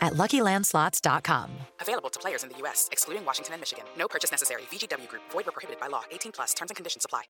[0.00, 1.50] at luckylandslots.com.
[1.80, 3.84] Available to players in the U.S., excluding Washington and Michigan.
[3.98, 4.62] No purchase necessary.
[4.70, 6.02] VGW Group, void were prohibited by law.
[6.10, 7.24] 18 plus terms and conditions apply.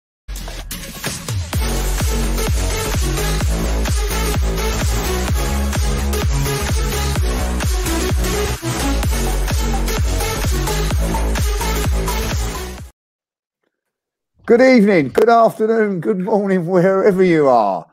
[14.49, 17.87] Good evening, good afternoon, good morning, wherever you are.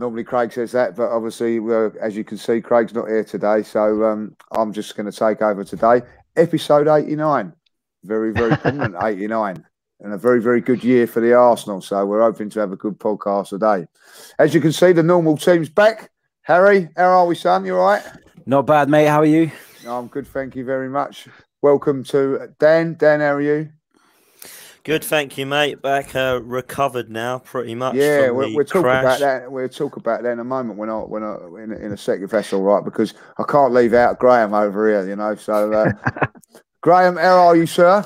[0.00, 3.62] Normally Craig says that, but obviously, uh, as you can see, Craig's not here today,
[3.62, 6.00] so um, I'm just going to take over today.
[6.36, 7.52] Episode 89,
[8.04, 9.62] very, very prominent 89,
[10.00, 11.82] and a very, very good year for the Arsenal.
[11.82, 13.86] So we're hoping to have a good podcast today.
[14.38, 16.10] As you can see, the normal team's back.
[16.44, 17.66] Harry, how are we, son?
[17.66, 18.02] You all right?
[18.46, 19.04] Not bad, mate.
[19.04, 19.50] How are you?
[19.86, 21.28] I'm good, thank you very much.
[21.60, 22.94] Welcome to Dan.
[22.94, 23.68] Dan, how are you?
[24.90, 25.80] Good, thank you, mate.
[25.82, 27.94] Back uh, recovered now, pretty much.
[27.94, 29.52] Yeah, we'll, we'll talk about that.
[29.52, 32.24] We'll talk about that in a moment when I when I in, in a second,
[32.24, 35.36] if that's all right, because I can't leave out Graham over here, you know.
[35.36, 35.92] So, uh,
[36.80, 38.04] Graham, how are you, sir?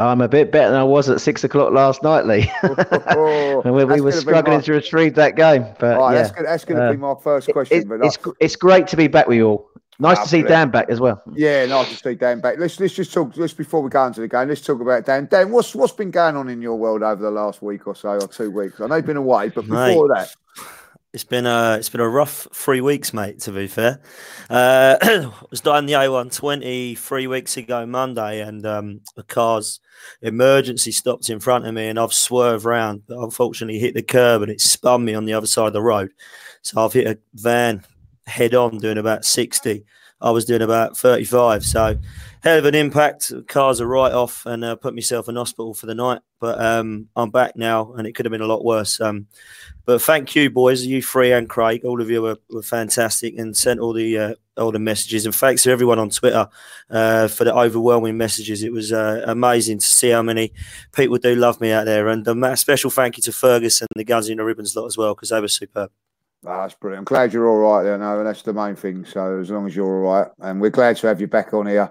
[0.00, 2.50] I'm a bit better than I was at six o'clock last night, Lee.
[2.62, 4.62] and we, we were struggling my...
[4.62, 5.64] to retrieve that game.
[5.78, 7.82] But right, yeah, that's, that's going to uh, be my first question.
[7.82, 9.67] It, but it's, it's great to be back with you all.
[10.00, 11.20] Nice to see Dan back as well.
[11.34, 12.56] Yeah, nice to see Dan back.
[12.58, 13.34] Let's let's just talk.
[13.34, 15.26] Just before we go into the game, let's talk about Dan.
[15.28, 18.10] Dan, what's what's been going on in your world over the last week or so,
[18.10, 18.80] or two weeks?
[18.80, 20.36] I know you've been away, but before mate, that,
[21.12, 23.40] it's been a it's been a rough three weeks, mate.
[23.40, 24.00] To be fair,
[24.48, 29.80] uh, I was driving the A120 three weeks ago Monday, and um, the car's
[30.22, 34.42] emergency stopped in front of me, and I've swerved round, but unfortunately hit the curb,
[34.42, 36.12] and it spun me on the other side of the road.
[36.62, 37.84] So I've hit a van
[38.28, 39.84] head on doing about 60.
[40.20, 41.64] I was doing about 35.
[41.64, 41.96] So,
[42.42, 43.32] hell of an impact.
[43.46, 46.22] Cars are right off and uh, put myself in hospital for the night.
[46.40, 49.00] But um, I'm back now and it could have been a lot worse.
[49.00, 49.28] Um,
[49.84, 51.84] but thank you, boys, you three and Craig.
[51.84, 55.24] All of you were, were fantastic and sent all the uh, all the messages.
[55.24, 56.48] And thanks to everyone on Twitter
[56.90, 58.64] uh, for the overwhelming messages.
[58.64, 60.52] It was uh, amazing to see how many
[60.92, 62.08] people do love me out there.
[62.08, 64.98] And a special thank you to Fergus and the Guns in the Ribbons lot as
[64.98, 65.92] well because they were superb.
[66.46, 67.00] Oh, that's brilliant.
[67.00, 69.04] I'm glad you're all right there now, and that's the main thing.
[69.04, 71.66] So as long as you're all right, and we're glad to have you back on
[71.66, 71.90] here.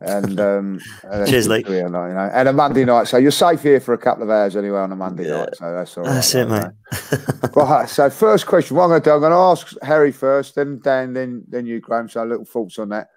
[0.00, 0.80] And um,
[1.26, 1.64] cheers, Lee.
[1.66, 4.54] You know, and a Monday night, so you're safe here for a couple of hours
[4.54, 5.38] anyway on a Monday yeah.
[5.38, 5.56] night.
[5.56, 6.12] So that's all right.
[6.12, 7.54] That's it, mate.
[7.56, 7.88] right.
[7.88, 10.80] So first question, what I'm going to do, I'm going to ask Harry first, then
[10.80, 12.10] Dan, then then you, Graham.
[12.10, 13.08] So little thoughts on that.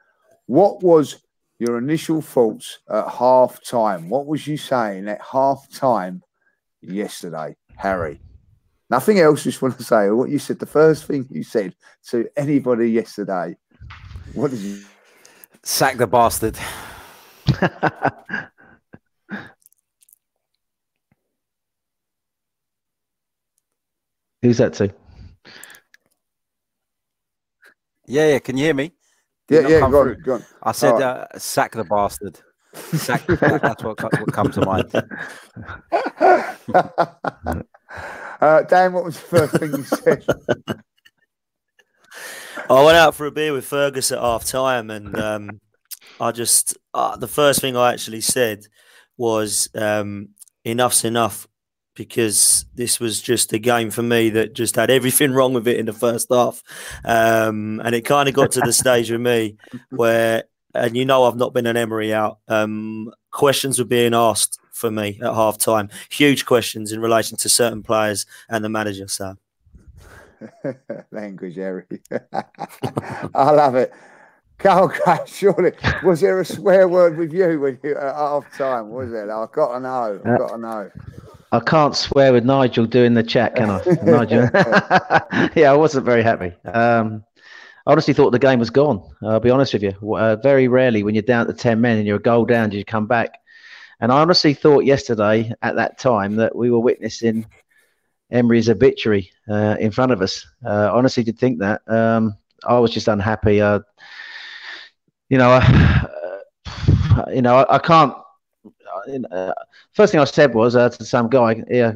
[0.46, 1.18] What was
[1.60, 4.10] your initial thoughts at half time?
[4.10, 6.24] What was you saying at half time
[6.82, 8.22] yesterday, Harry?
[8.90, 9.44] Nothing else.
[9.44, 10.58] Just want to say what you said.
[10.60, 11.76] The first thing you said
[12.08, 13.56] to anybody yesterday.
[14.34, 14.82] What did you
[15.64, 16.58] sack the bastard?
[24.42, 24.94] Who's that to?
[28.08, 28.40] Yeah, yeah.
[28.40, 28.92] Can you hear me?
[29.50, 29.80] Yeah, yeah.
[29.82, 30.46] Go on, go on.
[30.64, 31.04] I said, right.
[31.04, 32.40] uh, sack the bastard.
[32.74, 34.92] Sack, that's what, what comes to mind.
[38.40, 40.24] Uh, Dan, what was the first thing you said?
[42.70, 45.60] I went out for a beer with Fergus at half time, and um,
[46.20, 48.66] I just uh, the first thing I actually said
[49.18, 50.30] was um,
[50.64, 51.48] enough's enough
[51.96, 55.78] because this was just a game for me that just had everything wrong with it
[55.78, 56.62] in the first half,
[57.04, 59.58] um, and it kind of got to the stage with me
[59.90, 60.44] where,
[60.74, 62.40] and you know, I've not been an Emery out.
[62.48, 65.90] Um, questions were being asked for me at half time.
[66.10, 69.08] Huge questions in relation to certain players and the manager.
[69.08, 69.36] So,
[71.12, 71.86] language, Harry.
[73.36, 73.94] I love it.
[74.58, 75.72] Carl Gray, surely
[76.04, 78.90] was there a swear word with you when you at half time?
[78.90, 79.32] Was there?
[79.32, 80.22] I've got to know.
[80.26, 80.92] I've got to know.
[81.52, 83.82] I can't swear with Nigel doing the chat, can I?
[84.04, 84.50] Nigel.
[85.56, 86.54] yeah, I wasn't very happy.
[86.66, 87.24] Um,
[87.88, 89.02] I honestly thought the game was gone.
[89.24, 90.16] I'll be honest with you.
[90.16, 92.78] Uh, very rarely, when you're down to 10 men and you're a goal down, do
[92.78, 93.40] you come back.
[94.00, 97.46] And I honestly thought yesterday at that time that we were witnessing
[98.32, 100.46] Emery's obituary uh, in front of us.
[100.66, 101.82] Uh, honestly, did think that.
[101.88, 102.36] Um,
[102.66, 103.62] I was just unhappy.
[103.62, 103.80] Uh,
[105.30, 105.60] you know,
[107.34, 108.14] you know, I, I can't
[109.32, 109.54] uh,
[109.94, 111.94] first thing I said was uh, to some guy, "Yeah,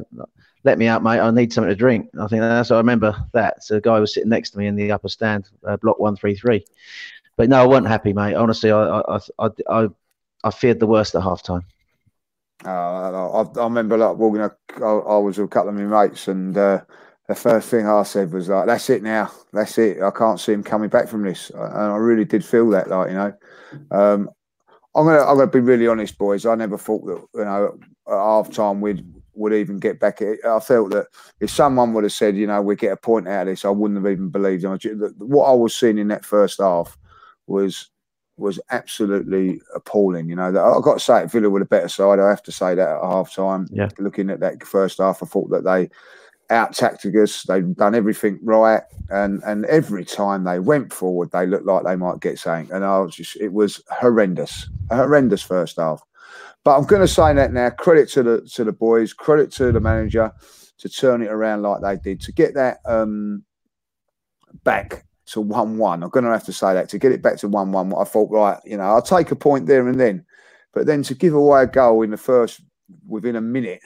[0.64, 1.20] let me out, mate.
[1.20, 3.64] I need something to drink." I think that's I remember that.
[3.64, 6.16] So the guy was sitting next to me in the upper stand, uh, block one
[6.16, 6.66] three three.
[7.38, 8.36] But no, I wasn't happy, mate.
[8.36, 9.88] Honestly, I I I I,
[10.44, 11.64] I feared the worst at half time.
[12.66, 14.42] Uh, I, I, remember like walking.
[14.42, 14.50] I,
[14.84, 16.82] I, was with a couple of my mates, and uh,
[17.28, 19.32] the first thing I said was like, "That's it now.
[19.52, 20.02] That's it.
[20.02, 23.10] I can't see him coming back from this." And I really did feel that, like
[23.10, 23.34] you know.
[23.92, 24.30] Um,
[24.96, 26.46] I'm gonna I'm gonna be really honest, boys.
[26.46, 27.78] I never thought that you know
[28.08, 29.06] at half time we'd
[29.36, 30.22] would even get back.
[30.22, 31.08] I felt that
[31.40, 33.70] if someone would have said, you know, we get a point out of this, I
[33.70, 34.64] wouldn't have even believed.
[35.18, 36.98] What I was seeing in that first half
[37.48, 37.90] was
[38.38, 40.30] was absolutely appalling.
[40.30, 42.20] You know, I've got to say, Villa were the better side.
[42.20, 43.68] I have to say that at half time.
[43.72, 43.90] Yeah.
[44.00, 45.90] Looking at that first half, I thought that they
[46.50, 47.44] out tactic us.
[47.44, 51.96] They've done everything right, and and every time they went forward, they looked like they
[51.96, 52.74] might get something.
[52.76, 56.02] And I was just, it was horrendous, a horrendous first half.
[56.64, 57.70] But I'm going to say that now.
[57.70, 60.32] Credit to the to the boys, credit to the manager
[60.80, 63.44] to turn it around like they did to get that um,
[64.64, 66.04] back to one one.
[66.04, 67.94] I'm going to have to say that to get it back to one one.
[67.94, 70.26] I thought, right, you know, I'll take a point there and then,
[70.74, 72.62] but then to give away a goal in the first
[73.08, 73.82] within a minute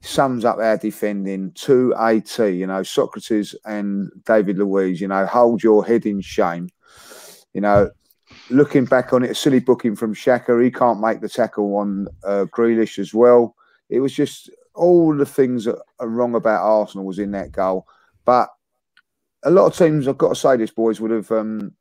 [0.00, 2.50] sums up our defending to a T.
[2.50, 5.00] You know, Sokratis and David Luiz.
[5.00, 6.68] You know, hold your head in shame.
[7.52, 7.90] You know,
[8.50, 10.62] looking back on it, a silly booking from Xhaka.
[10.62, 13.54] He can't make the tackle on uh, Grealish as well.
[13.88, 17.86] It was just all the things that are wrong about Arsenal was in that goal.
[18.24, 18.50] But
[19.44, 21.72] a lot of teams, I've got to say, this boys would have um,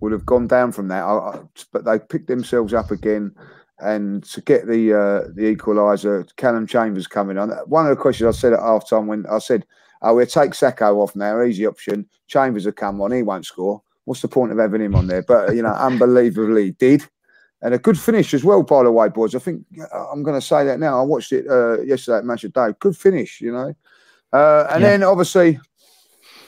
[0.00, 1.02] would have gone down from that.
[1.02, 1.40] I, I,
[1.72, 3.34] but they picked themselves up again
[3.78, 7.50] and to get the uh, the equaliser, Callum Chambers coming on.
[7.66, 9.66] One of the questions I said at half time when I said,
[10.02, 12.06] "Oh, we'll take Saka off now, easy option.
[12.28, 13.82] Chambers will come on, he won't score.
[14.04, 17.08] What's the point of having him on there?" But you know, unbelievably did,
[17.62, 18.62] and a good finish as well.
[18.62, 21.00] By the way, boys, I think uh, I'm going to say that now.
[21.00, 22.68] I watched it uh, yesterday at Match of Day.
[22.78, 23.74] Good finish, you know,
[24.32, 24.90] uh, and yeah.
[24.90, 25.58] then obviously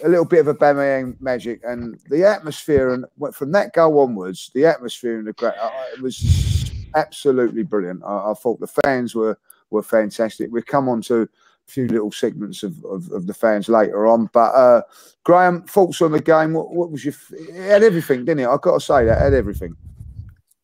[0.05, 3.05] a little bit of a Aubameyang magic and the atmosphere and
[3.35, 8.03] from that goal onwards, the atmosphere in the great uh, it was absolutely brilliant.
[8.05, 9.39] I, I, thought the fans were
[9.71, 10.51] were fantastic.
[10.51, 11.29] We'll come on to a
[11.67, 14.29] few little segments of, of, of the fans later on.
[14.33, 14.83] But uh,
[15.25, 16.53] Graham, thoughts on the game?
[16.53, 17.15] What, what was your?
[17.33, 18.49] It had everything, didn't it?
[18.49, 19.77] I've got to say that had everything.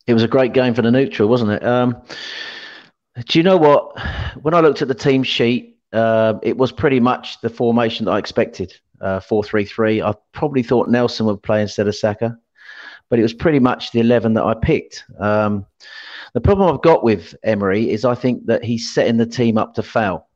[0.06, 1.64] It was a great game for the neutral, wasn't it?
[1.64, 1.96] Um,
[3.28, 3.98] do you know what?
[4.42, 8.12] When I looked at the team sheet, uh, it was pretty much the formation that
[8.12, 8.74] I expected.
[9.02, 10.00] Uh, four three three.
[10.00, 12.38] I probably thought Nelson would play instead of Saka,
[13.08, 15.04] but it was pretty much the eleven that I picked.
[15.18, 15.66] Um,
[16.34, 19.74] the problem I've got with Emery is I think that he's setting the team up
[19.74, 20.28] to fail.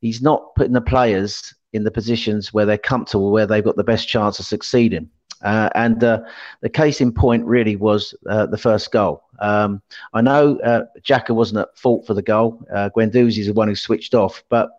[0.00, 3.84] He's not putting the players in the positions where they're comfortable, where they've got the
[3.84, 5.08] best chance of succeeding.
[5.42, 6.20] Uh, and uh,
[6.62, 9.22] the case in point really was uh, the first goal.
[9.38, 12.66] Um, I know uh, Xhaka wasn't at fault for the goal.
[12.74, 14.42] Uh, Guendouzi is the one who switched off.
[14.48, 14.70] But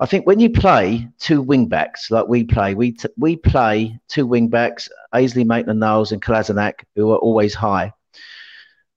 [0.00, 4.00] I think when you play two wing backs like we play, we t- we play
[4.08, 7.92] two wing backs, Ainsley Maitland-Niles and Kolasinac, who are always high.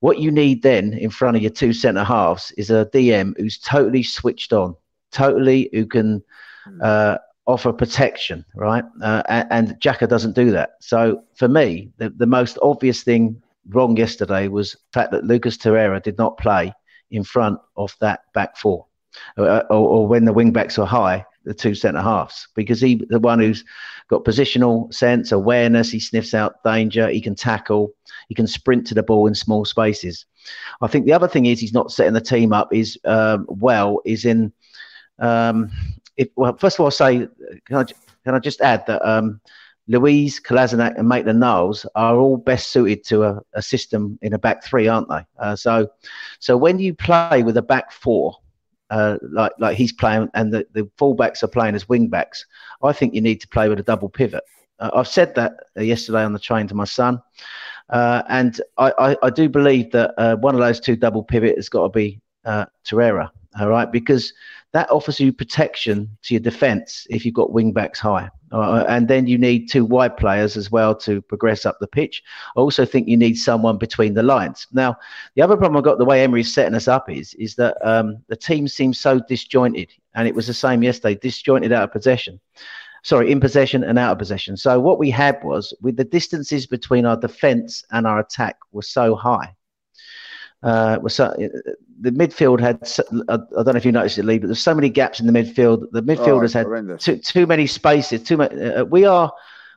[0.00, 3.58] What you need then in front of your two centre halves is a DM who's
[3.58, 4.76] totally switched on,
[5.12, 6.24] totally who can
[6.64, 6.80] hmm.
[6.82, 8.84] uh, offer protection, right?
[9.02, 10.76] Uh, and, and Xhaka doesn't do that.
[10.80, 15.58] So for me, the, the most obvious thing wrong yesterday was the fact that Lucas
[15.58, 16.72] Torreira did not play
[17.10, 18.86] in front of that back four,
[19.36, 23.18] or, or, when the wing backs are high, the two centre halves, because he the
[23.18, 23.64] one who's
[24.08, 27.92] got positional sense, awareness, he sniffs out danger, he can tackle,
[28.28, 30.26] he can sprint to the ball in small spaces.
[30.80, 34.00] I think the other thing is he's not setting the team up is um, well
[34.04, 34.52] is in.
[35.18, 35.70] Um,
[36.36, 37.28] well, first of all, I'll say
[37.66, 37.84] can I,
[38.24, 39.40] can I just add that um,
[39.86, 44.38] Luiz, Kolasinac, and Maitland Niles are all best suited to a, a, system in a
[44.38, 45.20] back three, aren't they?
[45.38, 45.88] Uh, so,
[46.38, 48.36] so when you play with a back four,
[48.90, 52.44] uh, like like he's playing, and the, the fullbacks are playing as wing backs,
[52.82, 54.44] I think you need to play with a double pivot.
[54.78, 57.20] Uh, I've said that uh, yesterday on the train to my son.
[57.90, 61.56] Uh, and I, I, I, do believe that uh, one of those two double pivot
[61.56, 63.30] has got to be Torreira.
[63.60, 64.32] All right, because
[64.74, 68.28] that offers you protection to your defence if you've got wing backs high.
[68.50, 72.22] Uh, and then you need two wide players as well to progress up the pitch.
[72.56, 74.66] I also think you need someone between the lines.
[74.72, 74.96] Now,
[75.36, 78.18] the other problem I've got the way Emery's setting us up is is that um,
[78.28, 82.40] the team seems so disjointed, and it was the same yesterday, disjointed out of possession.
[83.04, 84.56] Sorry, in possession and out of possession.
[84.56, 88.82] So what we had was with the distances between our defence and our attack were
[88.82, 89.54] so high
[90.64, 91.34] uh, was so,
[92.00, 92.80] the midfield had.
[93.28, 95.32] I don't know if you noticed it, Lee, but there's so many gaps in the
[95.32, 95.90] midfield.
[95.92, 98.22] The midfielders oh, had too, too many spaces.
[98.22, 98.52] Too much.
[98.54, 99.30] Uh, we are.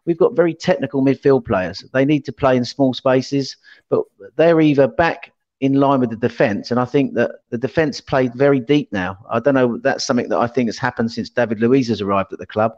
[0.05, 1.83] We've got very technical midfield players.
[1.91, 3.57] They need to play in small spaces,
[3.89, 4.03] but
[4.37, 8.33] they're either back in line with the defence, and I think that the defence played
[8.33, 9.17] very deep now.
[9.29, 9.77] I don't know.
[9.77, 12.77] That's something that I think has happened since David Luiz has arrived at the club.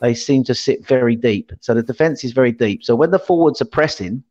[0.00, 2.84] They seem to sit very deep, so the defence is very deep.
[2.84, 4.22] So when the forwards are pressing,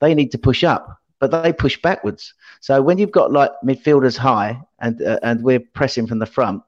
[0.00, 2.34] they need to push up but they push backwards.
[2.60, 6.62] So when you've got like midfielders high and uh, and we're pressing from the front,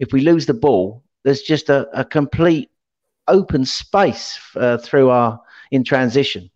[0.00, 2.70] if we lose the ball, there's just a, a complete
[3.28, 5.40] open space uh, through our
[5.70, 6.50] in transition.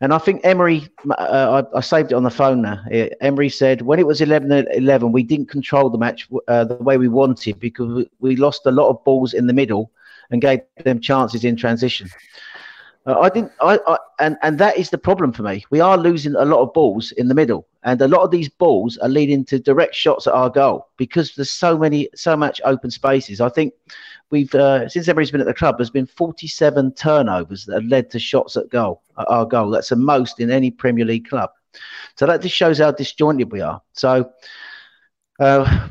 [0.00, 2.82] And I think Emery, uh, I, I, saved it on the phone now.
[3.20, 6.96] Emery said when it was 11 11, we didn't control the match uh, the way
[6.96, 9.92] we wanted because we lost a lot of balls in the middle
[10.30, 12.08] and gave them chances in transition.
[13.06, 13.52] Uh, I didn't.
[13.62, 15.64] I, I and and that is the problem for me.
[15.70, 18.48] We are losing a lot of balls in the middle, and a lot of these
[18.48, 22.60] balls are leading to direct shots at our goal because there's so many, so much
[22.64, 23.40] open spaces.
[23.40, 23.72] I think
[24.28, 28.10] we've uh, since Emery's been at the club, there's been 47 turnovers that have led
[28.10, 29.70] to shots at goal, at our goal.
[29.70, 31.50] That's the most in any Premier League club.
[32.16, 33.80] So that just shows how disjointed we are.
[33.94, 34.30] So,
[35.38, 35.88] uh,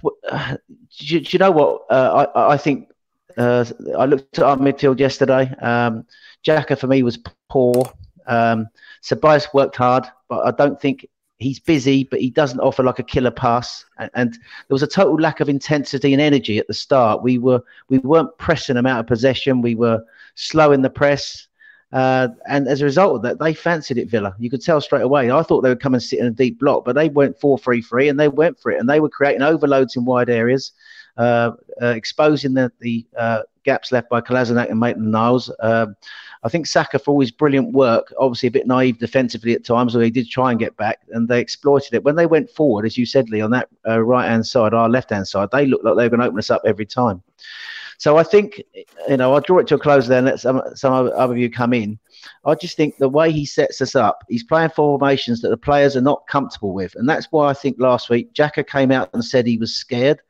[0.99, 1.85] do, do, you know what?
[1.89, 2.89] Uh, I, I think
[3.37, 3.65] uh,
[3.97, 5.51] I looked at our midfield yesterday.
[5.61, 6.05] Um,
[6.46, 7.19] Xhaka for me was
[7.50, 7.91] poor.
[8.27, 8.67] Um,
[9.03, 11.08] Ceballos worked hard, but I don't think
[11.39, 13.86] he's busy, but he doesn't offer like a killer pass.
[13.98, 17.24] And, and, there was a total lack of intensity and energy at the start.
[17.24, 19.62] We were we weren't pressing them out of possession.
[19.62, 20.03] We were
[20.36, 21.48] slow in the press.
[21.91, 24.36] Uh, and as a result of that, they fancied it, Villa.
[24.38, 25.31] You could tell straight away.
[25.31, 27.58] I thought they would come and sit in a deep block, but they went 4
[27.58, 28.79] 3 3 and they went for it.
[28.79, 30.72] And they were creating overloads in wide areas,
[31.17, 35.51] uh, uh, exposing the, the uh, gaps left by Kolasinac and Maitland Niles.
[35.62, 35.96] Um,
[36.43, 39.96] I think Saka, for all his brilliant work, obviously a bit naive defensively at times,
[39.96, 42.03] or he did try and get back, and they exploited it.
[42.03, 44.89] When they went forward, as you said, Lee, on that uh, right hand side, our
[44.89, 47.22] left hand side, they looked like they were going to open us up every time.
[47.98, 48.63] So I think,
[49.10, 51.38] you know, I'll draw it to a close there and let some, some other of
[51.38, 52.00] you come in.
[52.46, 55.98] I just think the way he sets us up, he's playing formations that the players
[55.98, 56.96] are not comfortable with.
[56.96, 60.22] And that's why I think last week Xhaka came out and said he was scared.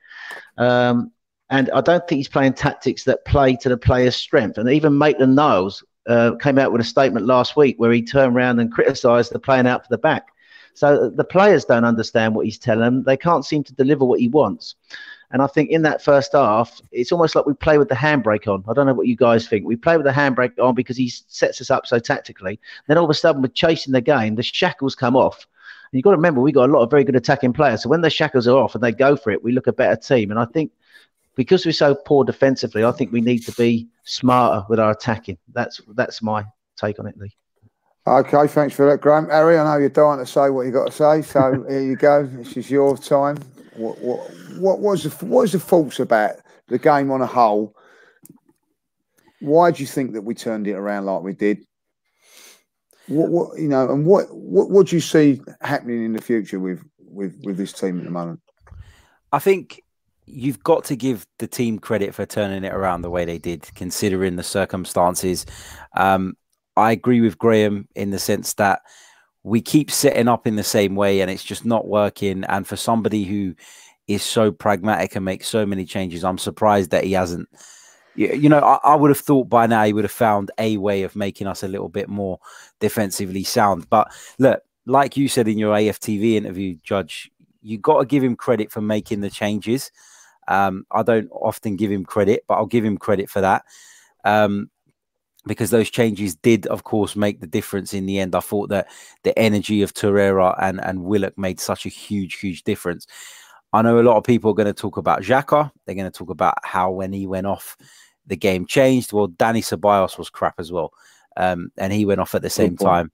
[0.58, 1.12] Um,
[1.52, 4.58] and I don't think he's playing tactics that play to the player's strength.
[4.58, 8.36] And even Maitland Niles uh, came out with a statement last week where he turned
[8.36, 10.30] around and criticised the playing out for the back.
[10.74, 13.04] So the players don't understand what he's telling them.
[13.04, 14.76] They can't seem to deliver what he wants.
[15.32, 18.48] And I think in that first half, it's almost like we play with the handbrake
[18.48, 18.64] on.
[18.68, 19.66] I don't know what you guys think.
[19.66, 22.60] We play with the handbrake on because he sets us up so tactically.
[22.88, 24.36] Then all of a sudden, we're chasing the game.
[24.36, 25.46] The shackles come off.
[25.92, 27.84] And you've got to remember, we've got a lot of very good attacking players.
[27.84, 29.96] So when the shackles are off and they go for it, we look a better
[29.96, 30.32] team.
[30.32, 30.72] And I think
[31.40, 35.38] because we're so poor defensively, I think we need to be smarter with our attacking.
[35.54, 36.44] That's that's my
[36.76, 37.32] take on it, Lee.
[38.06, 39.30] Okay, thanks for that, Graham.
[39.30, 41.96] Harry, I know you're dying to say what you got to say, so here you
[41.96, 42.26] go.
[42.26, 43.38] This is your time.
[43.78, 44.20] What what
[44.58, 46.36] what was the what was the faults about
[46.68, 47.74] the game on a whole?
[49.40, 51.66] Why do you think that we turned it around like we did?
[53.08, 56.60] What, what you know, and what, what what do you see happening in the future
[56.60, 58.42] with with with this team at the moment?
[59.32, 59.82] I think
[60.30, 63.70] you've got to give the team credit for turning it around the way they did,
[63.76, 65.46] considering the circumstances.
[65.96, 66.36] Um,
[66.78, 68.82] I agree with Graham in the sense that
[69.44, 72.44] we keep setting up in the same way and it's just not working.
[72.46, 73.56] And for somebody who
[74.08, 77.50] is so pragmatic and makes so many changes, I'm surprised that he hasn't.
[78.16, 81.04] You know, I, I would have thought by now he would have found a way
[81.04, 82.40] of making us a little bit more
[82.80, 83.90] defensively sound.
[83.90, 87.32] But look, like you said in your AFTV interview, Judge,
[87.62, 89.92] you got to give him credit for making the changes.
[90.50, 93.64] Um, I don't often give him credit, but I'll give him credit for that.
[94.26, 94.70] Um,
[95.46, 98.36] because those changes did, of course, make the difference in the end.
[98.36, 98.88] I thought that
[99.24, 103.08] the energy of Torreira and, and Willock made such a huge, huge difference.
[103.72, 105.72] I know a lot of people are going to talk about Xhaka.
[105.86, 107.78] They're going to talk about how when he went off,
[108.28, 109.14] the game changed.
[109.14, 110.92] Well, Danny Ceballos was crap as well.
[111.38, 113.12] Um, and he went off at the same time.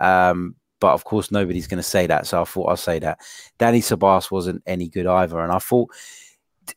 [0.00, 2.26] Um, but of course, nobody's going to say that.
[2.26, 3.20] So I thought I'll say that.
[3.58, 5.40] Danny Ceballos wasn't any good either.
[5.40, 5.90] And I thought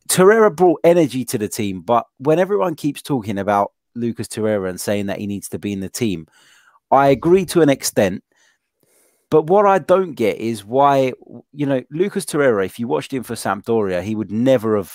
[0.10, 4.80] Torreira brought energy to the team, but when everyone keeps talking about Lucas Torreira and
[4.80, 6.28] saying that he needs to be in the team,
[6.92, 8.24] I agree to an extent.
[9.30, 11.14] But what I don't get is why,
[11.52, 14.94] you know, Lucas Torreira, if you watched him for Sampdoria, he would never have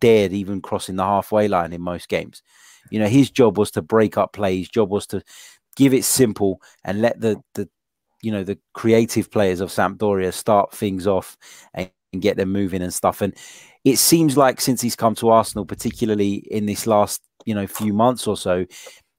[0.00, 2.42] dared even crossing the halfway line in most games.
[2.90, 4.58] You know, his job was to break up play.
[4.58, 5.22] His job was to
[5.76, 7.68] give it simple and let the the
[8.20, 11.36] you know the creative players of Sampdoria start things off
[11.74, 13.20] and, and get them moving and stuff.
[13.20, 13.34] And
[13.84, 17.92] it seems like since he's come to Arsenal, particularly in this last you know few
[17.92, 18.66] months or so,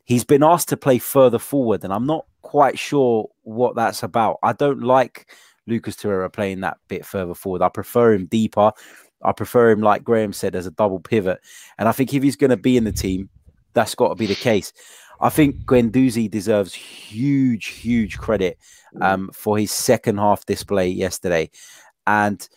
[0.06, 4.38] he's been asked to play further forward, and I'm not quite sure what that's about.
[4.44, 5.32] I don't like
[5.68, 7.62] Lucas Torreira playing that bit further forward.
[7.62, 8.72] I prefer him deeper.
[9.24, 11.40] I prefer him, like Graham said, as a double pivot.
[11.78, 13.30] And I think if he's going to be in the team,
[13.74, 14.74] that's got to be the case.
[15.22, 18.58] I think Guendouzi deserves huge, huge credit
[19.02, 21.50] um, for his second half display yesterday.
[22.06, 22.48] And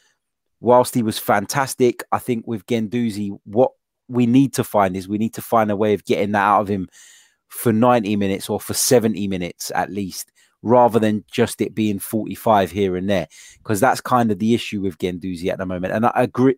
[0.61, 3.73] whilst he was fantastic, I think with Guendouzi, what
[4.09, 6.63] we need to find is we need to find a way of getting that out
[6.63, 6.89] of him
[7.49, 10.31] for 90 minutes or for 70 minutes at least,
[10.63, 13.29] rather than just it being 45 here and there.
[13.59, 15.93] Because that's kind of the issue with Guendouzi at the moment.
[15.93, 16.57] And I agree,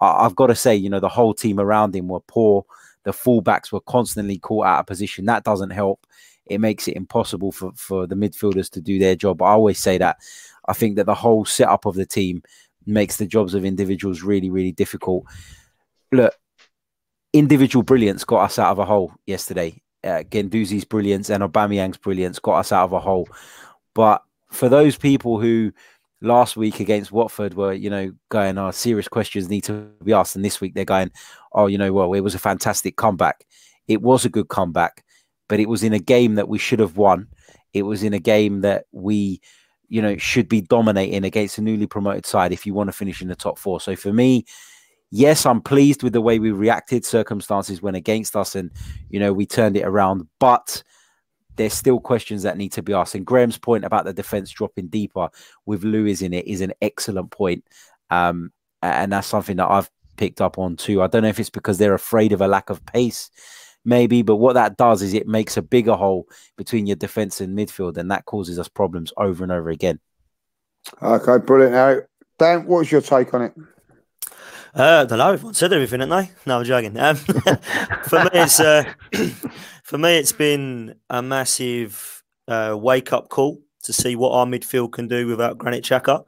[0.00, 2.64] I've got to say, you know, the whole team around him were poor.
[3.04, 5.26] The fullbacks were constantly caught out of position.
[5.26, 6.06] That doesn't help.
[6.46, 9.42] It makes it impossible for, for the midfielders to do their job.
[9.42, 10.18] I always say that.
[10.66, 12.42] I think that the whole setup of the team
[12.86, 15.24] makes the jobs of individuals really, really difficult.
[16.10, 16.34] Look,
[17.32, 19.80] individual brilliance got us out of a hole yesterday.
[20.04, 23.28] Uh, Guendouzi's brilliance and Aubameyang's brilliance got us out of a hole.
[23.94, 25.72] But for those people who
[26.20, 30.36] last week against Watford were, you know, going, oh, serious questions need to be asked.
[30.36, 31.10] And this week they're going,
[31.52, 33.44] oh, you know, well, it was a fantastic comeback.
[33.88, 35.04] It was a good comeback,
[35.48, 37.28] but it was in a game that we should have won.
[37.72, 39.40] It was in a game that we,
[39.92, 43.20] you know, should be dominating against a newly promoted side if you want to finish
[43.20, 43.78] in the top four.
[43.78, 44.46] So for me,
[45.10, 47.04] yes, I'm pleased with the way we reacted.
[47.04, 48.70] Circumstances went against us and,
[49.10, 50.26] you know, we turned it around.
[50.38, 50.82] But
[51.56, 53.14] there's still questions that need to be asked.
[53.14, 55.28] And Graham's point about the defense dropping deeper
[55.66, 57.62] with Luiz in it is an excellent point.
[58.08, 61.02] Um, and that's something that I've picked up on too.
[61.02, 63.30] I don't know if it's because they're afraid of a lack of pace,
[63.84, 67.56] maybe, but what that does is it makes a bigger hole between your defense and
[67.56, 70.00] midfield, and that causes us problems over and over again.
[71.00, 71.72] Okay, brilliant.
[71.74, 72.00] Now,
[72.38, 73.54] Dan, what's your take on it?
[74.74, 75.32] Uh, I don't know.
[75.32, 76.32] Everyone said everything, haven't they?
[76.46, 76.98] No, I'm joking.
[76.98, 78.84] Um, for me, it's uh,
[79.84, 84.92] for me, it's been a massive uh, wake up call to see what our midfield
[84.92, 86.24] can do without Granit Xhaka.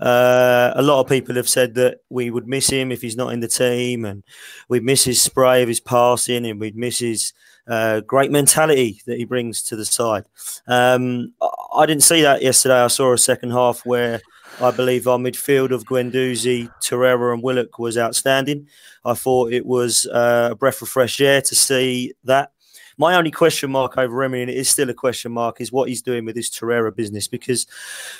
[0.00, 3.32] Uh, a lot of people have said that we would miss him if he's not
[3.32, 4.22] in the team, and
[4.68, 7.32] we'd miss his spray of his passing, and we'd miss his
[7.66, 10.24] uh, great mentality that he brings to the side.
[10.66, 11.34] Um,
[11.74, 12.82] I didn't see that yesterday.
[12.82, 14.20] I saw a second half where
[14.60, 18.68] I believe our midfield of Guendouzi, Torreira, and Willock was outstanding.
[19.04, 22.52] I thought it was uh, a breath of fresh air to see that.
[22.98, 25.88] My only question mark over Emery, and it is still a question mark, is what
[25.88, 27.28] he's doing with his Torreira business.
[27.28, 27.66] Because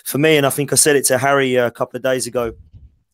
[0.05, 2.27] for me, and I think I said it to Harry uh, a couple of days
[2.29, 2.55] ago,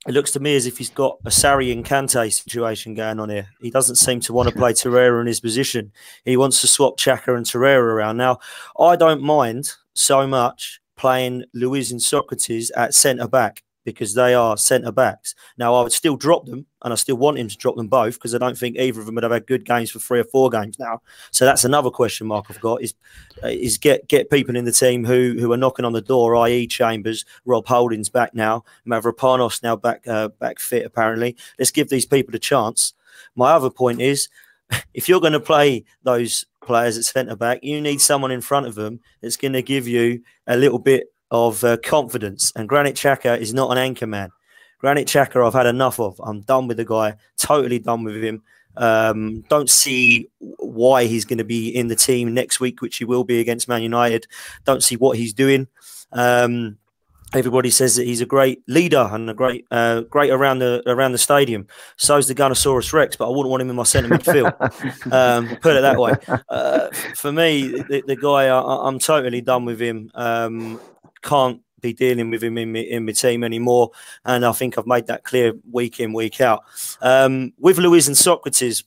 [0.06, 3.30] it looks to me as if he's got a Sarri and Kante situation going on
[3.30, 3.48] here.
[3.62, 5.92] He doesn't seem to want to play Torreira in his position.
[6.26, 8.18] He wants to swap Xhaka and Torreira around.
[8.18, 8.40] Now,
[8.78, 14.56] I don't mind so much playing Luiz and Sokratis at centre back because they are
[14.56, 15.34] centre backs.
[15.58, 18.14] Now, I would still drop them, and I still want him to drop them both
[18.14, 20.24] because I don't think either of them would have had good games for three or
[20.24, 21.02] four games now.
[21.30, 22.94] So that's another question mark I've got: is
[23.42, 26.36] uh, is get get people in the team who who are knocking on the door,
[26.36, 31.36] i.e., Chambers, Rob Holding's back now, Mavropanos now back uh, back fit apparently.
[31.58, 32.94] Let's give these people a chance.
[33.36, 34.28] My other point is,
[34.94, 38.66] if you're going to play those players at centre back, you need someone in front
[38.66, 42.52] of them that's going to give you a little bit of uh, confidence.
[42.54, 44.30] And Granit Xhaka is not an anchor man.
[44.78, 46.20] Granit Xhaka, I've had enough of.
[46.24, 47.16] I'm done with the guy.
[47.36, 48.42] Totally done with him.
[48.76, 53.04] Um, don't see why he's going to be in the team next week, which he
[53.04, 54.28] will be against Man United.
[54.64, 55.66] Don't see what he's doing.
[56.12, 56.78] Um,
[57.32, 61.12] everybody says that he's a great leader and a great, uh, great around the around
[61.12, 61.66] the stadium.
[61.96, 64.54] So is the Gunnersaurus Rex, but I wouldn't want him in my centre midfield.
[65.12, 66.12] um, put it that way.
[66.48, 70.10] Uh, for me, the, the guy, I, am totally done with him.
[70.14, 70.80] Um,
[71.24, 73.90] can't be dealing with him in my, in my team anymore,
[74.24, 76.62] and I think I've made that clear week in week out.
[77.00, 78.84] Um, with Luiz and Sokratis,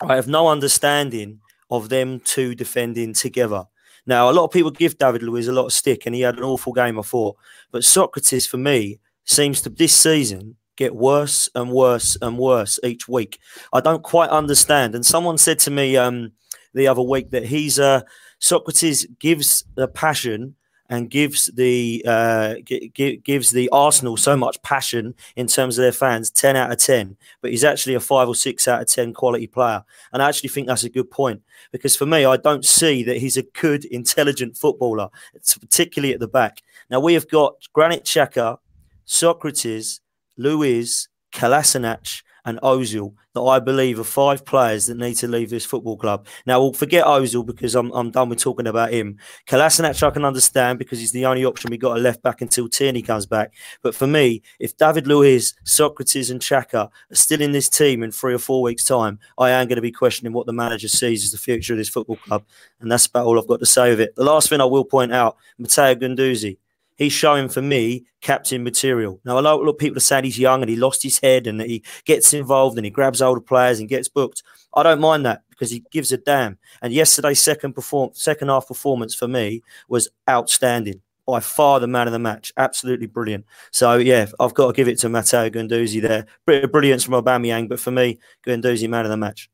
[0.00, 1.40] I have no understanding
[1.70, 3.64] of them two defending together.
[4.06, 6.36] Now, a lot of people give David Luiz a lot of stick, and he had
[6.36, 7.36] an awful game, I thought.
[7.72, 13.08] But Sokratis, for me, seems to this season get worse and worse and worse each
[13.08, 13.40] week.
[13.72, 14.94] I don't quite understand.
[14.94, 16.32] And someone said to me um,
[16.74, 18.02] the other week that he's uh,
[18.40, 20.54] Sokratis gives the passion
[20.88, 25.92] and gives the uh, g- gives the Arsenal so much passion in terms of their
[25.92, 27.16] fans, ten out of ten.
[27.40, 30.50] But he's actually a five or six out of ten quality player, and I actually
[30.50, 33.84] think that's a good point because for me, I don't see that he's a good,
[33.86, 36.62] intelligent footballer, it's particularly at the back.
[36.90, 38.58] Now we have got Granit Xhaka,
[39.06, 40.00] Sokratis,
[40.36, 45.66] Luiz, Kolasinac, and Ozil that I believe are five players that need to leave this
[45.66, 46.26] football club.
[46.46, 49.18] Now we'll forget Ozil because I'm, I'm done with talking about him.
[49.46, 52.68] Kolasinac I can understand because he's the only option we got a left back until
[52.68, 53.52] Tierney comes back.
[53.82, 58.12] But for me, if David Luiz, Sokratis, and Xhaka are still in this team in
[58.12, 61.24] three or four weeks' time, I am going to be questioning what the manager sees
[61.24, 62.44] as the future of this football club.
[62.80, 64.14] And that's about all I've got to say of it.
[64.14, 66.58] The last thing I will point out, Matteo Guendouzi
[66.96, 69.20] he's showing for me captain material.
[69.24, 71.60] Now, a lot, of people are saying he's young and he lost his head and
[71.60, 74.42] that he gets involved and he grabs older players and gets booked.
[74.74, 76.58] I don't mind that because he gives a damn.
[76.82, 81.02] And yesterday's second perform second half performance for me was outstanding.
[81.26, 82.52] By far the man of the match.
[82.56, 83.46] Absolutely brilliant.
[83.72, 86.68] So, yeah, I've got to give it to Matteo Guendouzi there.
[86.68, 89.50] Brilliance from Aubameyang, but for me, Guendouzi, man of the match.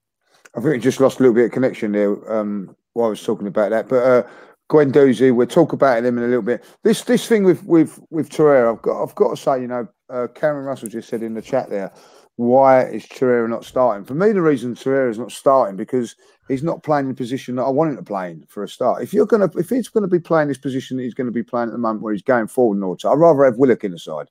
[0.55, 3.23] I think we just lost a little bit of connection there um, while I was
[3.23, 3.89] talking about that.
[3.89, 4.23] But uh,
[4.71, 5.35] Guendouzi.
[5.35, 6.65] We'll talk about him in a little bit.
[6.83, 9.89] This this thing with with with Torreira, I've got I've got to say, you know,
[10.09, 11.93] uh, Karen Russell just said in the chat there,
[12.37, 14.05] why is Torreira not starting?
[14.05, 16.17] For me, the reason Torreira is not starting because
[16.49, 18.69] he's not playing in the position that I want him to play in for a
[18.69, 19.03] start.
[19.03, 21.43] If you're gonna if he's gonna be playing this position that he's going to be
[21.43, 23.93] playing at the moment where he's going forward and all, I'd rather have Willock in
[23.93, 24.29] the side.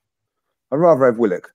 [0.70, 1.52] I'd rather have Willock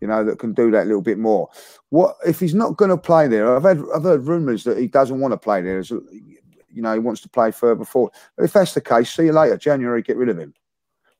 [0.00, 1.48] you know, that can do that a little bit more.
[1.90, 3.56] What if he's not going to play there?
[3.56, 5.78] I've had I've heard rumours that he doesn't want to play there
[6.78, 8.12] you know, he wants to play further forward.
[8.36, 9.56] But if that's the case, see you later.
[9.56, 10.54] January, get rid of him.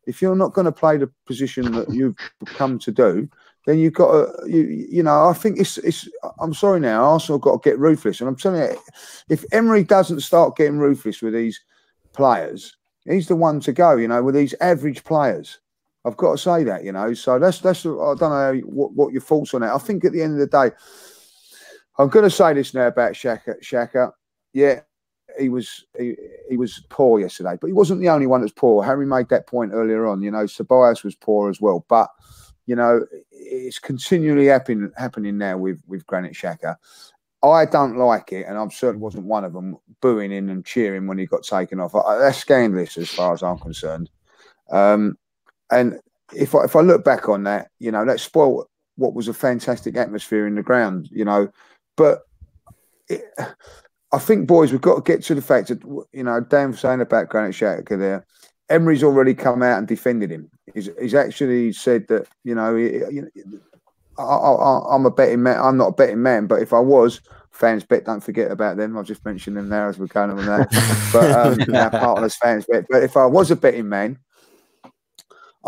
[0.07, 2.15] If you're not going to play the position that you've
[2.47, 3.29] come to do,
[3.67, 7.41] then you've got to, you, you know, I think it's, it's, I'm sorry now, Arsenal
[7.41, 8.21] got to get ruthless.
[8.21, 8.79] And I'm telling you,
[9.29, 11.61] if Emery doesn't start getting ruthless with these
[12.13, 15.59] players, he's the one to go, you know, with these average players.
[16.05, 17.13] I've got to say that, you know.
[17.15, 19.75] So that's, that's, I don't know what, what your thoughts on that.
[19.75, 20.75] I think at the end of the day,
[21.99, 23.61] I'm going to say this now about Xhaka.
[23.61, 24.13] Xhaka,
[24.55, 24.81] yeah,
[25.39, 26.17] he was he,
[26.49, 28.83] he was poor yesterday, but he wasn't the only one that's poor.
[28.83, 30.23] Harry made that point earlier on.
[30.23, 32.11] You know, Ceballos was poor as well, but
[32.67, 36.77] you know it's continually happening happening now with with Granit Xhaka.
[37.43, 41.07] I don't like it, and I certainly wasn't one of them booing in and cheering
[41.07, 41.95] when he got taken off.
[41.95, 44.11] I, that's scandalous as far as I'm concerned.
[44.71, 45.17] Um,
[45.71, 46.01] and
[46.35, 49.35] if I, if I look back on that, you know, that spoiled what was a
[49.35, 51.09] fantastic atmosphere in the ground.
[51.13, 51.49] You know,
[51.97, 52.23] but.
[53.09, 53.23] It,
[54.13, 57.01] I think, boys, we've got to get to the fact that you know Dan saying
[57.01, 58.27] about Granit Xhaka there.
[58.71, 60.51] Emery's already come out and defended him.
[60.75, 63.61] He's, he's actually said that you know, you know
[64.19, 65.61] I, am a betting man.
[65.61, 68.05] I'm not a betting man, but if I was, fans bet.
[68.05, 68.97] Don't forget about them.
[68.97, 71.11] I've just mentioned them there as we're going on that.
[71.13, 72.87] but um, partners fans bet.
[72.91, 74.19] But if I was a betting man,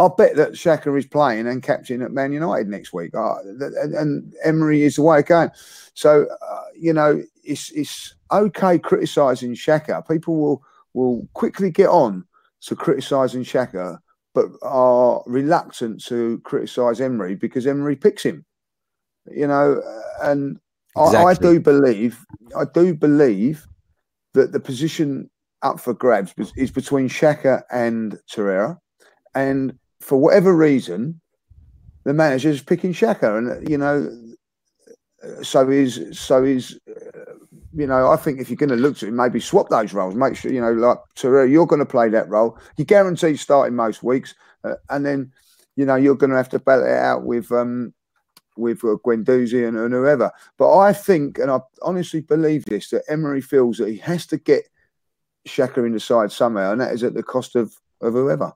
[0.00, 3.14] I'll bet that Xhaka is playing and captain at Man United next week.
[3.14, 5.50] Uh, and Emery is the way going.
[5.92, 10.08] So uh, you know, it's it's okay criticising Xhaka.
[10.08, 10.62] People will
[10.94, 12.24] will quickly get on
[12.62, 13.98] to criticising Xhaka,
[14.32, 18.46] but are reluctant to criticise Emery because Emery picks him.
[19.30, 19.82] You know,
[20.22, 20.58] and
[20.96, 21.18] exactly.
[21.18, 22.24] I, I do believe
[22.56, 23.66] I do believe
[24.32, 25.28] that the position
[25.60, 28.78] up for grabs is between Xhaka and Torreira,
[29.34, 31.20] and for whatever reason,
[32.04, 34.10] the manager's picking Xhaka, and you know,
[35.42, 36.78] so is so is
[37.72, 40.14] you know, I think if you're going to look to it, maybe swap those roles.
[40.14, 42.58] Make sure, you know, like Terrell, you're going to play that role.
[42.76, 44.34] You guarantee starting most weeks,
[44.64, 45.32] uh, and then,
[45.76, 47.94] you know, you're going to have to battle it out with um
[48.56, 50.30] with uh, and, and whoever.
[50.58, 54.36] But I think, and I honestly believe this, that Emery feels that he has to
[54.36, 54.68] get
[55.46, 58.52] Xhaka in the side somehow, and that is at the cost of of whoever.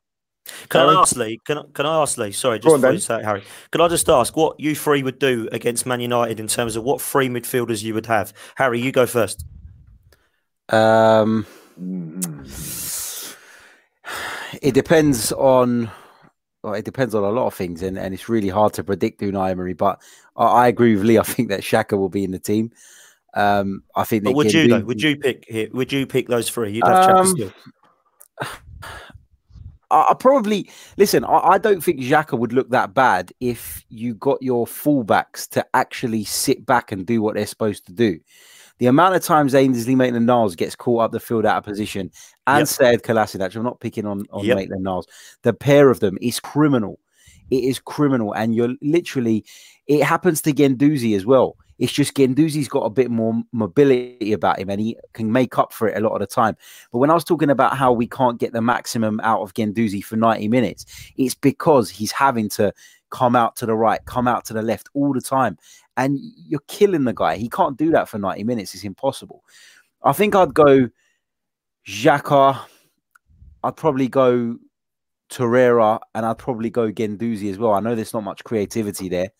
[0.69, 0.97] Can Harry?
[0.97, 1.41] I ask Lee?
[1.47, 2.33] Can, I, can I ask Lee?
[2.33, 3.43] Sorry, just before you say it, Harry.
[3.71, 6.85] Can I just ask what you three would do against Man United in terms of
[6.85, 8.33] what three midfielders you would have?
[8.57, 9.45] Harry, you go first.
[10.69, 11.47] Um,
[14.63, 15.91] it depends on.
[16.63, 19.21] Well, it depends on a lot of things, and, and it's really hard to predict
[19.21, 19.75] Unai Emery.
[19.75, 20.01] But
[20.37, 21.19] I, I agree with Lee.
[21.19, 22.73] I think that Xhaka will be in the team.
[23.35, 24.25] Um, I think.
[24.25, 24.81] But would you though?
[24.81, 25.69] Would you pick here?
[25.73, 26.73] Would you pick those three?
[26.73, 27.53] You'd have um, still.
[29.95, 31.25] I, I probably listen.
[31.25, 35.65] I, I, don't think Xhaka would look that bad if you got your fullbacks to
[35.73, 38.19] actually sit back and do what they're supposed to do.
[38.79, 42.11] The amount of times Ainsley Maitland Niles gets caught up the field out of position
[42.49, 42.69] and yep.
[42.69, 44.57] Sead Kolasinac, I'm not picking on, on yep.
[44.57, 45.07] Maitland Niles,
[45.43, 46.99] the pair of them is criminal.
[47.51, 48.33] It is criminal.
[48.35, 49.45] And you're literally,
[49.87, 51.57] it happens to Guendouzi as well.
[51.79, 55.73] It's just Guendouzi's got a bit more mobility about him and he can make up
[55.73, 56.57] for it a lot of the time.
[56.93, 60.05] But when I was talking about how we can't get the maximum out of Guendouzi
[60.05, 62.73] for 90 minutes, it's because he's having to
[63.11, 65.59] come out to the right, come out to the left all the time.
[65.97, 67.37] And you're killing the guy.
[67.37, 68.75] He can't do that for 90 minutes.
[68.75, 69.45] It's impossible.
[70.03, 70.89] I think I'd go
[71.87, 72.59] Xhaka.
[73.63, 74.59] I'd probably go
[75.31, 77.73] Torreira and I'd probably go Guendouzi as well.
[77.73, 79.31] I know there's not much creativity there.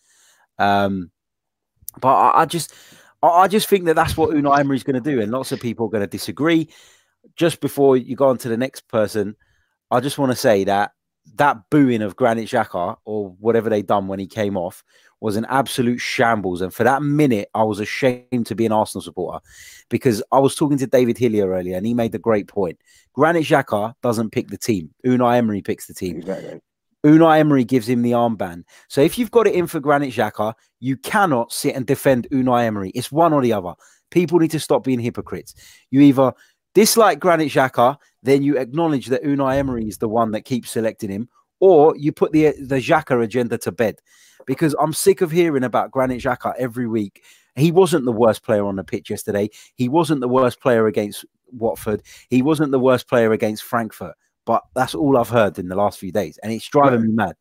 [0.57, 1.11] Um,
[1.99, 2.73] but I, I just,
[3.21, 5.51] I, I just think that that's what Unai Emery is going to do, and lots
[5.51, 6.69] of people are going to disagree.
[7.35, 9.35] Just before you go on to the next person,
[9.91, 10.91] I just want to say that
[11.35, 14.83] that booing of Granit Xhaka or whatever they done when he came off
[15.21, 16.61] was an absolute shambles.
[16.61, 19.39] And for that minute, I was ashamed to be an Arsenal supporter
[19.89, 22.77] because I was talking to David Hillier earlier and he made the great point.
[23.13, 24.93] Granit Xhaka doesn't pick the team.
[25.05, 26.17] Unai Emery picks the team.
[26.17, 26.61] Exactly.
[27.05, 28.63] Unai Emery gives him the armband.
[28.87, 32.65] So if you've got it in for Granit Xhaka, you cannot sit and defend Unai
[32.65, 32.89] Emery.
[32.95, 33.73] It's one or the other.
[34.09, 35.53] People need to stop being hypocrites.
[35.91, 36.33] You either
[36.73, 41.11] dislike Granit Xhaka, then you acknowledge that Unai Emery is the one that keeps selecting
[41.11, 43.99] him, or you put the the Xhaka agenda to bed.
[44.47, 47.23] Because I'm sick of hearing about Granit Xhaka every week.
[47.55, 49.49] He wasn't the worst player on the pitch yesterday.
[49.75, 52.01] He wasn't the worst player against Watford.
[52.29, 54.15] He wasn't the worst player against Frankfurt.
[54.45, 57.35] But that's all I've heard in the last few days, and it's driving me mad.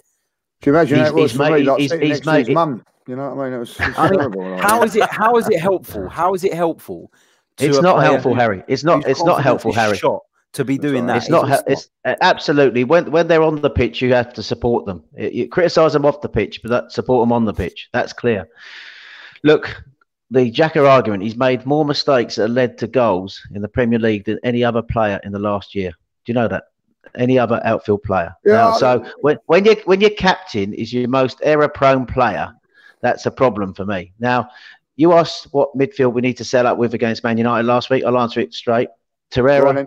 [0.62, 2.84] Can you imagine he's, it was he's made, like he's, he's made, his mum?
[3.06, 3.54] You know what I mean?
[3.54, 4.56] It was, it was I mean, terrible.
[4.58, 5.10] How is it?
[5.10, 6.08] How is it helpful?
[6.08, 7.12] How is it helpful?
[7.58, 8.64] It's not helpful, Harry.
[8.66, 9.06] It's not.
[9.06, 9.96] It's not helpful, Harry.
[9.96, 10.22] Shot
[10.54, 11.18] to be doing that.
[11.18, 11.50] It's not.
[11.50, 12.16] It's, it's not.
[12.22, 15.04] absolutely when when they're on the pitch, you have to support them.
[15.16, 17.90] You criticize them off the pitch, but that, support them on the pitch.
[17.92, 18.48] That's clear.
[19.42, 19.84] Look,
[20.30, 21.22] the Xhaka argument.
[21.22, 24.82] He's made more mistakes that led to goals in the Premier League than any other
[24.82, 25.90] player in the last year.
[25.90, 26.64] Do you know that?
[27.16, 28.34] Any other outfield player.
[28.44, 32.52] Yeah, now, so when when you when your captain is your most error prone player,
[33.00, 34.12] that's a problem for me.
[34.18, 34.50] Now,
[34.96, 38.04] you asked what midfield we need to set up with against Man United last week.
[38.04, 38.88] I'll answer it straight.
[39.30, 39.86] Torreira,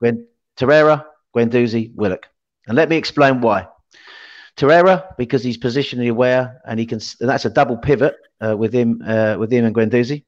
[0.00, 2.28] Gwen, Torreira, Guendouzi, Willock,
[2.66, 3.66] and let me explain why.
[4.56, 8.72] Torreira because he's positionally aware and he can, and that's a double pivot uh, with
[8.72, 10.24] him, uh, with him and Guendouzi.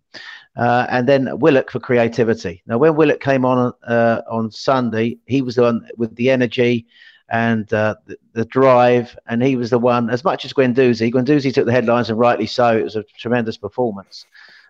[0.57, 2.62] Uh, and then Willock for creativity.
[2.67, 6.87] Now, when Willock came on uh, on Sunday, he was the one with the energy
[7.31, 11.53] and uh, the, the, drive, and he was the one, as much as Guendouzi, Guendouzi
[11.53, 12.77] took the headlines, and rightly so.
[12.77, 14.27] It was a tremendous performance.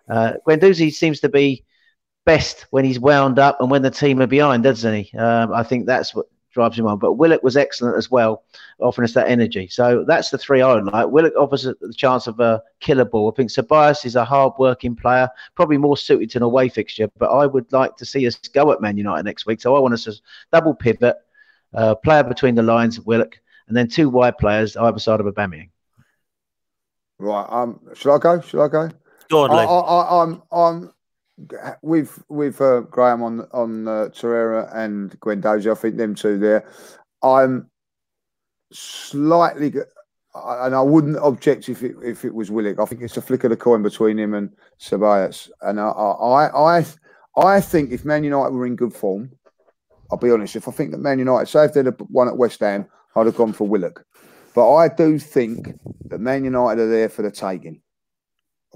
[0.09, 1.63] Uh, Guendouzi seems to be
[2.25, 5.17] best when he's wound up and when the team are behind, doesn't he?
[5.17, 6.97] Um, I think that's what drives him on.
[6.97, 8.43] But Willock was excellent as well,
[8.79, 9.67] offering us that energy.
[9.67, 11.07] So that's the three I would like.
[11.09, 13.31] Willock offers the chance of a killer ball.
[13.31, 17.09] I think Ceballos is a hard-working player, probably more suited to an away fixture.
[17.19, 19.61] But I would like to see us go at Man United next week.
[19.61, 20.15] So I want us to
[20.51, 21.17] double pivot,
[21.75, 23.37] uh, player between the lines, Willock,
[23.67, 25.69] and then two wide players either side of Aubameyang.
[27.19, 27.47] Right.
[27.49, 27.79] Um.
[27.93, 28.41] Should I go?
[28.41, 28.89] Should I go?
[29.29, 30.41] Go on, I, I, I'm.
[30.51, 30.93] I'm
[31.81, 36.67] with with uh, Graham on on uh, Torreira and Guendouzi, I think them two there.
[37.21, 37.69] I'm
[38.71, 39.73] slightly,
[40.33, 42.79] and I wouldn't object if it if it was Willock.
[42.79, 45.49] I think it's a flick of the coin between him and Ceballos.
[45.61, 46.85] And I I I,
[47.35, 49.31] I think if Man United were in good form,
[50.11, 50.55] I'll be honest.
[50.55, 53.25] If I think that Man United, say if they'd have won at West Ham, I'd
[53.25, 54.05] have gone for Willock.
[54.53, 57.81] But I do think that Man United are there for the taking.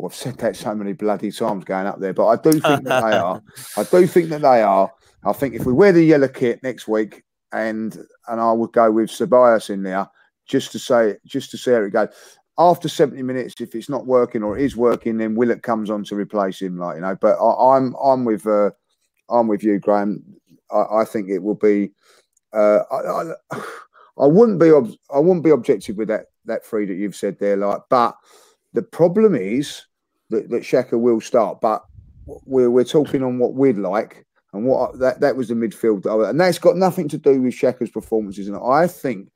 [0.04, 3.04] I've said that so many bloody times going up there, but I do think that
[3.04, 3.42] they are.
[3.78, 4.92] I do think that they are.
[5.24, 8.92] I think if we wear the yellow kit next week, and and I would go
[8.92, 10.08] with Ceballos in there
[10.48, 12.10] just to say, just to see how it goes.
[12.58, 16.04] After 70 minutes, if it's not working or it is working, then Willock comes on
[16.06, 17.16] to replace him, like you know.
[17.16, 18.72] But I, am I'm, I'm with uh,
[19.30, 20.24] I'm with you, Graham.
[20.70, 21.92] I, I think it will be.
[22.52, 23.34] Uh, I, I,
[24.20, 27.56] I wouldn't be I wouldn't be objective with that that three that you've said there,
[27.56, 27.82] like.
[27.90, 28.16] But
[28.74, 29.86] the problem is
[30.30, 31.84] that, that Xhaka will start, but
[32.46, 36.40] we're we're talking on what we'd like and what that that was the midfield, and
[36.40, 38.48] that's got nothing to do with Xhaka's performances.
[38.48, 39.30] And I think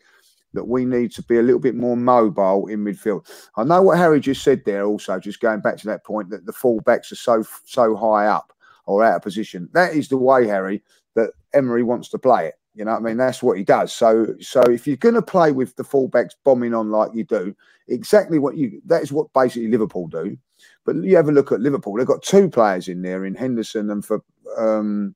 [0.53, 3.27] that we need to be a little bit more mobile in midfield.
[3.57, 4.85] I know what Harry just said there.
[4.85, 8.53] Also, just going back to that point that the fullbacks are so so high up
[8.85, 9.69] or out of position.
[9.73, 10.83] That is the way, Harry,
[11.15, 12.55] that Emery wants to play it.
[12.75, 13.93] You know, I mean, that's what he does.
[13.93, 17.55] So, so if you're going to play with the fullbacks bombing on like you do,
[17.87, 20.37] exactly what you that is what basically Liverpool do.
[20.85, 23.89] But you have a look at Liverpool; they've got two players in there in Henderson
[23.89, 24.21] and for
[24.57, 25.15] um,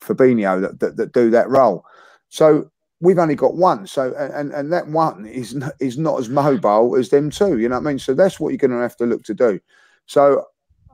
[0.00, 1.84] Fabinho that, that, that do that role.
[2.28, 3.86] So we've only got one.
[3.86, 7.58] So and and that one is not, is not as mobile as them two.
[7.58, 7.98] You know what I mean?
[7.98, 9.60] So that's what you're going to have to look to do.
[10.06, 10.44] So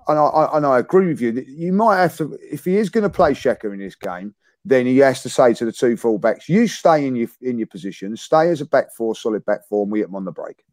[0.07, 1.33] and I, and I agree with you.
[1.33, 4.35] That You might have to if he is going to play Xhaka in this game
[4.65, 7.67] then he has to say to the two fullbacks, "You stay in your in your
[7.67, 10.33] position, stay as a back four, solid back four, and we hit them on the
[10.33, 10.65] break."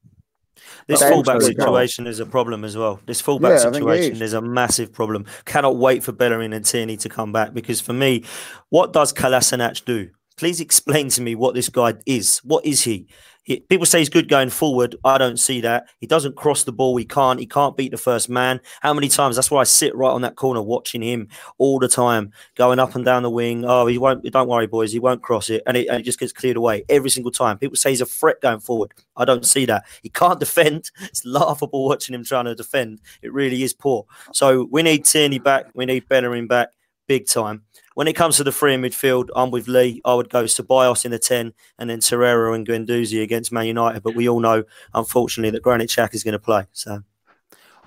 [0.87, 2.99] This fullback situation is a problem as well.
[3.05, 4.21] This fullback Yeah, I think it situation is.
[4.21, 5.25] is a massive problem.
[5.45, 8.23] Cannot wait for Bellerin and Tierney to come back because for me,
[8.69, 10.09] what does Kolasinac do?
[10.41, 12.39] Please explain to me what this guy is.
[12.39, 13.05] What is he?
[13.43, 13.59] he?
[13.59, 14.95] People say he's good going forward.
[15.03, 15.87] I don't see that.
[15.99, 16.97] He doesn't cross the ball.
[16.97, 17.39] He can't.
[17.39, 18.59] He can't beat the first man.
[18.79, 19.35] How many times?
[19.35, 21.27] That's why I sit right on that corner watching him
[21.59, 23.65] all the time, going up and down the wing.
[23.67, 24.23] Oh, he won't.
[24.23, 24.91] Don't worry, boys.
[24.91, 27.59] He won't cross it, and it, and it just gets cleared away every single time.
[27.59, 28.95] People say he's a threat going forward.
[29.15, 29.85] I don't see that.
[30.01, 30.89] He can't defend.
[31.03, 33.01] It's laughable watching him trying to defend.
[33.21, 34.07] It really is poor.
[34.33, 35.67] So we need Tierney back.
[35.75, 36.69] We need Bellerin back,
[37.05, 37.61] big time.
[37.93, 40.01] When it comes to the three in midfield, I'm with Lee.
[40.05, 44.01] I would go Ceballos in the 10 and then Torreira and Guendouzi against Man United.
[44.01, 46.67] But we all know, unfortunately, that Granit Xhaka is going to play.
[46.71, 47.03] So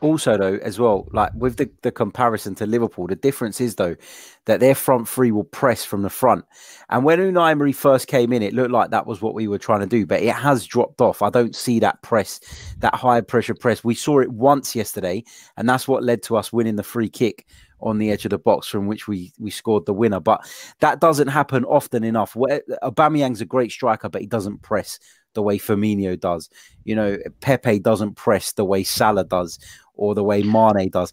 [0.03, 3.97] Also, though, as well, like with the, the comparison to Liverpool, the difference is though
[4.45, 6.45] that their front three will press from the front.
[6.91, 9.59] And when Unai Emery first came in, it looked like that was what we were
[9.59, 11.23] trying to do, but it has dropped off.
[11.23, 12.41] I don't see that press,
[12.81, 13.83] that high pressure press.
[13.83, 15.25] We saw it once yesterday,
[15.57, 17.47] and that's what led to us winning the free kick
[17.85, 20.19] on the edge of the box from which we we scored the winner.
[20.19, 20.41] But
[20.81, 22.35] that doesn't happen often enough.
[22.35, 24.99] Where- Aubameyang's a great striker, but he doesn't press
[25.35, 26.49] the way Firmino does.
[26.85, 29.59] You know, Pepe doesn't press the way Salah does
[29.95, 31.13] or the way Mane does.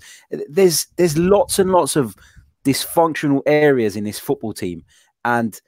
[0.49, 2.15] There's there's lots and lots of
[2.63, 4.83] dysfunctional areas in this football team,
[5.25, 5.59] and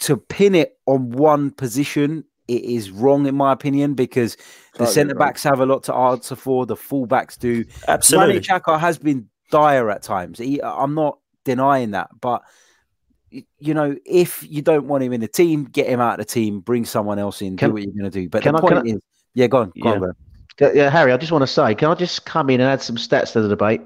[0.00, 4.36] to pin it on one position, it is wrong in my opinion because
[4.74, 5.28] the oh, centre wrong.
[5.28, 6.66] backs have a lot to answer for.
[6.66, 7.64] The fullbacks do.
[7.88, 8.40] absolutely.
[8.40, 10.38] Xhaka has been dire at times.
[10.38, 12.42] He, I'm not denying that, but
[13.30, 16.32] you know, if you don't want him in the team, get him out of the
[16.32, 18.28] team, bring someone else in, Can- do what you're going to do.
[18.28, 19.00] But the I- point I- is,
[19.34, 19.98] yeah, go on, go on, Yeah.
[19.98, 20.16] Graham.
[20.60, 22.82] Yeah, yeah, Harry, I just want to say, can I just come in and add
[22.82, 23.80] some stats to the debate?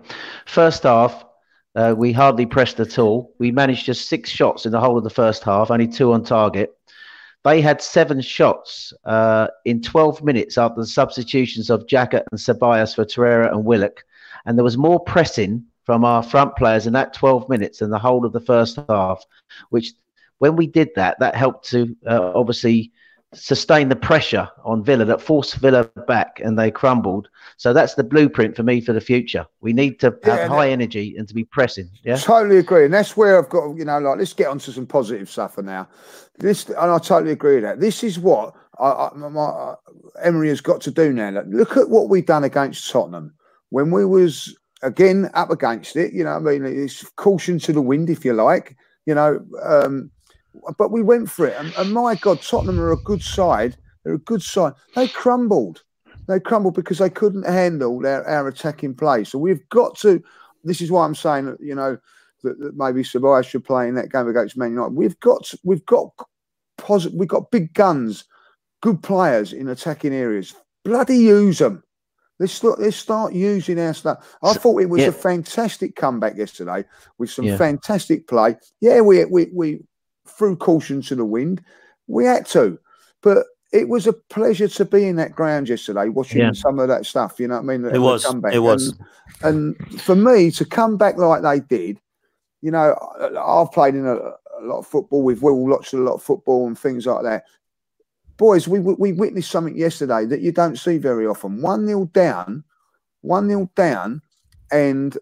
[0.47, 1.23] First half,
[1.75, 3.35] uh, we hardly pressed at all.
[3.39, 6.25] We managed just six shots in the whole of the first half, only two on
[6.25, 6.75] target.
[7.45, 12.95] They had seven shots uh, in 12 minutes after the substitutions of Xhaka and Ceballos
[12.95, 14.05] for Torreira and Willock.
[14.47, 17.99] And there was more pressing from our front players in that 12 minutes than the
[17.99, 19.25] whole of the first half,
[19.71, 19.93] which
[20.39, 22.93] when we did that, that helped to uh, obviously
[23.35, 27.29] sustain the pressure on Villa that forced Villa back and they crumbled.
[27.57, 29.47] So that's the blueprint for me for the future.
[29.61, 31.89] We need to Yeah, have high energy and to be pressing.
[32.05, 32.17] Yeah.
[32.17, 35.31] Totally agree, and that's where I've got you know like let's get onto some positive
[35.31, 35.89] stuff for now.
[36.39, 37.81] This and I totally agree with that.
[37.81, 39.75] This is what I, I, my,
[40.23, 41.31] Emery has got to do now.
[41.31, 43.35] Look, look at what we've done against Tottenham
[43.73, 46.13] when we was again up against it.
[46.13, 48.77] You know, I mean, it's caution to the wind, if you like.
[49.07, 50.11] You know, um,
[50.79, 53.77] but we went for it, and, and my God, Tottenham are a good side.
[54.05, 54.75] They're a good side.
[54.95, 55.83] They crumbled.
[56.29, 59.25] They crumbled because they couldn't handle their, our attacking play.
[59.25, 60.23] So we've got to.
[60.63, 61.99] This is why I'm saying that you know
[62.43, 64.95] that, that maybe Ceballos should play in that game against Man United.
[64.95, 66.11] We've got we've got
[66.77, 67.19] positive.
[67.19, 68.25] We've got big guns,
[68.83, 70.55] good players in attacking areas.
[70.85, 71.83] Bloody use them.
[72.43, 74.37] Let's start, let's start using our stuff.
[74.43, 75.09] I thought it was yeah.
[75.09, 76.85] a fantastic comeback yesterday
[77.19, 77.57] with some Yeah.
[77.57, 78.57] fantastic play.
[78.81, 79.85] Yeah, we we we
[80.27, 81.63] threw caution to the wind.
[82.09, 82.81] We had to,
[83.23, 86.51] but it was a pleasure to be in that ground yesterday, watching Yeah.
[86.51, 87.39] some of that stuff.
[87.39, 87.85] You know what I mean?
[87.85, 88.25] It The was.
[88.53, 88.99] It was.
[89.45, 92.01] And, and for me to come back like they did,
[92.61, 92.97] you know,
[93.39, 95.23] I've played in a, a lot of football.
[95.23, 97.45] We've all watched a lot of football and things like that.
[98.43, 101.63] Boys, we we witnessed something yesterday that you don't see very often.
[101.63, 102.65] One nil down,
[103.21, 104.21] one nil down,
[104.73, 105.17] and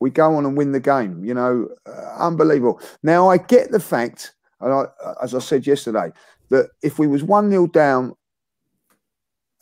[0.00, 1.24] we go on and win the game.
[1.24, 2.78] You know, uh, unbelievable.
[3.02, 4.84] Now I get the fact, and I,
[5.22, 6.12] as I said yesterday,
[6.50, 8.14] that if we was one nil down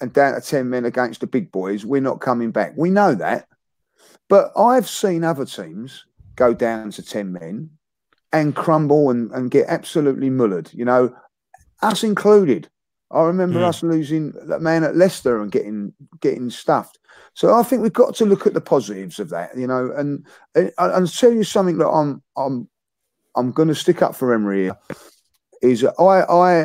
[0.00, 2.72] and down to ten men against the big boys, we're not coming back.
[2.76, 3.46] We know that,
[4.28, 7.70] but I've seen other teams go down to ten men
[8.32, 10.74] and crumble and, and get absolutely mullered.
[10.74, 11.14] You know,
[11.82, 12.68] us included.
[13.10, 13.68] I remember Mm.
[13.68, 16.98] us losing that man at Leicester and getting getting stuffed.
[17.34, 20.24] So I think we've got to look at the positives of that, you know, and
[20.54, 22.68] and, and tell you something that I'm I'm
[23.36, 24.76] I'm going to stick up for Emery here.
[25.62, 26.64] Is I I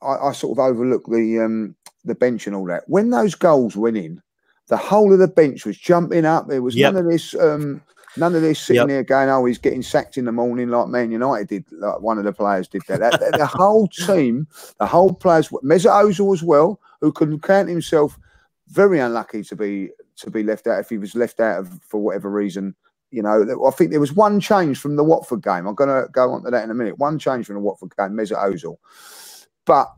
[0.00, 2.84] I, I sort of overlook the um the bench and all that.
[2.86, 4.22] When those goals went in,
[4.68, 6.48] the whole of the bench was jumping up.
[6.48, 6.94] There was Yep.
[6.94, 7.82] none of this um
[8.16, 8.88] none of this sitting Yep.
[8.88, 11.64] there going, oh, he's getting sacked in the morning like Man United did.
[11.72, 13.00] Like one of the players did that.
[13.00, 14.46] that, that- the whole team,
[14.78, 18.18] the whole players, Mesut Ozil as well, who can count himself
[18.68, 22.00] very unlucky to be to be left out if he was left out of, for
[22.00, 22.74] whatever reason.
[23.10, 25.66] You know, I think there was one change from the Watford game.
[25.66, 26.98] I'm going to go on to that in a minute.
[26.98, 28.76] One change from the Watford game, Mesut Ozil,
[29.64, 29.90] but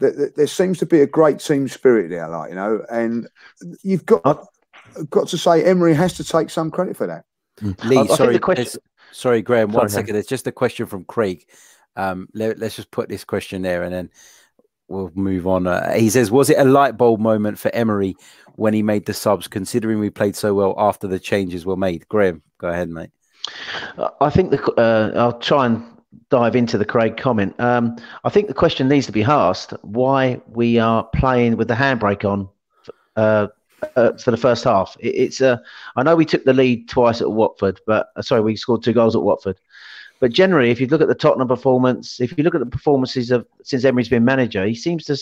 [0.00, 3.28] th- th- there seems to be a great team spirit there, like you know, and
[3.82, 4.46] you've got
[5.10, 7.24] got to say Emery has to take some credit for that.
[7.62, 8.80] Lee, I think sorry, question-
[9.12, 9.72] sorry, Graham.
[9.72, 10.14] One Sorry, second.
[10.14, 11.46] There's just a question from Craig.
[11.96, 14.10] Um, let, us just put this question there, and then
[14.86, 15.66] we'll move on.
[15.66, 18.16] Uh, he says, "Was it a light bulb moment for Emery
[18.54, 19.48] when he made the subs?
[19.48, 23.10] Considering we played so well after the changes were made." Graham, go ahead, mate.
[24.20, 25.82] I think the, uh, I'll try and
[26.30, 27.58] dive into the Craig comment.
[27.58, 31.74] Um, I think the question needs to be asked: why we are playing with the
[31.74, 32.48] handbrake on
[33.16, 33.48] uh,
[33.96, 34.96] uh, for the first half?
[35.00, 35.58] It, it's uh,
[35.96, 38.92] I know we took the lead twice at Watford, but uh, sorry, we scored two
[38.92, 39.58] goals at Watford.
[40.20, 43.30] But generally, if you look at the Tottenham performance, if you look at the performances
[43.30, 45.16] of since Emery's been manager, he seems to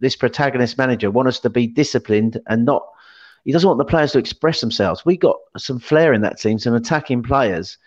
[0.00, 2.86] this protagonist manager want us to be disciplined and not.
[3.44, 5.04] He doesn't want the players to express themselves.
[5.04, 7.78] We got some flair in that team, some attacking players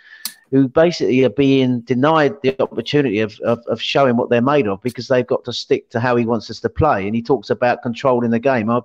[0.51, 4.82] who basically are being denied the opportunity of, of, of, showing what they're made of
[4.82, 7.05] because they've got to stick to how he wants us to play.
[7.05, 8.70] And he talks about controlling the game.
[8.70, 8.80] I,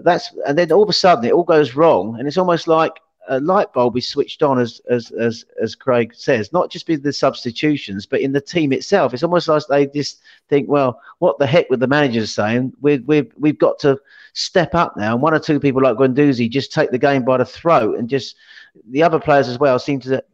[0.00, 3.00] that's and then all of a sudden it all goes wrong, and it's almost like
[3.28, 7.02] a light bulb is switched on, as as as as Craig says, not just with
[7.02, 9.14] the substitutions, but in the team itself.
[9.14, 12.72] It's almost like they just think, well, what the heck with the managers saying?
[12.80, 13.98] We we we've got to
[14.32, 15.12] step up now.
[15.12, 18.08] And one or two people like Guendouzi just take the game by the throat, and
[18.08, 18.36] just
[18.90, 20.24] the other players as well seem to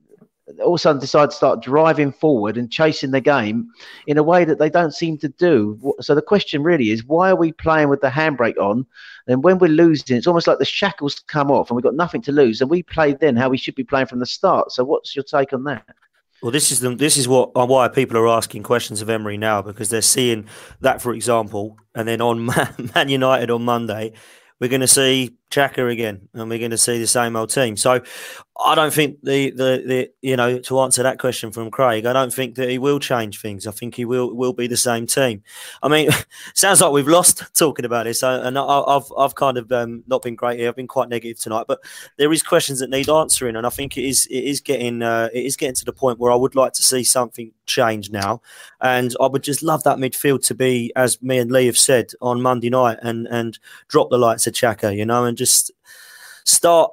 [0.61, 3.69] all of a sudden decide to start driving forward and chasing the game
[4.07, 5.95] in a way that they don't seem to do.
[6.01, 8.87] So the question really is, why are we playing with the handbrake on?
[9.27, 12.23] And when we're losing, it's almost like the shackles come off and we've got nothing
[12.23, 12.61] to lose.
[12.61, 14.73] And we played then how we should be playing from the start.
[14.73, 15.85] So what's your take on that?
[16.43, 19.37] Well, this is the, this is what uh, why people are asking questions of Emery
[19.37, 20.47] now because they're seeing
[20.81, 22.47] that, for example, and then on
[22.95, 24.13] Man United on Monday,
[24.61, 27.77] we're going to see Xhaka again, and we're going to see the same old team.
[27.77, 28.03] So
[28.61, 32.13] I don't think the, the the you know to answer that question from Craig, I
[32.13, 33.69] don't think that he will change things.
[33.69, 35.45] I think he will will be the same team.
[35.81, 36.11] I mean,
[36.55, 40.23] sounds like we've lost talking about this, and I, have I've kind of um, not
[40.23, 40.69] been great here.
[40.69, 41.79] I've been quite negative tonight, but
[42.17, 45.29] there is questions that need answering, and I think it is it is getting uh,
[45.33, 48.43] it is getting to the point where I would like to see something change now,
[48.81, 52.11] and I would just love that midfield to be as me and Lee have said
[52.21, 55.71] on Monday night, and and drop the lights at Xhaka, you know, and just
[56.45, 56.91] start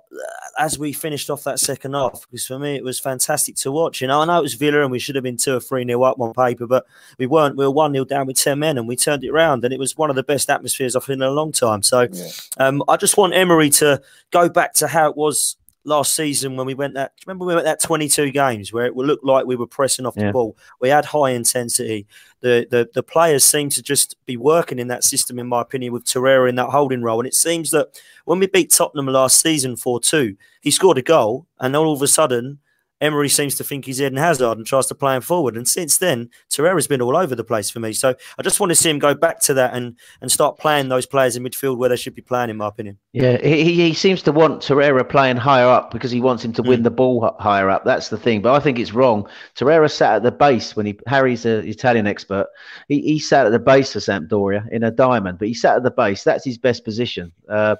[0.60, 4.02] as we finished off that second half because for me it was fantastic to watch.
[4.02, 5.86] You know, I know it was Villa and we should have been two or three
[5.86, 6.86] nil up on paper, but
[7.18, 7.56] we weren't.
[7.56, 9.80] We were one nil down with ten men and we turned it around, and it
[9.80, 11.84] was one of the best atmospheres I've seen in a long time.
[11.84, 12.30] So, yeah.
[12.58, 16.65] um, I just want Emery to go back to how it was last season when
[16.65, 17.13] we went that.
[17.25, 20.27] Remember we went that 22 games where it looked like we were pressing off yeah.
[20.27, 20.57] the ball.
[20.81, 22.07] We had high intensity.
[22.41, 25.93] The, the the players seem to just be working in that system, in my opinion,
[25.93, 27.19] with Torreira in that holding role.
[27.19, 31.01] And it seems that when we beat Tottenham last season 4 2, he scored a
[31.01, 32.59] goal, and all of a sudden
[33.02, 35.58] Emery seems to think he's Eden Hazard and tries to play him forward.
[35.58, 37.91] And since then, Torreira's been all over the place for me.
[37.91, 40.88] So I just want to see him go back to that and and start playing
[40.88, 42.98] those players in midfield where they should be playing, in my opinion.
[43.12, 46.64] Yeah, he, he seems to want Torreira playing higher up because he wants him to
[46.64, 46.70] mm.
[46.70, 47.84] win the ball higher up.
[47.84, 48.41] That's the thing.
[48.41, 49.28] But I think it's wrong.
[49.56, 52.48] Torreira sat at the base when he Harry's an Italian expert.
[52.88, 55.84] He, he sat at the base for Sampdoria in a diamond, but he sat at
[55.84, 56.24] the base.
[56.24, 57.34] That's his best position.
[57.50, 57.76] Uh,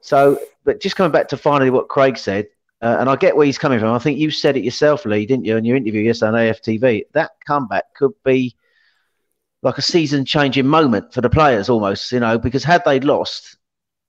[0.00, 2.46] so, but just coming back to finally what Craig said,
[2.80, 3.92] uh, and I get where he's coming from.
[3.92, 7.02] I think you said it yourself, Lee, didn't you, in your interview yesterday on AFTV?
[7.12, 8.56] That comeback could be
[9.62, 13.56] like a season changing moment for the players almost, you know, because had they lost,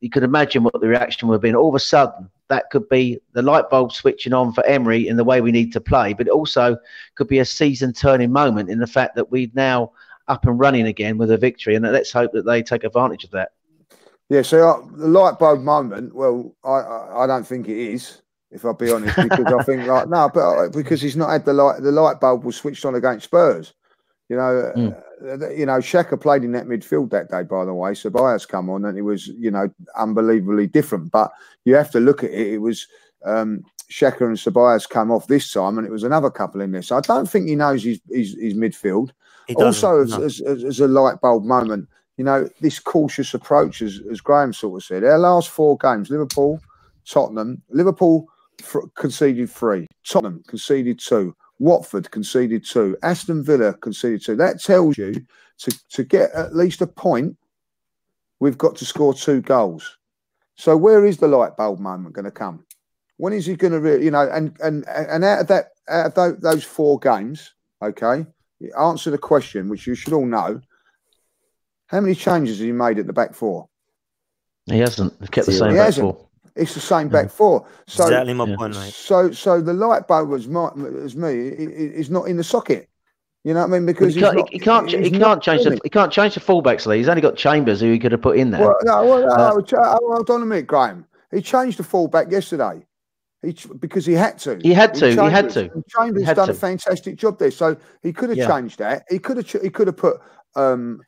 [0.02, 1.56] you could imagine what the reaction would have been.
[1.56, 5.18] All of a sudden, that could be the light bulb switching on for Emery in
[5.18, 6.78] the way we need to play, but it also
[7.16, 9.92] could be a season turning moment in the fact that we're now
[10.28, 11.76] up and running again with a victory.
[11.76, 13.50] And let's hope that they take advantage of that.
[14.30, 18.22] Yeah, so uh, the light bulb moment, well, I, I, I don't think it is
[18.52, 21.46] if I'll be honest, because I think like no, but uh, because he's not had
[21.46, 23.74] the light, the light bulb was switched on against Spurs.
[24.28, 25.04] You know, mm.
[25.24, 27.44] uh, you know, Xhaka played in that midfield that day.
[27.44, 31.12] By the way, Ceballos come on, and it was you know unbelievably different.
[31.12, 31.32] But
[31.66, 32.54] you have to look at it.
[32.54, 32.88] It was
[33.26, 33.64] um,
[34.02, 36.82] and Ceballos come off this time, and it was another couple in there.
[36.82, 39.12] So I don't think he knows his his, his midfield.
[39.56, 40.24] Also, as, no.
[40.24, 44.54] as, as, as, a light bulb moment, you know, this cautious approach, as, as Graham
[44.54, 46.62] sort of said, our last four games, Liverpool,
[47.04, 48.28] Tottenham, Liverpool
[48.96, 49.88] conceded three.
[50.08, 51.36] Tottenham conceded two.
[51.60, 52.98] Watford conceded two.
[53.04, 54.36] Aston Villa conceded two.
[54.36, 55.14] That tells you
[55.60, 57.38] to, to get at least a point,
[58.40, 59.98] we've got to score two goals.
[60.56, 62.66] So where is the light bulb moment going to come?
[63.18, 66.18] When is he going to, really, you know, and and and out of that, out
[66.18, 68.26] of those four games, okay,
[68.80, 70.62] answer the question, which you should all know.
[71.88, 73.68] How many changes has he made at the back four?
[74.68, 75.14] He hasn't.
[75.20, 76.16] He kept the same he back hasn't.
[76.16, 76.29] four.
[76.56, 77.66] It's the same back four.
[77.88, 78.94] So, exactly my point, mate.
[78.94, 80.70] So, so the light bulb was my,
[81.04, 82.90] as me is not in the socket.
[83.44, 83.86] You know what I mean?
[83.86, 86.86] Because he can't, not, he can't, he can't change the, he can't change the fullbacks.
[86.86, 86.98] Lee.
[86.98, 88.62] He's only got Chambers, who he could have put in there.
[88.62, 91.06] Well, no, well, uh, no, hold on a minute, Graham.
[91.32, 92.86] He changed the fullback yesterday.
[93.42, 94.60] He, because he had to.
[94.62, 95.08] He had to.
[95.08, 95.70] He, he had to.
[95.88, 96.52] Chambers had done to.
[96.52, 98.48] a fantastic job there, so he could have yeah.
[98.48, 99.06] changed that.
[99.10, 99.50] He could have.
[99.50, 100.20] He could have put
[100.58, 101.00] um,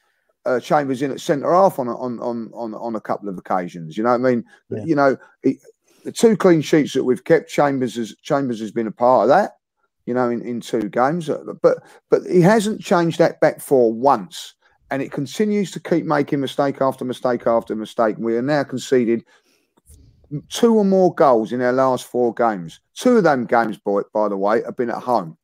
[0.46, 3.38] uh, Chambers in at centre half on, a- on on on on a couple of
[3.38, 3.98] occasions.
[3.98, 4.44] You know what I mean?
[4.70, 4.84] Yeah.
[4.86, 5.60] You know, he,
[6.04, 9.30] the two clean sheets that we've kept, Chambers has Chambers has been a part of
[9.30, 9.58] that.
[10.08, 11.78] You know, in, in two games, Uh, but
[12.10, 14.56] but he hasn't changed that back four once,
[14.90, 18.16] and it continues to keep making mistake after mistake after mistake.
[18.18, 19.24] We are now conceded
[20.50, 22.80] two or more goals in our last four games.
[22.96, 25.38] Two of them games, boy, by the way, have been at home.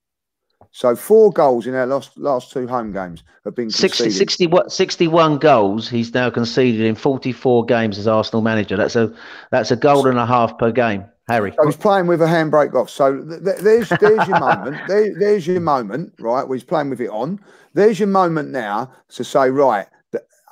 [0.77, 4.71] So four goals in our last last two home games have been 60, 60 what-
[4.71, 8.77] 61 goals he's now conceded in 44 games as Arsenal manager.
[8.77, 9.11] That's a
[9.49, 11.51] that's a goal and a half per game, Harry.
[11.57, 12.91] So he's playing with a handbrake off.
[12.91, 14.77] So th- th- there's there's your moment.
[14.87, 16.47] There, there's your moment, right?
[16.47, 17.39] Where he's playing with it on.
[17.73, 19.87] There's your moment now to say, right.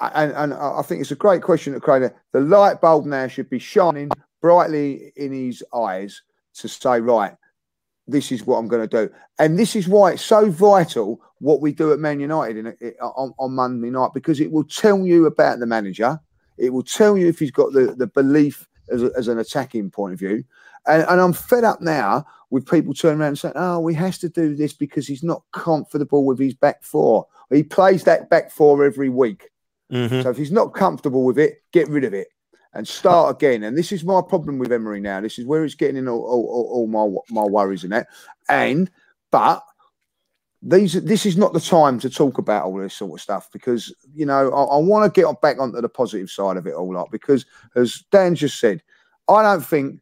[0.02, 2.12] And, and I think it's a great question to create.
[2.34, 4.10] The light bulb now should be shining
[4.42, 6.20] brightly in his eyes
[6.56, 7.36] to say, right,
[8.08, 9.14] this is what I'm going to do.
[9.40, 13.34] And this is why it's so vital what we do at Man United in, on,
[13.38, 16.20] on Monday night because it will tell you about the manager.
[16.58, 19.92] It will tell you if he's got the, the belief as, a, as an attacking
[19.92, 20.44] point of view.
[20.88, 24.20] And, and I'm fed up now with people turning around and saying, oh, he has
[24.20, 27.26] to do this because he's not comfortable with his back four.
[27.52, 29.50] He plays that back four every week.
[29.92, 30.24] Mhm.
[30.24, 32.28] So if he's not comfortable with it, get rid of it
[32.76, 33.64] and start again.
[33.64, 35.22] And this is my problem with Emery now.
[35.22, 38.08] This is where it's getting in all, all, all- my my worries in that.
[38.50, 38.92] And
[39.32, 39.64] but
[40.62, 43.94] these this is not the time to talk about all this sort of stuff because
[44.14, 46.98] you know I, I want to get back onto the positive side of it all
[46.98, 47.46] up because
[47.76, 48.84] as Dan just said,
[49.30, 50.02] I don't think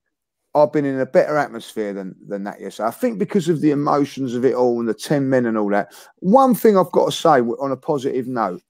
[0.56, 2.88] I've been in a better atmosphere than than that yesterday.
[2.88, 5.70] I think because of the emotions of it all and the ten men and all
[5.70, 5.94] that.
[6.20, 8.62] One thing I've got to say on a positive note,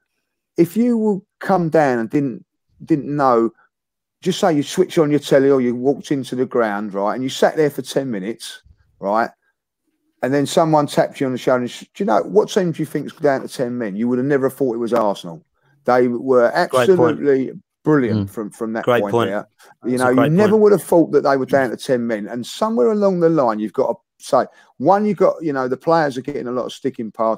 [0.58, 2.46] if you will come down and didn't
[2.86, 3.52] didn't know,
[4.24, 7.24] just say you switch on your telly or you walked into the ground, right, and
[7.24, 8.64] you sat there for ten minutes,
[9.00, 9.30] right,
[10.22, 11.68] and then someone tapped you on the shoulder.
[11.68, 13.96] Do you know what team do you think is down to ten men?
[13.96, 15.46] You would have never thought it was Arsenal.
[15.86, 17.52] They were absolutely
[17.84, 18.34] brilliant mm.
[18.34, 19.12] from from that Great point.
[19.12, 19.30] point.
[19.30, 19.48] there.
[19.86, 20.62] You That's know, you never point.
[20.64, 21.52] would have thought that they were mm.
[21.52, 22.28] down to 10 men.
[22.28, 24.46] And somewhere along the line, you've got to say,
[24.78, 27.38] one, you've got, you know, the players are getting a lot of sticking pass,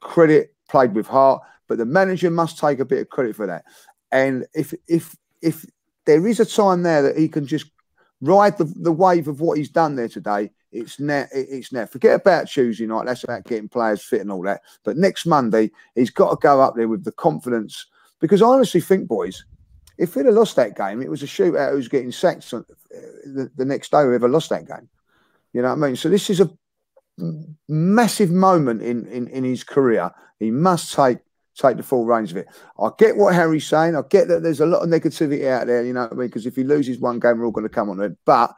[0.00, 3.64] credit played with heart, but the manager must take a bit of credit for that.
[4.12, 5.66] And if, if, if
[6.06, 7.70] there is a time there that he can just
[8.20, 11.86] ride the, the wave of what he's done there today, it's now, it's now.
[11.86, 13.06] Forget about Tuesday night.
[13.06, 14.62] That's about getting players fit and all that.
[14.84, 17.86] But next Monday, he's got to go up there with the confidence.
[18.20, 19.44] Because I honestly think, boys,
[19.98, 22.62] if we'd have lost that game, it was a shootout who's getting sacked uh,
[23.24, 24.88] the, the next day whoever lost that game.
[25.52, 25.96] You know what I mean?
[25.96, 26.50] So this is a
[27.68, 30.10] massive moment in, in, in his career.
[30.38, 31.18] He must take
[31.60, 32.48] take the full range of it.
[32.78, 33.96] I get what Harry's saying.
[33.96, 36.28] I get that there's a lot of negativity out there, you know what I mean?
[36.28, 38.16] Because if he loses one game, we're all going to come on it.
[38.24, 38.54] But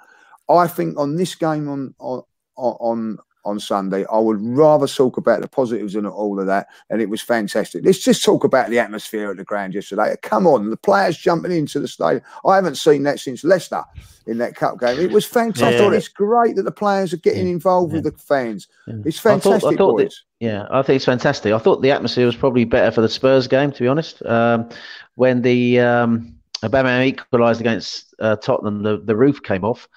[0.49, 2.23] I think on this game on on
[2.57, 7.01] on on Sunday, I would rather talk about the positives and all of that, and
[7.01, 7.85] it was fantastic.
[7.85, 10.15] Let's just talk about the atmosphere at the ground yesterday.
[10.23, 12.23] Come on, the players jumping into the stadium.
[12.47, 13.83] I haven't seen that since Leicester
[14.27, 14.99] in that cup game.
[15.01, 15.81] It was fantastic.
[15.81, 15.91] Yeah.
[15.93, 18.69] It's great that the players are getting involved with the fans.
[19.05, 20.15] It's I thought- I fantastic, thought that-.
[20.41, 21.53] Yeah, I think it's fantastic.
[21.53, 24.25] I thought the atmosphere was probably better for the Spurs game, to be honest.
[24.27, 24.69] Um,
[25.15, 29.89] when the um, Aubameyang equalised against uh, Tottenham, the, the roof came off.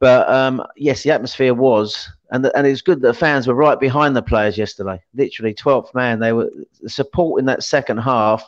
[0.00, 3.54] But um, yes, the atmosphere was, and the, and it's good that the fans were
[3.54, 5.00] right behind the players yesterday.
[5.14, 6.18] Literally, twelfth man.
[6.20, 6.50] They were
[6.86, 8.46] supporting that second half,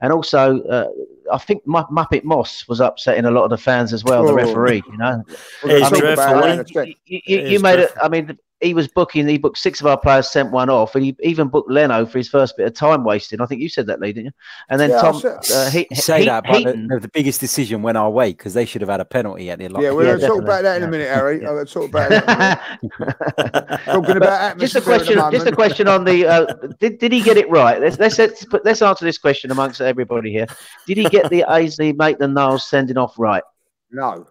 [0.00, 0.88] and also uh,
[1.32, 4.24] I think Mu- Muppet Moss was upsetting a lot of the fans as well.
[4.24, 4.36] The Oh.
[4.36, 5.22] referee, you know,
[5.62, 6.88] We're gonna It's talk dreadful, about that in wasn't a sec.
[7.06, 7.92] you, you, you made it.
[8.02, 9.26] I mean, he was booking.
[9.26, 12.18] He booked six of our players, sent one off, and he even booked Leno for
[12.18, 13.40] his first bit of time wasting.
[13.40, 14.32] I think you said that, Lee, didn't you?
[14.68, 17.40] And then Yeah, Tom, said- uh, he, say he, that, but the, the, the biggest
[17.40, 19.76] decision went our way because they should have had a penalty at the end.
[19.80, 21.40] Yeah, we're Yeah, going to talk about that in a minute, Harry.
[21.40, 21.48] Yeah.
[21.48, 22.22] I'm going to talk about it.
[22.22, 23.80] in a minute.
[23.86, 25.32] Talking about just a atmosphere at the question.
[25.32, 26.26] Just a question on the.
[26.26, 26.46] Uh,
[26.78, 27.80] did, did he get it right?
[27.80, 30.46] Let's let's let's, put, let's answer this question amongst everybody here.
[30.86, 33.42] Did he get the Ainsley Maitland Niles sending off right?
[33.90, 34.26] No,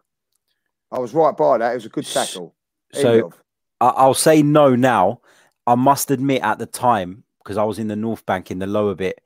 [0.91, 1.71] I was right by that.
[1.71, 2.55] It was a good tackle.
[2.93, 3.33] So of.
[3.81, 5.21] I, I'll say no now.
[5.67, 8.67] I must admit, at the time, because I was in the North Bank in the
[8.67, 9.21] lower bit,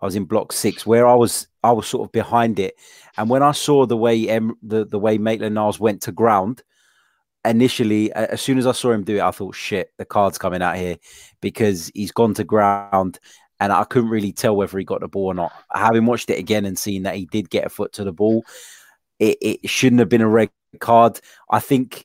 [0.00, 2.74] I was in Block Six, where I was I was sort of behind it,
[3.16, 6.62] and when I saw the way em, the the way Maitland Niles went to ground,
[7.44, 10.62] initially, as soon as I saw him do it, I thought, shit, the card's coming
[10.62, 10.96] out here
[11.40, 13.18] because he's gone to ground.
[13.60, 15.52] And I couldn't really tell whether he got the ball or not.
[15.72, 18.44] Having watched it again and seen that he did get a foot to the ball,
[19.20, 21.20] it, it shouldn't have been a red card.
[21.48, 22.04] I think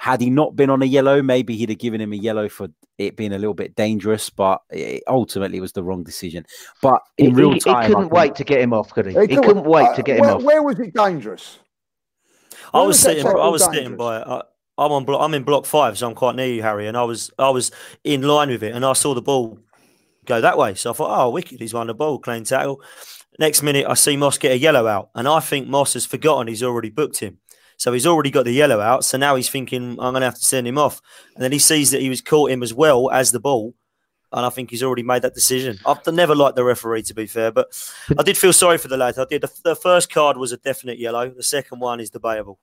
[0.00, 2.68] had he not been on a yellow, maybe he'd have given him a yellow for
[2.98, 6.46] it being a little bit dangerous, but ultimately it ultimately was the wrong decision.
[6.80, 9.06] But in He, real he- he time, couldn't think- wait to get him off, could
[9.06, 9.12] he?
[9.12, 10.42] He, couldn't- couldn't wait uh, to get him where, off.
[10.42, 11.58] Where was it dangerous?
[12.72, 13.26] I was was sitting.
[13.26, 13.98] I tackle was sitting dangerous?
[13.98, 14.22] by.
[14.22, 14.42] I,
[14.78, 15.04] I'm on.
[15.04, 16.86] Block, I'm in block five, so I'm quite near you, Harry.
[16.86, 17.30] And I was.
[17.38, 17.70] I was
[18.04, 19.58] in line with it, and I saw the ball
[20.26, 20.74] go that way.
[20.74, 22.80] So I thought, oh, wicked, he's won the ball, clean tackle.
[23.38, 26.46] Next minute, I see Moss get a yellow out, and I think Moss has forgotten
[26.48, 27.38] he's already booked him.
[27.78, 29.04] So he's already got the yellow out.
[29.04, 31.00] So now he's thinking, I'm going to have to send him off.
[31.34, 33.74] And then he sees that he was caught him as well as the ball.
[34.32, 35.78] And I think he's already made that decision.
[35.86, 37.68] I've never liked the referee, to be fair, but
[38.18, 39.18] I did feel sorry for the lad.
[39.18, 39.40] I did.
[39.40, 41.30] The, the first card was a definite yellow.
[41.30, 42.58] The second one is debatable.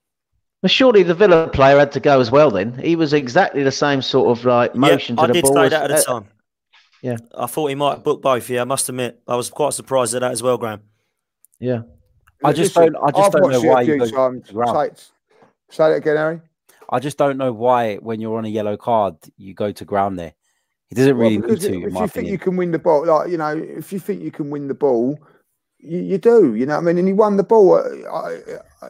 [0.62, 2.52] Well, surely the Villa player had to go as well.
[2.52, 5.58] Then he was exactly the same sort of like motion yeah, to the ball.
[5.58, 6.28] I did say that at the uh, time.
[7.02, 8.48] Yeah, I thought he might book both.
[8.48, 10.82] Yeah, I must admit, I was quite surprised at that as well, Graham.
[11.58, 11.82] Yeah,
[12.44, 12.96] I just don't.
[12.96, 14.48] I just I've don't know why you go times.
[14.48, 14.90] Say,
[15.70, 16.40] say it again, Harry.
[16.90, 20.18] I just don't know why, when you're on a yellow card, you go to ground
[20.18, 20.34] there.
[20.88, 21.66] He doesn't really well, need to.
[21.66, 22.08] If you opinion.
[22.08, 24.68] think you can win the ball, like you know, if you think you can win
[24.68, 25.18] the ball,
[25.78, 26.54] you, you do.
[26.54, 27.74] You know, what I mean, and he won the ball.
[27.74, 28.88] Uh, uh, uh, I, I,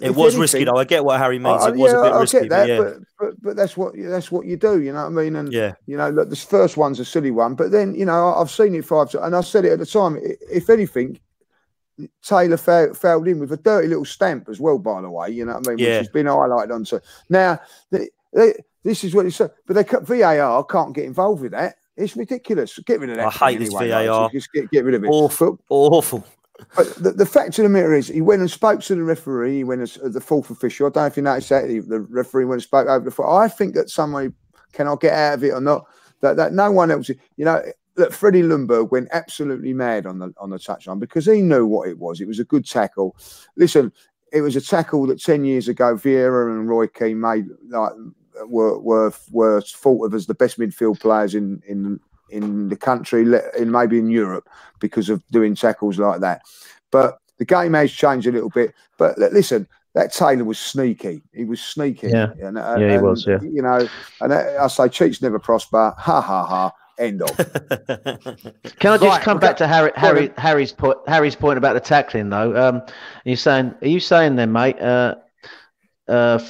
[0.00, 0.76] it was anything, risky, though.
[0.76, 1.64] I get what Harry means.
[1.64, 2.78] It was yeah, a bit I risky, that, but, yeah.
[2.78, 4.82] but, but, but that's what that's what you do.
[4.82, 5.36] You know what I mean?
[5.36, 8.34] And yeah, you know, look, this first one's a silly one, but then you know,
[8.34, 10.18] I've seen it five times, and I said it at the time.
[10.50, 11.20] If anything,
[12.22, 14.78] Taylor fell in with a dirty little stamp as well.
[14.78, 15.78] By the way, you know what I mean?
[15.78, 15.86] Yeah.
[15.86, 16.84] Which has been highlighted on.
[16.84, 17.60] So now.
[17.90, 18.08] They,
[18.84, 21.76] this is what he said, but they cut VAR can't get involved with that.
[21.96, 22.78] It's ridiculous.
[22.80, 23.26] Get rid of that.
[23.26, 24.30] I hate anyway, this VAR.
[24.30, 25.08] Just get, get rid of it.
[25.08, 25.58] Awful.
[25.68, 26.24] Awful.
[26.76, 29.58] But the, the, fact of the matter is, he went and spoke to the referee.
[29.58, 30.86] He went as uh, the fourth official.
[30.86, 31.84] I don't know if you noticed that.
[31.88, 33.30] the referee went and spoke over the foot.
[33.30, 34.32] I think that somebody
[34.72, 35.86] cannot get out of it or not.
[36.20, 37.08] That that no one else.
[37.08, 37.62] You know
[37.98, 41.88] that Freddie Ljungberg went absolutely mad on the on the touchline because he knew what
[41.88, 42.20] it was.
[42.20, 43.16] It was a good tackle.
[43.56, 43.92] Listen,
[44.32, 47.92] it was a tackle that ten years ago Vieira and Roy Keane made like
[48.46, 53.22] were were were thought of as the best midfield players in in in the country,
[53.58, 54.48] in maybe in Europe,
[54.80, 56.42] because of doing tackles like that.
[56.90, 58.74] But the game has changed a little bit.
[58.98, 61.22] But listen, that Taylor was sneaky.
[61.32, 62.08] He was sneaky.
[62.08, 63.26] Yeah, and, and, yeah, he was.
[63.26, 63.88] Yeah, you know,
[64.20, 65.94] and uh, I say cheats never prosper.
[65.96, 66.72] Ha ha ha.
[66.98, 67.36] End of.
[67.36, 69.46] Can I just right, come okay.
[69.46, 70.98] back to Harry, Harry, Harry's point?
[71.06, 72.56] Harry's point about the tackling, though.
[72.56, 72.82] Um,
[73.24, 74.80] you're saying, are you saying then, mate?
[74.80, 75.14] Uh,
[76.08, 76.40] uh,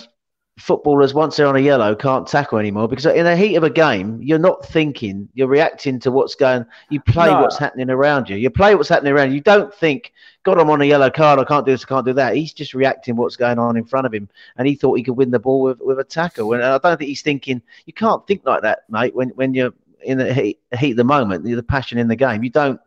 [0.59, 3.71] footballers once they're on a yellow can't tackle anymore because in the heat of a
[3.71, 7.41] game you're not thinking you're reacting to what's going you play no.
[7.41, 10.69] what's happening around you you play what's happening around you you don't think god i'm
[10.69, 13.15] on a yellow card i can't do this i can't do that he's just reacting
[13.15, 15.63] what's going on in front of him and he thought he could win the ball
[15.63, 18.81] with, with a tackle and i don't think he's thinking you can't think like that
[18.91, 19.73] mate when, when you're
[20.09, 22.81] in the heat, heat of the moment the passion in the game you don't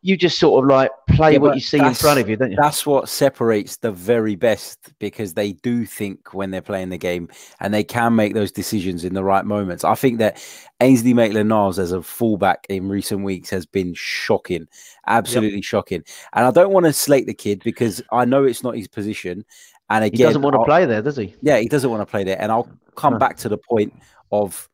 [0.00, 2.52] you just sort of like play yeah, what you see in front of you, don't
[2.52, 2.56] you?
[2.56, 7.28] That's what separates the very best because they do think when they're playing the game
[7.58, 9.82] and they can make those decisions in the right moments.
[9.82, 10.42] I think that
[10.80, 14.68] Ainsley Maitland Niles as a fullback in recent weeks has been shocking,
[15.08, 15.64] absolutely yep.
[15.64, 16.04] shocking.
[16.32, 19.44] And I don't want to slate the kid because I know it's not his position.
[19.90, 21.34] And again, he doesn't want to play there, does he?
[21.42, 22.40] Yeah, he doesn't want to play there.
[22.40, 23.18] And I'll come no.
[23.18, 23.92] back to the point
[24.30, 24.68] of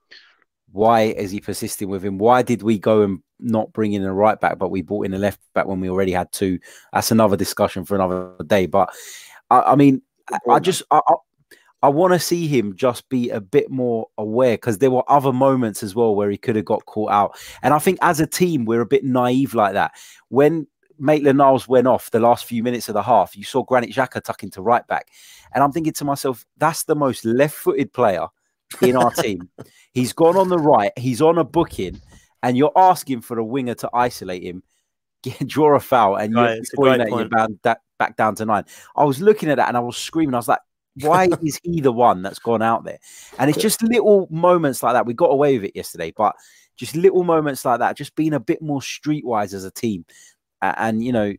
[0.75, 2.19] why is he persisting with him?
[2.19, 5.15] Why did we go and not bring in a right back, but we brought in
[5.15, 6.59] a left back when we already had two?
[6.93, 8.67] That's another discussion for another day.
[8.67, 8.93] But
[9.51, 10.03] I, I mean,
[10.51, 11.15] I just I, I,
[11.85, 15.33] I want to see him just be a bit more aware because there were other
[15.33, 17.39] moments as well where he could have got caught out.
[17.63, 19.93] And I think as a team, we're a bit naive like that.
[20.29, 20.67] When
[20.99, 24.21] Maitland Niles went off the last few minutes of the half, you saw Granit Xhaka
[24.21, 25.07] tuck into right back.
[25.55, 28.27] And I'm thinking to myself, that's the most left footed player
[28.83, 29.49] in our team.
[29.93, 30.93] He's gone on the right.
[30.97, 32.01] He's on a booking,
[32.43, 34.63] and you're asking for a winger to isolate him,
[35.23, 38.65] get, draw a foul, and you're going that you're bound that, back down to nine.
[38.97, 40.35] I was looking at that and I was screaming.
[40.35, 40.61] I was like,
[41.01, 42.99] why is he the one that's gone out there?
[43.39, 45.07] And it's just little moments like that.
[45.07, 46.35] We got away with it yesterday, but
[46.77, 50.05] just little moments like that, just being a bit more streetwise as a team.
[50.61, 51.35] And, you know,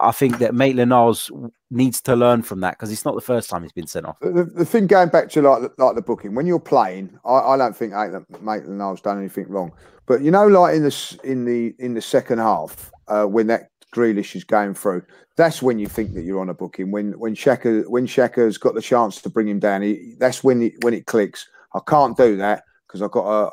[0.00, 1.30] I think that Maitland Niles
[1.70, 4.18] needs to learn from that because it's not the first time he's been sent off.
[4.20, 7.56] The, the thing going back to like like the booking, when you're playing, I, I
[7.56, 7.92] don't think
[8.40, 9.72] Maitland Niles done anything wrong.
[10.06, 13.70] But you know, like in the in the in the second half, uh, when that
[13.94, 15.02] Grealish is going through,
[15.36, 16.90] that's when you think that you're on a booking.
[16.90, 20.60] When when Xhaka when Xhaka's got the chance to bring him down, he, that's when
[20.60, 21.48] he, when it clicks.
[21.74, 23.50] I can't do that because I've got a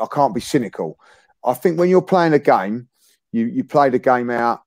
[0.00, 0.98] I can't be cynical.
[1.44, 2.88] I think when you're playing a game,
[3.32, 4.62] you you play the game out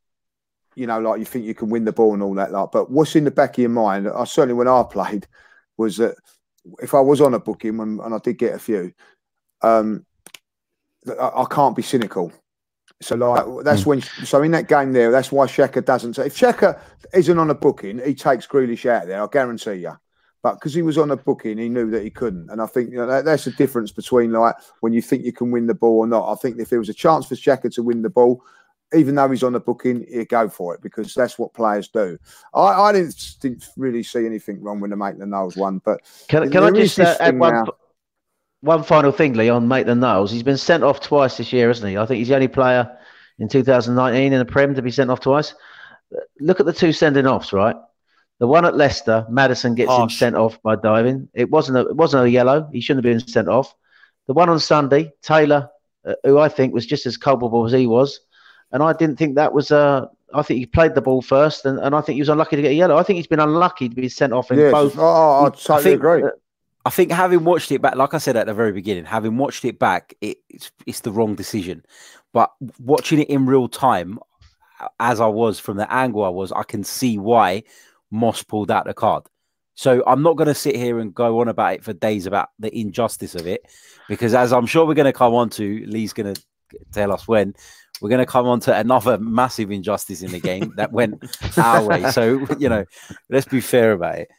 [0.79, 2.51] you know, like you think you can win the ball and all that.
[2.51, 4.07] Like, but what's in the back of your mind?
[4.07, 5.27] I certainly when I played
[5.77, 6.15] was that
[6.81, 8.93] if I was on a booking and, and I did get a few,
[9.61, 10.05] um,
[11.07, 12.31] I, I can't be cynical.
[13.01, 13.87] So like that's mm.
[13.87, 16.17] when so in that game there, that's why Xhaka doesn't.
[16.17, 16.79] If Xhaka
[17.13, 19.21] isn't on a booking, he takes Grealish out there.
[19.21, 19.93] I guarantee you.
[20.41, 22.49] But because he was on a booking, he knew that he couldn't.
[22.49, 25.33] And I think you know, that, that's the difference between like when you think you
[25.33, 26.31] can win the ball or not.
[26.31, 28.41] I think if there was a chance for Xhaka to win the ball,
[28.93, 32.17] even though he's on the booking, he'll go for it because that's what players do.
[32.53, 36.49] I, I didn't, didn't, really see anything wrong with the Maitland Niles one, but can,
[36.49, 37.53] can I just uh, add one?
[37.53, 37.65] Now...
[38.61, 40.31] one final thing, Lee, on Maitland Niles.
[40.31, 41.97] He's been sent off twice this year, isn't he?
[41.97, 42.97] I think he's the only player
[43.37, 45.53] in 2019 in the Prem to be sent off twice.
[46.39, 47.75] Look at the two sending offs, right?
[48.39, 51.27] The one at Leicester, Maddison gets him sent off by diving.
[51.33, 52.69] It wasn't a, it wasn't a yellow.
[52.71, 53.75] He shouldn't have been sent off.
[54.27, 55.69] The one on Sunday, Taylor,
[56.05, 58.21] uh, who I think was just as culpable as he was,
[58.71, 61.79] and I didn't think that was Uh, I think he played the ball first, and,
[61.79, 62.97] and I think he was unlucky to get a yellow.
[62.97, 64.71] I think he's been unlucky to be sent off in Yes.
[64.71, 64.95] both.
[64.97, 66.23] Oh, I totally think- agree.
[66.85, 69.65] I think having watched it back, like I said at the very beginning, having watched
[69.65, 71.83] it back, it, it's it's the wrong decision.
[72.31, 74.17] But watching it in real time,
[74.99, 77.63] as I was from the angle I was, I can see why
[78.11, 79.23] Moss pulled out the card.
[79.75, 82.49] So I'm not going to sit here and go on about it for days about
[82.59, 83.61] the injustice of it,
[84.07, 86.41] because as I'm sure we're going to come on to, Lee's going to
[86.91, 87.55] tell us when
[88.01, 91.23] we're going to come on to another massive injustice in the game that went
[91.57, 92.09] our way.
[92.11, 92.85] So you know,
[93.29, 94.29] let's be fair about it.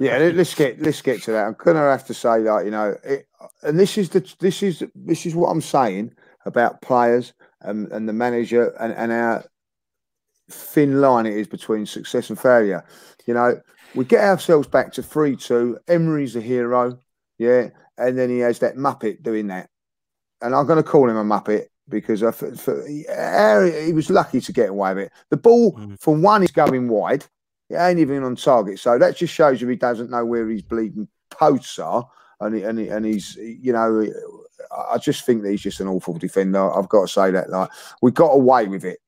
[0.00, 1.46] yeah, let- let's get let's get to that.
[1.46, 3.26] I'm gonna have to say that you know, it,
[3.62, 6.14] and this is the this is this is what I'm saying
[6.44, 9.44] about players and, and the manager and, and our
[10.50, 12.84] thin line it is between success and failure.
[13.26, 13.60] You know,
[13.94, 15.78] we get ourselves back to three two.
[15.88, 16.98] Emery's a hero,
[17.38, 17.68] yeah,
[17.98, 19.68] and then he has that Muppet doing that,
[20.40, 24.52] and I'm going to call him a Muppet because I, for, he, was lucky to
[24.52, 25.12] get away with it.
[25.30, 26.00] The ball, Mm.
[26.00, 27.24] for one, is going wide.
[27.68, 28.78] It ain't even on target.
[28.78, 32.08] So that just shows you he doesn't know where his bleeding posts are.
[32.40, 34.06] And, he, and, he, and he's, you know,
[34.90, 36.72] I just think that he's just an awful defender.
[36.72, 37.50] I've got to say that.
[37.50, 37.70] Like,
[38.00, 38.98] we got away with it.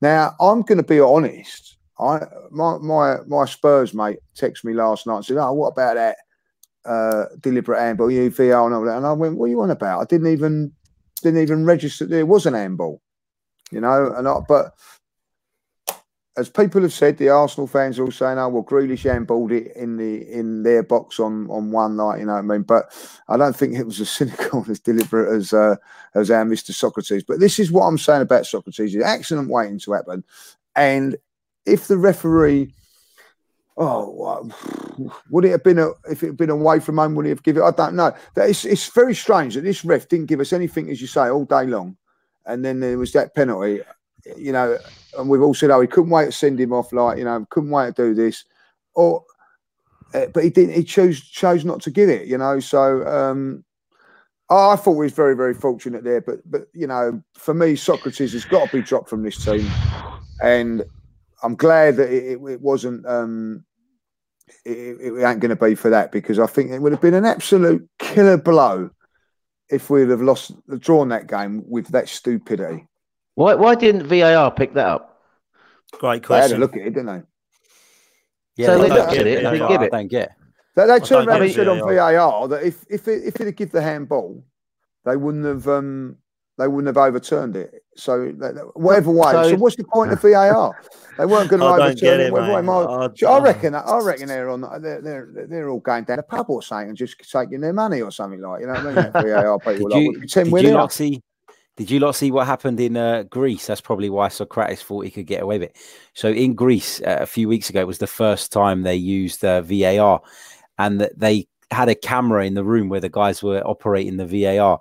[0.00, 1.76] Now, I'm going to be honest.
[2.00, 5.94] I my my my Spurs mate texted me last night and said, "Oh, what about
[5.94, 6.16] that
[6.84, 8.10] uh, deliberate handball?
[8.10, 10.00] You VR and all that." And I went, "What are you on about?
[10.00, 10.72] I didn't even
[11.20, 13.02] didn't even register there was an handball."
[13.70, 14.74] You know, and I, but
[16.38, 19.76] as people have said, the Arsenal fans are all saying, "Oh, well, Grealish handballed it
[19.76, 22.62] in the in their box on on one night." You know what I mean?
[22.62, 22.94] But
[23.28, 25.76] I don't think it was as cynical and as deliberate as uh,
[26.14, 27.24] as our Mister Sokratis.
[27.26, 30.24] But this is what I'm saying about Sokratis: the accident waiting to happen,
[30.76, 31.16] and
[31.66, 32.72] if the referee.
[33.80, 34.50] Oh,
[35.30, 37.14] would it have been a, if it had been away from home?
[37.14, 37.66] Would he have given it?
[37.66, 38.12] I don't know.
[38.36, 41.44] Is, it's very strange that this ref didn't give us anything, as you say, all
[41.44, 41.96] day long,
[42.44, 43.82] and then there was that penalty.
[44.36, 44.78] You know,
[45.16, 47.46] and we've all said, oh, he couldn't wait to send him off, like you know,
[47.50, 48.44] couldn't wait to do this,
[48.94, 49.24] or
[50.12, 50.74] uh, but he didn't.
[50.74, 52.58] He chose chose not to give it, you know.
[52.58, 53.64] So um,
[54.50, 57.74] I I thought we was very very fortunate there, but but you know, for me,
[57.74, 59.70] Sokratis has got to be dropped from this team,
[60.42, 60.82] and
[61.44, 63.06] I'm glad that it, it, it wasn't.
[63.06, 63.64] Um,
[64.64, 67.00] it, it it ain't going to be for that because I think it would have
[67.00, 68.90] been an absolute killer blow
[69.70, 72.86] if we'd have lost, the drawn that game with that stupidity.
[73.34, 75.22] Why, why didn't VAR pick that up?
[75.92, 76.60] Great They had a question.
[76.60, 77.22] look at it, didn't they?
[78.56, 79.44] Yeah, So they they don't looked get at it it.
[79.44, 79.92] and didn't give it.
[79.92, 80.32] don't get.
[80.74, 82.12] They, they turned around and said on VAR.
[82.12, 84.44] VAR that if if it, if it had give the handball,
[85.04, 86.16] they wouldn't have um
[86.58, 87.82] they wouldn't have overturned it.
[87.96, 88.28] So
[88.74, 89.32] whatever way.
[89.32, 90.76] So, So- what's the point of VAR?
[91.16, 92.26] They weren't going to overturn get it.
[92.26, 92.74] it, whatever way.
[93.26, 96.46] I- I reckon I reckon they're on they're they're, they're all going down the pub
[96.48, 99.32] or something and just taking their money or something like you know what I mean.
[99.34, 101.22] VAR people Did you, "Well, pretend did you not see?
[101.76, 103.68] Did you not see what happened in uh, Greece?
[103.68, 105.76] That's probably why Sokratis thought he could get away with it.
[106.12, 109.44] So in Greece, uh, a few weeks ago, it was the first time they used
[109.44, 110.20] uh, VAR,
[110.78, 114.26] and that they had a camera in the room where the guys were operating the
[114.26, 114.80] VAR,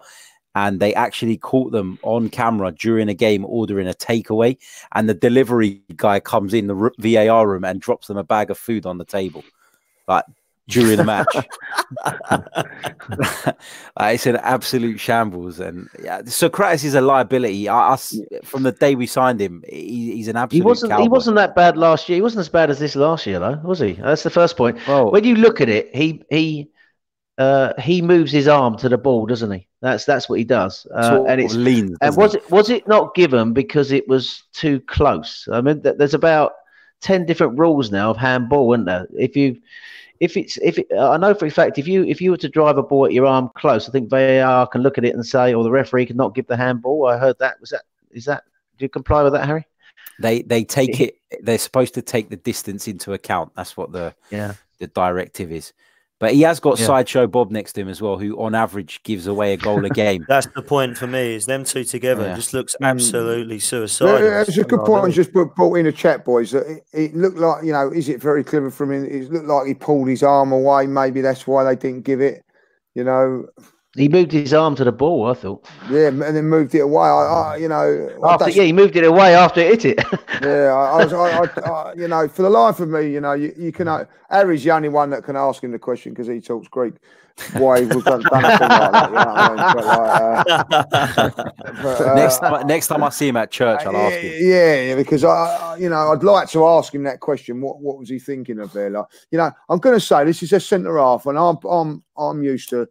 [0.56, 4.58] and they actually caught them on camera during a game ordering a takeaway,
[4.96, 8.58] and the delivery guy comes in the VAR room and drops them a bag of
[8.58, 9.44] food on the table,
[10.08, 10.26] like
[10.68, 11.28] during the match.
[14.00, 17.70] It's an absolute shambles, and yeah, Sokratis is a liability.
[17.70, 21.00] I, us from the day we signed him, he, he's an absolute He wasn't.
[21.00, 22.18] He wasn't that bad last year.
[22.18, 23.94] He wasn't as bad as this last year, though, was he?
[23.94, 24.78] That's the first point.
[24.88, 26.70] Well, When you look at it, he he
[27.38, 29.68] uh, he moves his arm to the ball, doesn't he?
[29.82, 31.98] That's that's what he does, uh, sort and it's leans.
[32.02, 32.40] and was he?
[32.40, 35.48] it was it not given because it was too close?
[35.52, 36.54] I mean, th- there's about
[37.00, 39.08] ten different rules now of handball, isn't there?
[39.16, 39.60] If you
[40.20, 42.50] if it's if it, I know for a fact if you if you were to
[42.50, 45.24] drive a ball at your arm close, I think VAR can look at it and
[45.26, 47.06] say, or the referee can not give the handball.
[47.08, 47.62] I heard that.
[47.62, 48.44] Was that is that?
[48.80, 49.66] Do you comply with that, Harry?
[50.20, 51.18] They they take it.
[51.42, 53.52] They're supposed to take the distance into account.
[53.56, 54.54] That's what the Yeah.
[54.80, 55.74] the directive is.
[56.20, 56.88] But he has got Yeah.
[56.88, 59.90] sideshow Bob next to him as well, who on average gives away a goal a
[59.90, 60.26] game.
[60.30, 61.36] That's the point for me.
[61.36, 62.36] Is them two together Yeah.
[62.36, 62.88] just looks Mm.
[62.88, 64.20] absolutely Yeah, suicidal.
[64.22, 65.14] That's a good point.
[65.14, 66.52] Just put, brought in a chat, boys.
[66.52, 69.06] That It, it looked like you know, is it very clever from him?
[69.06, 70.88] It looked like he pulled his arm away.
[70.88, 72.44] Maybe that's why they didn't give it.
[72.96, 73.46] You know,
[73.98, 75.28] He moved his arm to the ball.
[75.28, 75.68] I thought.
[75.90, 77.08] Yeah, and then moved it away.
[77.08, 80.06] I, I you know, after, yeah, he moved it away after it hit it.
[80.44, 83.34] yeah, I, I was, I, I, you know, for the life of me, you know,
[83.34, 83.88] you, you can.
[83.88, 86.94] Uh, Harry's the only one that can ask him the question because he talks Greek.
[87.54, 89.10] Why he was done, done like that?
[89.10, 89.58] You know I mean?
[89.76, 91.52] But, like, uh,
[91.84, 94.34] but, uh, next time, next time I see him at church, I'll ask him.
[94.40, 97.62] Yeah, because I, you know, I'd like to ask him that question.
[97.62, 98.90] What, what was he thinking of there?
[98.90, 102.04] Like, you know, I'm going to say this is a centre half, and I'm, I'm,
[102.18, 102.88] I'm used to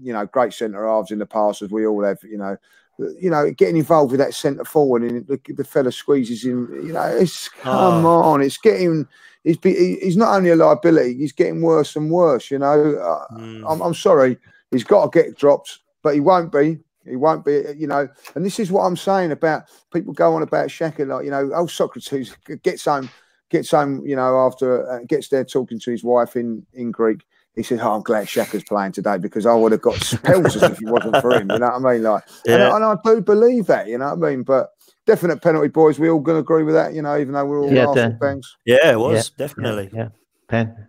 [0.00, 2.56] you know, great centre halves in the past, as we all have, you know.
[2.98, 6.70] You know, getting involved with that centre forward and the, the fella squeezes him.
[6.82, 8.22] You know, it's come oh.
[8.22, 9.06] on, it's getting.
[9.44, 12.50] He's be, he's not only a liability, he's getting worse and worse.
[12.50, 13.70] You know, mm.
[13.70, 14.38] I'm, I'm sorry,
[14.70, 16.78] he's got to get dropped, but he won't be.
[17.06, 18.08] He won't be, you know.
[18.34, 21.50] And this is what I'm saying about people go on about Xhaka, like you know,
[21.54, 23.10] oh Sokratis gets home,
[23.50, 27.26] gets home, you know, after uh, gets there talking to his wife in in Greek
[27.56, 30.80] he said, "Oh, I'm glad Xhaka's playing today because I would have got pelters if
[30.80, 32.02] it wasn't for him." You know what I mean?
[32.02, 32.66] Like, yeah.
[32.66, 33.88] and, and, I do believe that.
[33.88, 34.42] You know what I mean?
[34.42, 34.68] But
[35.06, 35.98] definite penalty, boys.
[35.98, 36.92] We all going to agree with that.
[36.92, 38.56] You know, even though we're all yeah, Arsenal fans.
[38.66, 39.90] Yeah, it was yeah, definitely.
[39.92, 40.08] Yeah,
[40.48, 40.86] pen.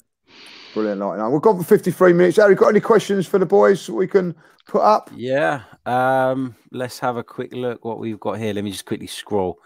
[0.74, 1.00] Brilliant.
[1.00, 2.38] Like, you we've gone for 53 minutes.
[2.38, 4.36] Harry, got any questions for the boys we can
[4.68, 5.10] put up?
[5.16, 5.62] Yeah.
[5.86, 8.54] Um, let's have a quick look what we've got here.
[8.54, 9.60] Let me just quickly scroll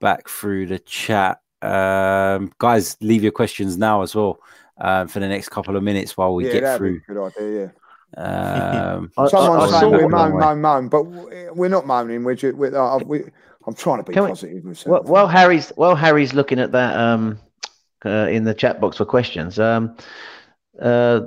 [0.00, 1.40] back through the chat.
[1.60, 4.38] Um, guys, leave your questions now as well
[4.80, 7.00] uh, for the next couple of minutes while we yeah, get through.
[7.00, 7.70] good idea, yeah.
[8.16, 11.02] Um, Someone's saying we moan, moan, moan, but
[11.56, 12.24] we're not moaning.
[12.24, 13.24] We're, just, we're uh, we,
[13.66, 14.64] I'm trying to be Can positive.
[14.64, 17.38] We, well, well, Harry's well, Harry's looking at that um,
[18.04, 19.58] uh, in the chat box for questions.
[19.58, 19.96] Um,
[20.80, 21.20] uh,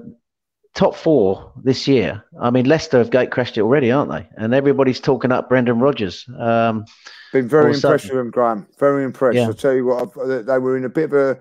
[0.76, 2.24] top four this year.
[2.40, 4.28] I mean, Leicester have gate crashed it already, aren't they?
[4.38, 6.28] And everybody's talking up Brendan Rodgers.
[6.38, 6.86] Um,
[7.32, 8.68] Been very impressed with him, Graham.
[8.78, 9.38] Very impressed.
[9.38, 9.46] Yeah.
[9.46, 11.40] I'll tell you what, I've, they were in a bit of a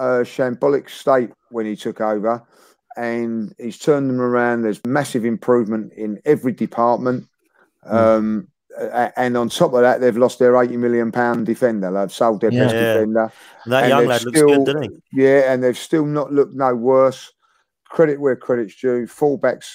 [0.00, 2.42] uh, shambolic state when he took over,
[2.96, 4.62] and he's turned them around.
[4.62, 7.26] There's massive improvement in every department.
[7.86, 7.92] Mm.
[7.92, 8.48] Um,
[9.16, 11.92] and on top of that, they've lost their eighty million pound defender.
[11.92, 12.94] They've sold their yeah, best yeah.
[12.94, 13.32] defender.
[13.66, 15.22] That young lad still, looks good, doesn't he?
[15.22, 17.32] Yeah, and they've still not looked no worse.
[17.84, 19.06] Credit where credit's due.
[19.06, 19.66] Fullbacks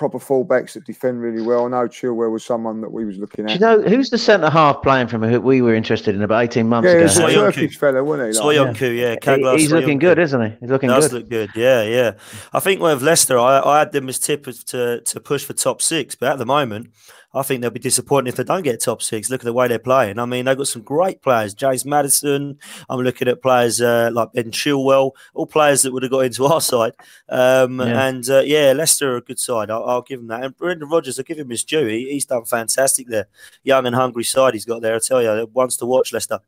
[0.00, 1.66] proper fullbacks that defend really well.
[1.66, 3.48] I know Chilwell was someone that we was looking at.
[3.48, 6.42] Do you know who's the centre half playing from who we were interested in about
[6.42, 7.28] eighteen months yeah, ago?
[7.28, 8.40] Yeah, a Turkish fella, wasn't he?
[8.40, 9.54] Like, Soyuncu, yeah, yeah.
[9.56, 10.56] He, he's looking good, isn't he?
[10.58, 11.12] He's looking Does good.
[11.18, 12.12] look good, yeah, yeah.
[12.54, 15.82] I think with Leicester, I, I had them as tip to to push for top
[15.82, 16.88] six, but at the moment,
[17.32, 19.30] I think they'll be disappointed if they don't get top six.
[19.30, 20.18] Look at the way they're playing.
[20.18, 21.54] I mean, they've got some great players.
[21.54, 22.58] James Maddison.
[22.88, 26.44] I'm looking at players uh, like Ben Chilwell, all players that would have got into
[26.46, 26.92] our side.
[27.28, 28.08] Um, yeah.
[28.08, 29.70] And uh, yeah, Leicester are a good side.
[29.70, 30.42] I'll, I'll, give him that.
[30.42, 31.86] And Brendan Rodgers, I'll give him his due.
[31.86, 33.28] He, he's done fantastic there.
[33.62, 34.96] Young and hungry side he's got there.
[34.96, 36.40] I tell you, it wants to watch Leicester.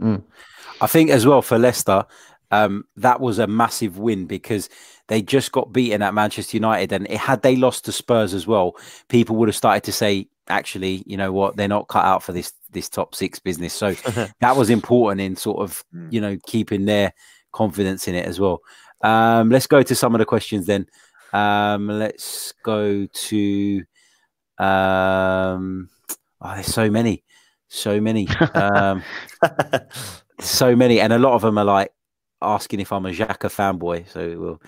[0.00, 0.24] Mm.
[0.80, 2.04] I think as well for Leicester,
[2.50, 4.68] um, that was a massive win because
[5.10, 8.46] they just got beaten at Manchester United, and it, had they lost to Spurs as
[8.46, 8.76] well,
[9.08, 12.30] people would have started to say, actually, you know what, they're not cut out for
[12.32, 13.74] this this top six business.
[13.74, 13.92] So
[14.40, 16.08] that was important in sort of hmm.
[16.12, 17.12] you know keeping their
[17.50, 18.60] confidence in it as well.
[19.02, 20.86] Um, let's go to some of the questions then.
[21.32, 23.84] Um, let's go to
[24.60, 25.88] um,
[26.40, 27.24] oh, there's so many,
[27.66, 29.02] so many, um,
[30.40, 31.90] so many, and a lot of them are like
[32.40, 34.08] asking if I'm a Xhaka fanboy.
[34.08, 34.60] So we'll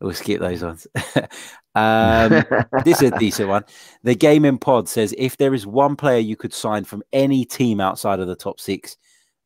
[0.00, 0.86] We'll skip those ones.
[1.74, 2.44] um,
[2.84, 3.64] this is a decent one.
[4.02, 7.80] The Gaming Pod says if there is one player you could sign from any team
[7.80, 8.96] outside of the top six,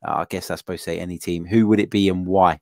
[0.07, 2.61] uh, I guess that's supposed to say any team, who would it be and why?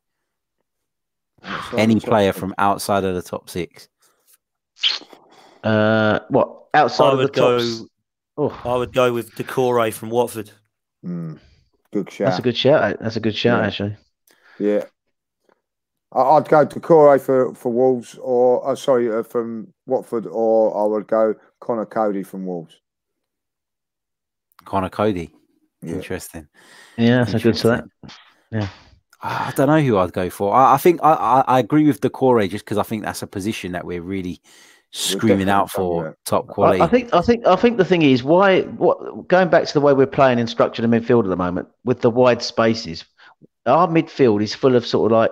[1.77, 3.89] any player from outside of the top six.
[5.63, 7.89] Uh, what outside of the go, top?
[8.37, 8.61] Oh.
[8.65, 10.51] I would go with Doucouré from Watford.
[11.05, 11.39] Mm,
[11.93, 12.27] good shout.
[12.27, 12.99] That's a good shout.
[13.01, 13.67] That's a good shout, yeah.
[13.67, 13.97] actually.
[14.59, 14.85] Yeah,
[16.13, 21.07] I'd go Doucouré for, for Wolves, or uh, sorry, uh, from Watford, or I would
[21.07, 22.81] go Conor Coady from Wolves.
[24.65, 25.31] Conor Coady,
[25.83, 25.95] yeah.
[25.95, 26.49] interesting.
[26.97, 27.85] Yeah, that's a good set.
[28.51, 28.69] Yeah.
[29.23, 30.55] I don't know who I'd go for.
[30.55, 33.27] I, I think I, I, I, agree with Doucouré just because I think that's a
[33.27, 34.41] position that we're really
[34.91, 36.81] screaming out for top quality.
[36.81, 39.81] I, think I think I think the thing is why what going back to the
[39.81, 43.05] way we're playing in structured in midfield at the moment with the wide spaces.
[43.65, 45.31] Our midfield is full of sort of like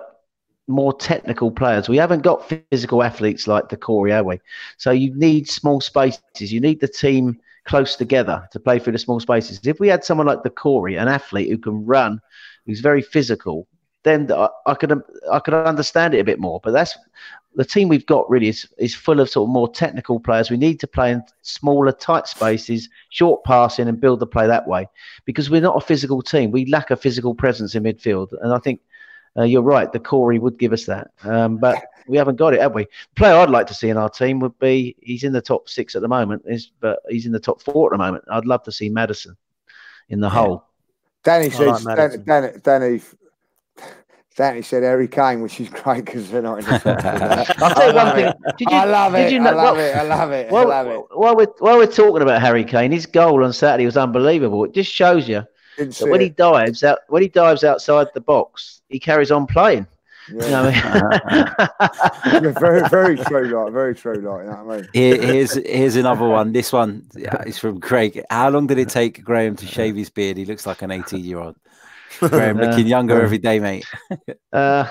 [0.67, 1.87] more technical players.
[1.87, 4.39] We haven't got physical athletes like Doucouré, we?
[4.77, 6.51] So you need small spaces.
[6.51, 9.59] You need the team close together to play through the small spaces.
[9.63, 12.19] If we had someone like Doucouré, an athlete who can run,
[12.65, 13.67] who's very physical,
[14.03, 15.01] then I, I could
[15.31, 16.59] I could understand it a bit more.
[16.63, 16.97] But that's
[17.55, 20.49] the team we've got really is is full of sort of more technical players.
[20.49, 24.67] We need to play in smaller, tight spaces, short passing, and build the play that
[24.67, 24.87] way.
[25.25, 26.51] Because we're not a physical team.
[26.51, 28.79] We lack a physical presence in midfield, and I think
[29.37, 29.91] uh, you're right.
[29.91, 32.83] Doucouré would give us that, um, but we haven't got it, have we?
[32.83, 35.69] The player I'd like to see in our team would be he's in the top
[35.69, 38.23] six at the moment, is but he's in the top four at the moment.
[38.29, 39.35] I'd love to see Maddison
[40.09, 40.63] in the hole.
[41.23, 43.01] Danny I says, like Danny, Danny, Danny,
[44.35, 47.01] Danny said Harry Kane, which is great because they're not in the top
[47.57, 47.65] four.
[47.65, 48.25] I'll tell you one love thing.
[48.25, 48.57] it.
[48.57, 49.31] Did you, I love did it.
[49.33, 49.95] You I love well, it.
[49.95, 50.49] I love it.
[50.49, 51.05] I While, love it.
[51.11, 54.63] while we're while we're talking about Harry Kane, his goal on Saturday was unbelievable.
[54.65, 55.43] It just shows you
[55.77, 59.47] that see when he dives out, when he dives outside the box, he carries on
[59.47, 59.87] playing.
[60.27, 62.43] You know what I mean?
[62.43, 64.89] Yeah, very, very true, like very true, like you know what I mean.
[64.91, 66.51] Here, here's here's another one.
[66.51, 68.23] This one yeah, is from Craig.
[68.31, 70.37] How long did it take Graham to shave his beard?
[70.37, 71.55] He looks like an 18 year old.
[72.19, 73.85] Graham Uh, looking younger every day, mate.
[74.53, 74.87] Uh,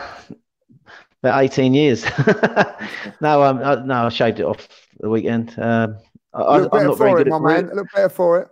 [1.22, 2.04] about 18 years.
[3.22, 4.68] no, um, I, no, I shaved it off
[5.00, 5.58] the weekend.
[5.58, 5.96] Um,
[6.34, 7.40] I, I, Look I'm not very for good it, at.
[7.40, 7.70] my man.
[7.74, 8.48] Look better for it.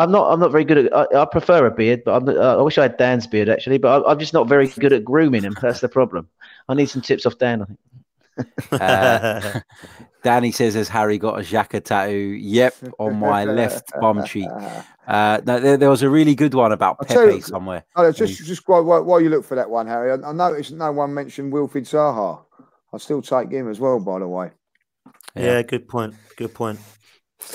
[0.00, 0.32] I'm not.
[0.32, 0.92] I'm not very good at.
[0.96, 3.48] I, I prefer a beard, but I'm, not- uh, I wish I had Dan's beard
[3.48, 3.78] actually.
[3.78, 5.54] But I, I'm just not very good at grooming him.
[5.60, 6.28] That's the problem.
[6.68, 7.62] I need some tips off Dan.
[7.62, 7.78] I think.
[8.72, 9.60] Uh,
[10.22, 14.48] Danny says, "Has Harry got a Xhaka tattoo?" Yep, on my left bum cheek.
[15.06, 17.84] Uh, no, there, there was a really good one about Pepe you- somewhere.
[17.96, 20.72] Oh, just just while, while while you look for that one, Harry, I, I noticed
[20.72, 22.42] no one mentioned Wilfried Zaha.
[22.92, 24.50] I'll still take him as well, by the way.
[25.36, 26.14] yeah, good point.
[26.36, 26.78] Good point.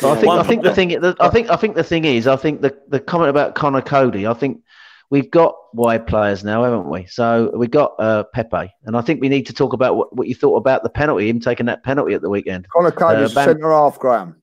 [0.01, 0.27] But I think.
[0.27, 0.89] One I think the thing.
[0.89, 1.49] The, I think.
[1.49, 2.27] I think the thing is.
[2.27, 4.27] I think the the comment about Conor Coady.
[4.27, 4.61] I think
[5.09, 7.05] we've got wide players now, haven't we?
[7.05, 10.27] So we got uh, Pepe, and I think we need to talk about what, what
[10.27, 12.67] you thought about the penalty, him taking that penalty at the weekend.
[12.69, 14.41] Conor Coady's Uh, Ban- centre half, Graham.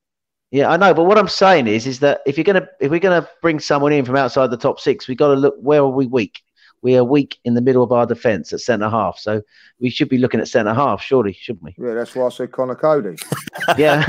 [0.51, 2.99] Yeah, I know, but what I'm saying is, is that if you're gonna if we're
[2.99, 5.89] gonna bring someone in from outside the top six, we've got to look where are
[5.89, 6.41] we weak.
[6.83, 9.41] We are weak in the middle of our defence at centre half, so
[9.79, 11.73] we should be looking at centre half, surely, shouldn't we?
[11.83, 13.15] Yeah, that's why I said Conor Coady.
[13.77, 14.03] Yeah.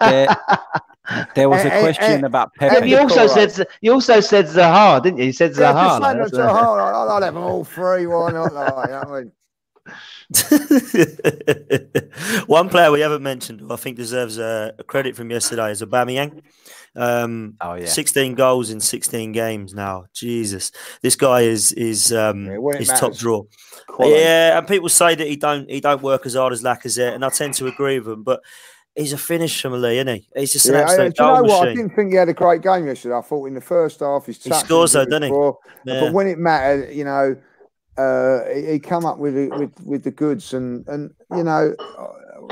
[0.00, 0.36] There,
[1.34, 2.88] there was a Eh, eh, question eh, about Pepe.
[2.88, 3.52] you also Correct.
[3.52, 5.26] said you also said Zaha, didn't you?
[5.26, 5.84] You said Yeah, Zaha.
[5.88, 6.94] just like, say that's that to what- Zaha.
[6.94, 8.06] I'll, I'll have them all three.
[8.06, 8.52] Why not?
[8.52, 9.32] Like, you know what I mean?
[12.46, 15.82] One player we haven't mentioned, who I think deserves a, a credit from yesterday, is
[15.82, 16.42] Aubameyang.
[16.96, 17.86] Um, Oh, yeah.
[17.86, 20.06] 16 goals in 16 games now.
[20.14, 20.70] Jesus,
[21.02, 23.42] this guy is is um, Yeah, when it is top draw.
[23.88, 24.20] Quality.
[24.20, 27.24] Yeah, and people say that he don't he don't work as hard as Lacazette, and
[27.24, 28.22] I tend to agree with him.
[28.22, 28.40] But
[28.94, 30.28] he's a finisher, Lee, isn't he?
[30.36, 31.68] He's just an Yeah, I- absolute do you know what?
[31.68, 33.16] I didn't think he had a great game yesterday.
[33.16, 35.28] I thought in the first half his He scores though, doesn't he?
[35.84, 36.00] Yeah.
[36.00, 37.36] But when it mattered, you know,
[37.96, 41.74] uh, he, come up with, the- with with the goods, and and you know,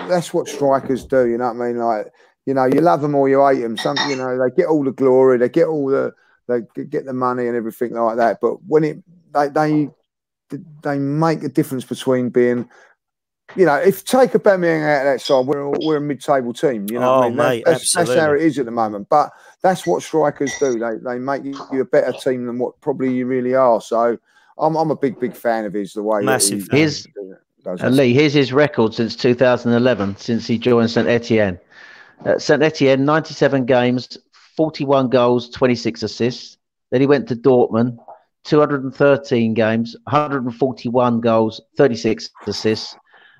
[0.08, 1.28] that's what strikers do.
[1.28, 1.78] You know what I mean?
[1.78, 2.06] Like,
[2.46, 3.76] you know, you love them or you hate them.
[3.76, 6.12] Some, you know, they get all the glory, they get all the,
[6.48, 8.38] they get the money and everything like that.
[8.40, 9.90] But when it, they they
[10.82, 12.68] they make a difference between being.
[13.54, 16.86] You know, if take a Aubameyang out of that side, we're we're a mid-table team.
[16.90, 17.36] You know, what Oh, I mean?
[17.36, 19.08] Mate, that's, that's how it is at the moment.
[19.10, 19.30] But
[19.62, 20.78] that's what strikers do.
[20.78, 23.80] They they make you a better team than what probably you really are.
[23.82, 24.16] So
[24.62, 26.78] I'm I'm a big big fan of his the way that Massive he, fan.
[26.78, 27.08] His-
[27.64, 27.96] does And.
[27.96, 31.58] Lee, here's his record since 2011, since he joined St Etienne.
[32.24, 34.18] Uh, at St Etienne, 97 games,
[34.56, 36.58] 41 goals, 26 assists.
[36.90, 37.98] Then he went to Dortmund,
[38.44, 42.96] 213 games, 141 goals, 36 assists.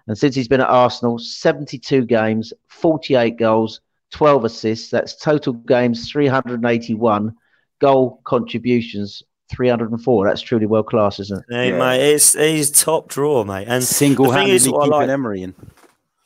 [0.06, 4.90] And since he's been at Arsenal, 72 games, 48 goals, 12 assists.
[4.90, 7.34] That's total games 381,
[7.80, 9.22] goal contributions
[9.53, 10.26] 304.
[10.26, 11.44] That's truly world class, isn't it?
[11.48, 11.78] Hey, Yeah.
[11.78, 13.66] mate, it's he's top draw, mate.
[13.68, 15.55] And Single the thing is, handedly what keeping like- Emery in.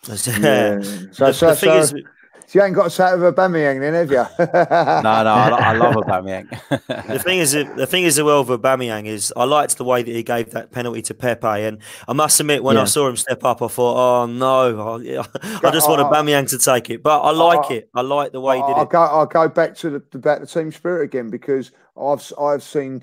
[0.08, 0.14] Yeah.
[1.12, 1.96] So, the, so, the thing so, is, so
[2.56, 4.24] you ain't got a set of a Aubameyang then, have you?
[4.38, 6.48] No, no, I, lo- I love Aubameyang.
[7.06, 10.02] the thing is, the thing is, the well with Aubameyang is I liked the way
[10.02, 11.78] that he gave that penalty to Pepe, and
[12.08, 15.70] I must admit, when I saw him step up, I thought, oh no, I, I
[15.70, 17.02] just want I- I- Aubameyang to take it.
[17.02, 17.90] But I like I- it.
[17.94, 18.90] I like the way he did I'll it.
[18.90, 19.02] go.
[19.02, 23.02] I'll go back to the about the team spirit again because I've I've seen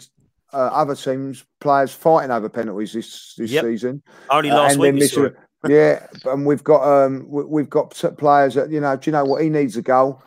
[0.51, 3.64] uh, other teams players fighting over penalties this this Yep.
[3.66, 4.01] season.
[4.30, 5.36] Only Uh, last and week we saw it.
[5.68, 8.95] Yeah, and we've got um we- we've got players that you know.
[8.95, 10.22] Do you know what he needs a goal?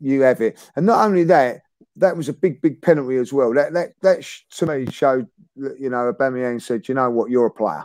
[0.00, 1.62] You have it, and not only that,
[1.96, 3.52] that was a big big penalty as well.
[3.54, 5.26] That that that sh- to me showed
[5.56, 7.84] that, you know Aubameyang said, you know what, you're a player,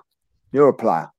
[0.51, 1.09] you're a player.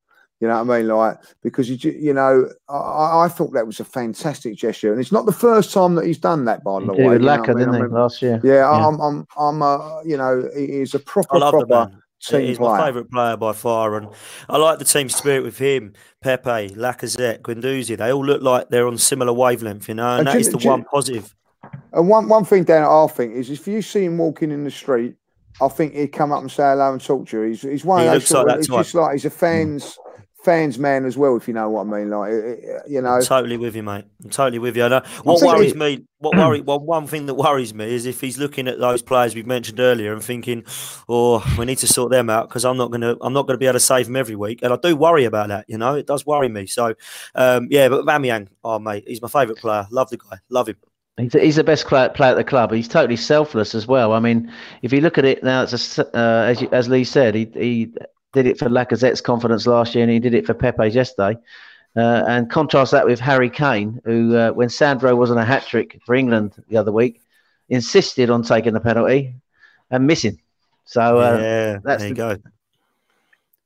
[0.41, 0.89] You know what I mean?
[0.89, 5.01] Like because you you know I- I, I thought that was a fantastic gesture, and
[5.01, 6.63] it's not the first time that he's done that.
[6.63, 7.59] By He the did way, with you know what I Lacquer, mean?
[7.67, 8.41] didn't I he, last year?
[8.45, 8.89] yeah, Yeah.
[8.89, 12.03] I'm I'm I'm uh, you know he's a proper I love the proper man.
[12.31, 12.71] He's player.
[12.79, 14.09] my favourite player by far, and
[14.49, 17.97] I like the team spirit with him, Pepe, Lacazette, Guendouzi.
[17.97, 20.51] They all look like they're on similar wavelength, you know, and And that do is
[20.51, 21.35] the do you- one positive.
[21.93, 24.71] And one one thing down I think is if you see him walking in the
[24.71, 25.15] street,
[25.63, 27.49] I think he'd come up and say hello and talk to you.
[27.49, 29.25] He's he's one He of those looks sort like of, that he's just like he's
[29.25, 29.99] a fans
[30.45, 32.11] fans man as well, if you know what I mean.
[32.11, 32.31] Like,
[32.87, 34.05] you know, I'm totally with you, mate.
[34.23, 34.85] I'm totally with you.
[34.85, 38.21] I know, what worries me, what worry, well, one thing that worries me is if
[38.21, 40.65] he's looking at those players we've mentioned earlier and thinking,
[41.09, 43.67] "Oh, we need to sort them out," because I'm not gonna, I'm not gonna be
[43.67, 45.65] able to save them every week, and I do worry about that.
[45.69, 46.67] You know, it does worry me.
[46.67, 46.95] So,
[47.35, 49.87] um, yeah, but Aubameyang, oh mate, he's my favourite player.
[49.91, 50.39] Love the guy.
[50.51, 50.77] Love him.
[51.17, 52.73] He's, he's the best player, player at the club.
[52.73, 54.13] He's totally selfless as well.
[54.13, 57.05] I mean, if you look at it now, it's a, uh, as, you, as Lee
[57.05, 57.93] said, he, he
[58.35, 61.39] did it for Lacazette's confidence last year, and he did it for Pepe's yesterday.
[61.97, 66.01] Uh, and contrast that with Harry Kane, who, uh, when Sancho wasn't a hat trick
[66.05, 67.21] for England the other week,
[67.69, 69.33] insisted on taking the penalty
[69.91, 70.41] and missing.
[70.87, 72.37] So uh, yeah, that's there you the, go.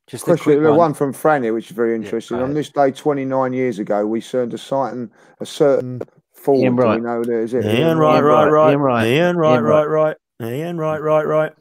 [0.06, 0.78] Just question, the one.
[0.78, 2.36] one from Franny, which is very interesting.
[2.36, 5.10] Yeah, on this day, 29 years ago, we turned a certain
[5.40, 6.02] a certain
[6.32, 6.62] forward.
[6.62, 7.02] Ian Wright.
[7.02, 7.64] know there, is it?
[7.64, 8.70] Ian, Ian Wright, right, right.
[8.70, 10.16] Ian Wright, Ian Wright, right, right.
[10.42, 11.52] Ian Wright, right, right.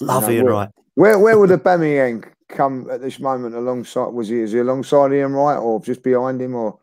[0.00, 0.68] Love Ian Wright.
[0.94, 2.24] Where where would Aubameyang
[2.54, 4.08] come at this moment alongside?
[4.08, 6.54] Was he is he alongside Ian Wright or just behind him?
[6.54, 6.78] Or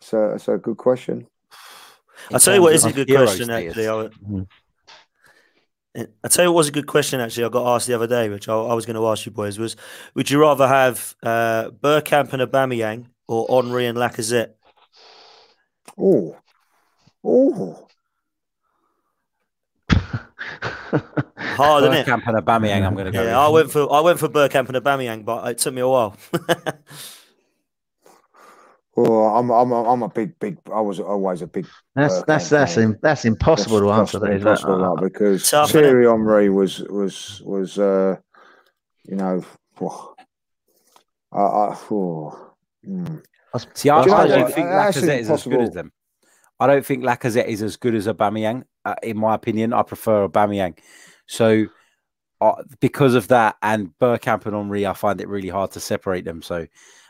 [0.00, 1.26] so that's a good question.
[2.32, 3.88] I'll tell you what is a good question actually.
[3.88, 4.42] I, mm-hmm.
[6.22, 7.44] I tell you what was a good question actually.
[7.44, 9.58] I got asked the other day, which I, I was going to ask you boys
[9.58, 9.76] was:
[10.14, 14.52] Would you rather have uh, Bergkamp and Aubameyang or Henry and Lacazette?
[15.96, 16.36] Oh,
[17.24, 17.87] oh.
[21.36, 22.06] Hard, isn't it?
[22.06, 22.86] Bergkamp and Aubameyang.
[22.86, 23.22] I'm going to go.
[23.22, 25.88] Yeah, I went for I went for Bergkamp and Aubameyang, but it took me a
[25.88, 26.16] while.
[28.96, 30.58] oh, I'm I'm I'm a big big.
[30.72, 31.66] I was always a big.
[31.94, 34.18] That's that's that's in, that's impossible that's, to answer.
[34.18, 38.16] That's impossible that, because Tough, Thierry Henry was was was uh,
[39.04, 39.44] you know,
[39.80, 40.14] oh,
[41.32, 42.52] I, I, oh,
[42.86, 43.22] mm.
[43.74, 45.90] See, I, I don't think Lacazette is as good as them.
[46.60, 48.64] I don't think Lacazette is as good as Aubameyang.
[48.84, 50.78] Uh, in my opinion, I prefer Aubameyang.
[51.26, 51.66] So
[52.40, 56.24] uh, because of that, and Bergkamp and Henry, I find it really hard to separate
[56.24, 56.42] them.
[56.42, 56.66] So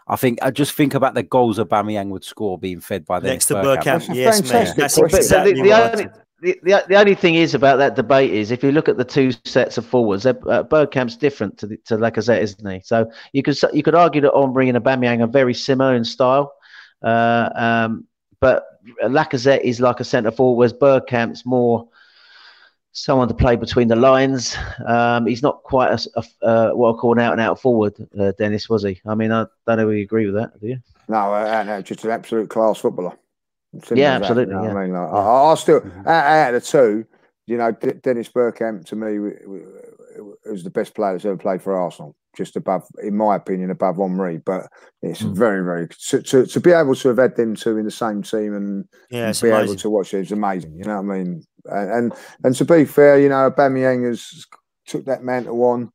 [0.07, 3.28] I think I just think about the goals Aubameyang would score being fed by the
[3.28, 4.14] next to Bergkamp.
[4.14, 4.74] Yes, man.
[4.76, 6.05] That's exactly the, the, only,
[6.40, 9.05] the, the, the, only thing is about that debate is if you look at the
[9.05, 12.80] two sets of forwards, uh, Bergkamp's different to the, to Lacazette, isn't he?
[12.84, 16.55] So you could you could argue that Henry and Aubameyang are very similar in style,
[17.03, 18.07] uh, um,
[18.40, 18.64] but
[19.03, 21.89] Lacazette is like a centre forward, whereas Bergkamp's more
[22.93, 24.57] someone to play between the lines.
[24.86, 27.95] Um, he's not quite a, a uh, what I call an out and out forward,
[28.18, 29.01] uh, Dennis, was he?
[29.07, 30.78] I mean, I don't know if you agree with that, do you?
[31.09, 33.16] No, uh, no just an absolute class footballer.
[33.72, 34.55] Simple yeah, absolutely.
[34.55, 34.78] That, you know yeah.
[34.78, 35.18] I mean, like, yeah.
[35.18, 37.07] I, I, still out, out, of the two,
[37.47, 39.18] you know, D- Dennis Bergkamp to me
[40.47, 42.16] was the best player that's ever played for Arsenal.
[42.37, 44.39] Just above, in my opinion, above Henry.
[44.39, 44.66] But
[45.03, 45.35] it's mm.
[45.35, 48.22] very, very to, to, to, be able to have had them two in the same
[48.22, 49.64] team and, yeah, and be amazing.
[49.64, 50.74] able to watch it is amazing.
[50.76, 51.45] You know what I mean?
[51.64, 52.14] And, and
[52.45, 54.47] and to be fair, you know, Aubameyang has
[54.87, 55.91] took that mantle on,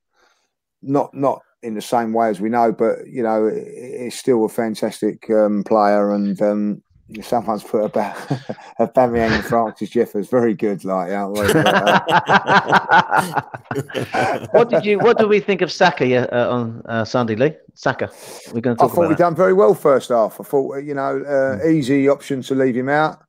[0.81, 4.49] not not in the same way as we know, but you know, he's still a
[4.49, 6.41] fantastic um, player and.
[6.41, 6.82] Um,
[7.21, 8.15] Someone's put about
[8.79, 11.27] a Bamian and Francis Jeffers very good, like yeah.
[11.27, 11.61] Uh,
[14.51, 14.99] what did you?
[14.99, 17.53] What do we think of Saka uh, on uh, Sunday, Lee?
[17.73, 18.09] Saka,
[18.53, 18.91] we're going to talk.
[18.91, 20.39] I thought we done very well first half.
[20.39, 21.65] I thought you know mm.
[21.71, 23.19] easy option to leave him out,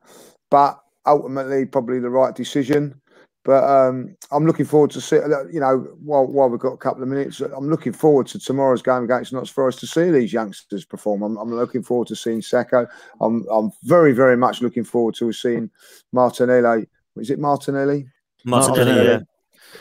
[0.50, 3.00] but ultimately probably the right decision.
[3.44, 7.02] But um, I'm looking forward to see, you know, while, while we've got a couple
[7.02, 10.86] of minutes, I'm looking forward to tomorrow's game against Notts Forest to see these youngsters
[10.86, 11.22] perform.
[11.22, 12.88] I'm, I'm looking forward to seeing Saka.
[13.20, 15.70] I'm, I'm very, very much looking forward to seeing
[16.10, 16.86] Martinelli.
[17.16, 18.06] Is it Martinelli?
[18.46, 19.24] Martinelli, Martinelli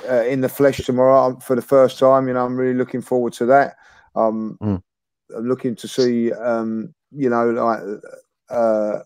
[0.04, 0.12] yeah.
[0.12, 2.28] Uh, in the flesh tomorrow um, for the first time.
[2.28, 3.78] You know, I'm really looking forward to that.
[4.16, 4.84] Um, mm.
[5.36, 7.80] I'm looking to see, um, you know, like
[8.50, 9.00] uh,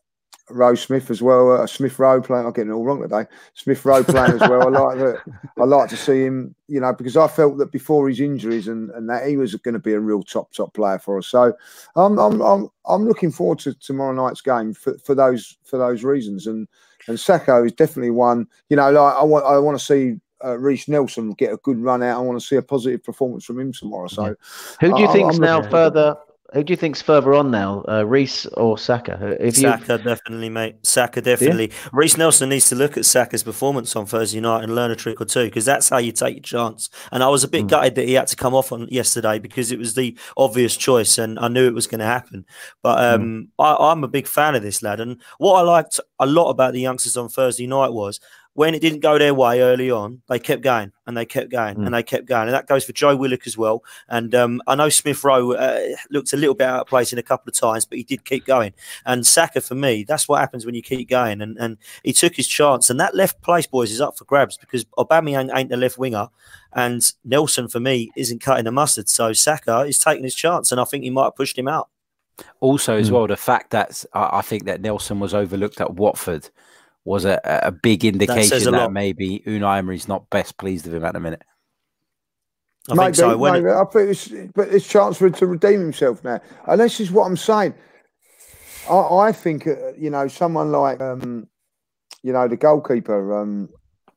[0.50, 1.52] Rose Smith as well.
[1.52, 2.46] Uh, Smith Rowe playing.
[2.46, 3.26] I'm getting it all wrong today.
[3.54, 4.64] Smith Rowe playing as well.
[4.64, 5.22] I like that.
[5.60, 6.56] I like to see him.
[6.68, 9.74] You know, because I felt that before his injuries and, and that he was going
[9.74, 11.28] to be a real top top player for us.
[11.28, 11.54] So
[11.96, 16.04] I'm I'm I'm, I'm looking forward to tomorrow night's game for, for those for those
[16.04, 16.48] reasons.
[16.48, 16.68] And
[17.08, 18.48] and Saka is definitely one.
[18.70, 21.80] You know, like I want I want to see uh, Reiss Nelson get a good
[21.80, 22.18] run out.
[22.18, 24.08] I want to see a positive performance from him tomorrow.
[24.08, 24.36] So,
[24.80, 26.16] who do you think is now further?
[26.54, 29.36] Who do you think's further on now, uh, Reiss or Saka?
[29.40, 30.78] If Saka definitely, mate.
[30.82, 31.70] Saka definitely.
[31.70, 31.90] Yeah.
[31.92, 35.20] Reiss Nelson needs to look at Saka's performance on Thursday night and learn a trick
[35.20, 36.90] or two because that's how you take your chance.
[37.12, 37.70] And I was a bit mm.
[37.70, 41.18] gutted that he had to come off on yesterday because it was the obvious choice
[41.18, 42.46] and I knew it was going to happen.
[42.82, 43.48] But um, mm.
[43.60, 45.02] I, I'm a big fan of this lad.
[45.02, 48.22] And what I liked a lot about the youngsters on Thursday night was
[48.58, 51.76] when it didn't go their way early on, they kept going and they kept going
[51.76, 51.86] Mm.
[51.86, 52.48] and they kept going.
[52.48, 53.84] And that goes for Joe Willock as well.
[54.10, 55.80] And um, I know Smith Rowe uh,
[56.10, 58.26] looked a little bit out of place in a couple of times, but he did
[58.26, 58.74] keep going.
[59.06, 61.40] And Saka, for me, that's what happens when you keep going.
[61.40, 62.90] And, and he took his chance.
[62.90, 66.30] And that left place, boys, is up for grabs because Aubameyang ain't the left winger.
[66.74, 69.08] And Nelson, for me, isn't cutting the mustard.
[69.08, 70.72] So Saka is taking his chance.
[70.72, 71.90] And I think he might have pushed him out.
[72.60, 73.14] Also, as Mm.
[73.14, 76.50] well, the fact that I I think that Nelson was overlooked at Watford
[77.08, 81.06] was a, a big indication a that, maybe Unai Emery's not best pleased with him
[81.06, 81.42] at the minute.
[82.92, 83.38] I think so.
[83.38, 83.74] When it- maybe.
[83.74, 86.42] I think it's, but it's chance for him to redeem himself now.
[86.68, 87.74] And this is what I'm saying.
[88.90, 91.48] I, I think, uh, you know, someone like, um,
[92.24, 93.42] you know, the goalkeeper.
[93.42, 93.70] Um,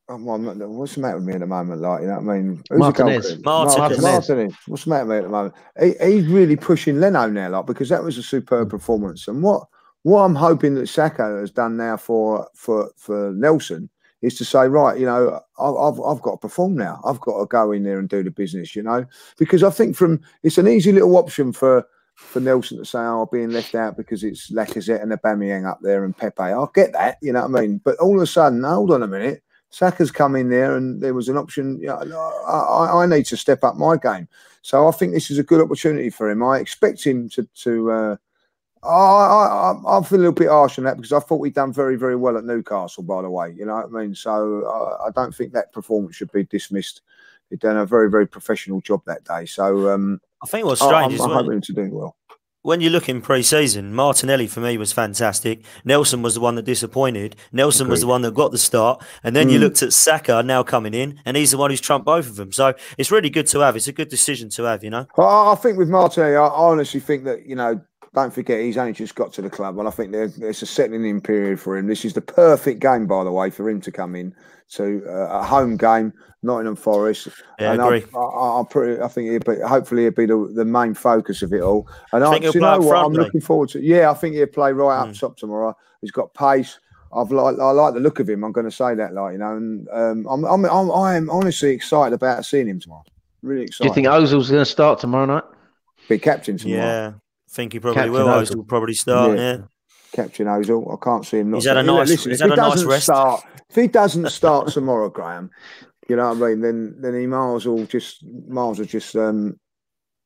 [0.09, 1.81] oh, well, I'm not- what's the matter with me at the moment?
[1.81, 2.57] Like, you know what I mean?
[2.57, 3.27] Who's the Martinez.
[3.27, 3.43] goalkeeper?
[3.45, 3.79] Martinez.
[3.79, 4.03] Martinez.
[4.03, 4.55] Martinez.
[4.67, 5.55] What's the matter with me at the moment?
[5.81, 9.29] He, he's really pushing Leno now, like, because that was a superb performance.
[9.29, 9.63] And what
[10.03, 13.91] what I'm hoping that Saka has done now for for for Nelson
[14.23, 17.01] is to say, right, you know, I've, I've, got to perform now.
[17.07, 19.07] I've got to go in there and do the business, you know,
[19.39, 21.87] because I think from it's an easy little option for
[22.17, 26.05] for Nelson to say, oh, being left out because it's Lacazette and Aubameyang up there
[26.05, 26.43] and Pepe.
[26.43, 27.81] I get that, you know what I mean?
[27.83, 31.15] But all of a sudden, hold on a minute, Saka's come in there and there
[31.15, 31.79] was an option.
[31.81, 34.29] You know, I, I, I need to step up my game.
[34.61, 36.43] So I think this is a good opportunity for him.
[36.43, 37.91] I expect him to to.
[37.91, 38.17] Uh,
[38.83, 41.55] I, I, I I feel a little bit harsh on that because I thought we'd
[41.55, 43.53] done very, very well at Newcastle, by the way.
[43.57, 44.15] You know what I mean?
[44.15, 47.03] So I, I don't think that performance should be dismissed.
[47.51, 49.45] He'd done a very, very professional job that day.
[49.47, 52.17] So um, I think what's I- strange I'm, is I'm when, hoping to do well.
[52.63, 55.63] when you look in pre-season, Martinelli for me was fantastic.
[55.85, 57.37] Nelson was the one that disappointed.
[57.53, 59.63] Nelson was the one that got the start, and then you Mm.
[59.63, 62.53] looked at Saka now coming in, and he's the one who's trumped both of them.
[62.53, 63.77] So it's really good to have.
[63.77, 65.07] It's a good decision to have, you know.
[65.19, 67.81] I, I think with Martinelli, I honestly think that you know,
[68.15, 70.67] don't forget he's only just got to the club, and I think there, there's a
[70.67, 71.87] settling in period for him.
[71.87, 74.35] This is the perfect game, by the way, for him to come in
[74.71, 76.13] to uh, a home game,
[76.43, 77.29] Nottingham Forest.
[77.59, 78.11] Yeah, and I agree.
[78.15, 81.43] I, I, I, pretty, I think he'll be, hopefully he'll be the, the main focus
[81.43, 81.89] of it all.
[82.13, 82.89] And I, Think he'll you play know up what?
[82.91, 83.81] front, I'm looking forward to.
[83.81, 85.19] Yeah, I think he'll play right up Mm.
[85.21, 85.77] top tomorrow.
[86.01, 86.79] He's got pace.
[87.13, 88.45] I've like I like the look of him.
[88.45, 91.29] I'm going to say that, like you know, and um, I'm, I'm I'm I am
[91.29, 93.03] honestly excited about seeing him tomorrow.
[93.43, 93.83] Really excited.
[93.83, 95.45] Do you think Ozil's going to start tomorrow night?
[96.09, 96.81] be captain tomorrow?
[96.81, 98.27] Yeah, I think he probably Captain will.
[98.27, 98.57] Ozil.
[98.57, 99.37] Will probably start.
[99.39, 99.53] Yeah.
[99.53, 99.59] Yeah.
[100.13, 100.93] Captain Ozil.
[100.93, 101.59] I can't see him not.
[101.59, 103.05] He's had a nice- Listen, he's if had he a nice doesn't rest.
[103.05, 105.51] start, if he doesn't start tomorrow, Graham,
[106.09, 106.61] you know what I mean?
[106.61, 109.59] Then then he miles will just miles will just um,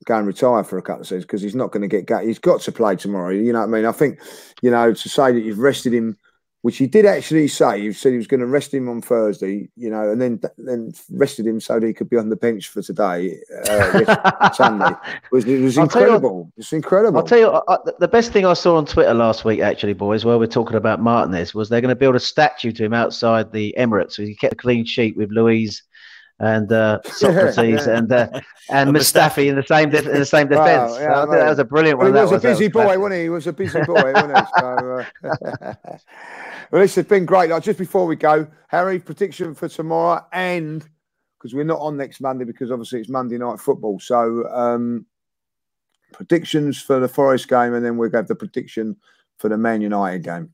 [0.06, 2.06] go and retire for a couple of seasons because he's not going to get.
[2.06, 3.30] Go- he's got to play tomorrow.
[3.30, 3.84] You know what I mean?
[3.84, 4.20] I think
[4.62, 6.16] you know to say that you've rested him.
[6.64, 7.82] Which he did actually say.
[7.82, 10.94] He said he was going to rest him on Thursday, you know, and then then
[11.12, 13.38] rested him so that he could be on the bench for today,
[13.68, 14.88] uh, Sunday.
[14.88, 16.52] It was, it was I'll tell you what- incredible.
[16.56, 17.18] It's incredible.
[17.18, 19.92] I'll tell you, I, I, the best thing I saw on Twitter last week, actually,
[19.92, 22.94] boys, while we're talking about Martinez, was they're going to build a statue to him
[22.94, 24.12] outside the Emirates.
[24.12, 25.82] So he kept a clean sheet with Luiz
[26.40, 28.28] and uh, Sokratis and uh,
[28.70, 30.98] and And Mustafi in the same def- in the same Wow, defence.
[30.98, 32.14] yeah, I think that was a brilliant Well, one.
[32.14, 33.00] he that was a That busy boy, classic.
[33.00, 33.22] wasn't he?
[33.24, 34.44] He was a busy boy, wasn't he?
[34.58, 35.74] So, uh,
[36.74, 37.50] well, this has been great.
[37.50, 40.84] Like, just before we go, Harry, prediction for tomorrow, and
[41.38, 44.00] because we're not on next Monday because obviously it's Monday night football.
[44.00, 45.06] So, um,
[46.12, 48.96] predictions for the Forest game, and then we'll have the prediction
[49.38, 50.52] for the Man United game.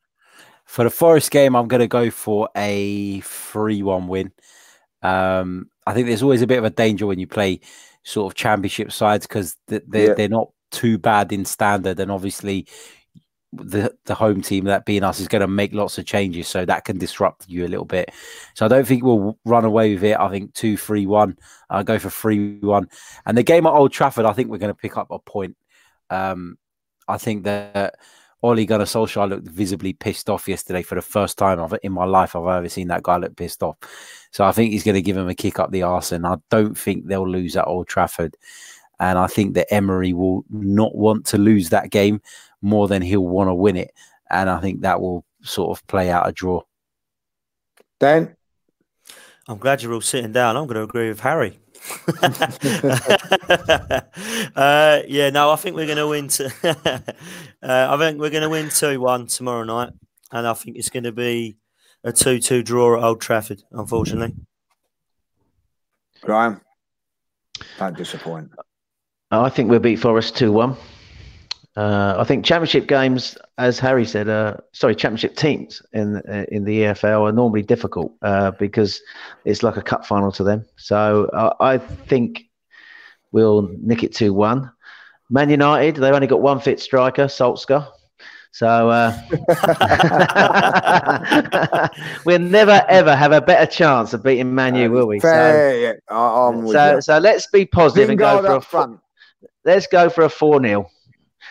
[0.67, 4.31] For the Forest game, I'm going to go for a 3 1 win.
[5.01, 7.61] Um, I think there's always a bit of a danger when you play
[8.03, 10.13] sort of championship sides because they're, Yeah.
[10.13, 11.99] they're not too bad in standard.
[11.99, 12.67] And obviously,
[13.53, 16.49] the, the home team, that being us, is going to make lots of changes.
[16.49, 18.13] So that can disrupt you a little bit.
[18.55, 20.19] So I don't think we'll run away with it.
[20.19, 21.37] I think 2 3 1.
[21.71, 22.89] I'll go for 3 1.
[23.27, 25.57] And the game at Old Trafford, I think we're going to pick up a point.
[26.11, 26.59] Um,
[27.09, 27.97] I think that
[28.43, 32.35] Ole Gunnar Solskjaer looked visibly pissed off yesterday for the first time in my life
[32.35, 33.77] I've ever seen that guy look pissed off.
[34.31, 36.37] So I think he's going to give him a kick up the arse, and I
[36.49, 38.37] don't think they'll lose at Old Trafford.
[39.01, 42.21] And I think that Emery will not want to lose that game
[42.63, 43.93] more than he'll want to win it.
[44.31, 46.63] And I think that will sort of play out a draw.
[47.99, 48.37] Dan,
[49.49, 50.57] I'm glad you're all sitting down.
[50.57, 51.59] I'm going to agree with Harry.
[54.55, 56.29] uh, yeah, no, I think we're going to win.
[56.29, 56.53] To,
[57.63, 59.91] uh, I think we're going to win two one tomorrow night,
[60.31, 61.57] and I think it's going to be
[62.05, 63.63] a two two draw at Old Trafford.
[63.73, 64.35] Unfortunately,
[66.21, 66.61] Graham,
[67.79, 68.51] don't disappoint.
[69.31, 70.77] I think we'll beat Forest 2 1.
[71.77, 76.65] Uh, I think championship games, as Harry said, uh, sorry, championship teams in uh, in
[76.65, 79.01] the EFL are normally difficult uh, because
[79.45, 80.67] it's like a cup final to them.
[80.77, 82.43] So uh, I think
[83.31, 84.71] we'll nick it 2 1.
[85.31, 87.87] Man United, they've only got one fit striker, Solskjaer.
[88.51, 89.17] So uh,
[92.25, 95.21] we'll never ever have a better chance of beating Man U, will we?
[95.21, 95.93] Fair, yeah.
[96.09, 98.99] I'm with so, so let's be positive and go for a front.
[99.65, 100.91] Let's go for a four 0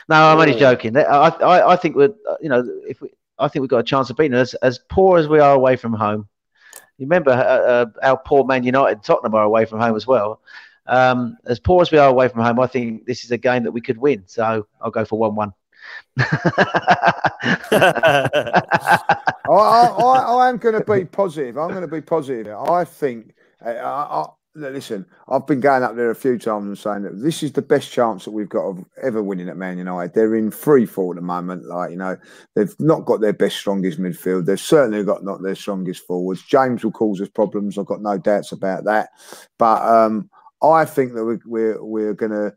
[0.07, 0.95] No, I'm only joking.
[0.97, 3.83] I, I, I think we're, uh, you know, if we, I think we've got a
[3.83, 4.53] chance of beating us.
[4.55, 6.27] As poor as we are away from home,
[6.97, 10.05] you remember uh, uh, how poor Man United, and Tottenham are away from home as
[10.05, 10.41] well.
[10.87, 13.63] Um, as poor as we are away from home, I think this is a game
[13.63, 14.23] that we could win.
[14.25, 15.53] So I'll go for one-one.
[16.17, 17.21] I,
[19.47, 21.57] I, I, I am going to be positive.
[21.57, 22.53] I'm going to be positive.
[22.53, 23.33] I think.
[23.61, 24.25] I, I, I,
[24.59, 27.61] listen, I've been going up there a few times and saying that this is the
[27.61, 30.13] best chance that we've got of ever winning at Man United.
[30.13, 31.65] They're in free fall at the moment.
[31.65, 32.17] Like you know,
[32.55, 34.45] they've not got their best, strongest midfield.
[34.45, 36.43] They've certainly got not their strongest forwards.
[36.43, 37.77] James will cause us problems.
[37.77, 39.09] I've got no doubts about that.
[39.57, 40.29] But um,
[40.61, 42.53] I think that we're we're, we're going to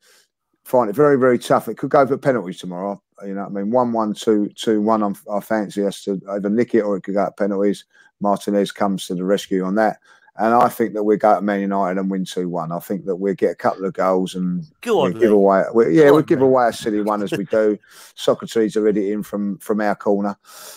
[0.64, 1.68] find it very, very tough.
[1.68, 3.02] It could go for penalties tomorrow.
[3.24, 5.02] You know, I mean, one, one, two, two, one.
[5.02, 7.84] I'm, I fancy us to either nick it or it could go to penalties.
[8.20, 9.98] Martinez comes to the rescue on that,
[10.36, 12.72] and I think that we go to Man United and win two one.
[12.72, 15.64] I think that we'll get a couple of goals and Go on, we give away.
[15.74, 16.46] We, yeah, Go we on, give Lee.
[16.46, 17.78] away a silly one as we do.
[18.16, 20.36] Sokratis already in from from our corner,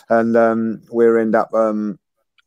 [0.09, 1.53] and um, we'll end up.
[1.53, 1.99] Um,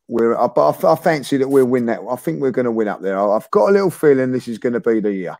[0.07, 1.99] we're, I, but I, I fancy that we'll win that.
[2.09, 3.19] I think we're going to win up there.
[3.19, 5.37] I- I've got a little feeling this is going to be the year.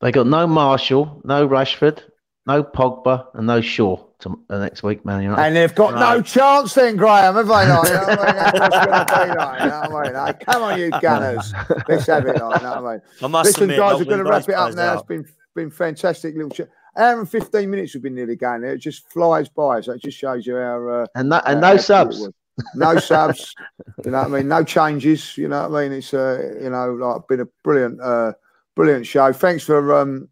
[0.00, 2.00] They got no Martial, no Rashford,
[2.46, 5.42] no Pogba, and no Shaw to, uh, next week, Man United.
[5.42, 6.24] And they've got no Right.
[6.24, 7.86] chance then, Graham, have they not?
[7.86, 8.36] You know I mean?
[8.36, 9.60] That's what's going to be like.
[9.60, 10.12] You know what I mean?
[10.14, 11.52] Like, come on, you gunners.
[11.88, 13.02] Let's have it like, you know what I mean?
[13.22, 14.94] I must Listen, admit, guys, we're going to wrap it up guys now.
[14.94, 16.68] It's been been fantastic little chat.
[16.96, 18.74] Hour and 15 minutes we've been nearly going there.
[18.74, 19.80] It just flies by.
[19.80, 20.88] So it just shows you how.
[20.88, 22.28] Uh, and no, and how no subs.
[22.74, 23.54] No subs.
[24.04, 24.48] you know what I mean?
[24.48, 25.36] No changes.
[25.38, 25.98] You know what I mean?
[25.98, 28.32] It's, uh, you know, like been a brilliant, uh,
[28.76, 29.32] brilliant show.
[29.32, 30.28] Thanks for um,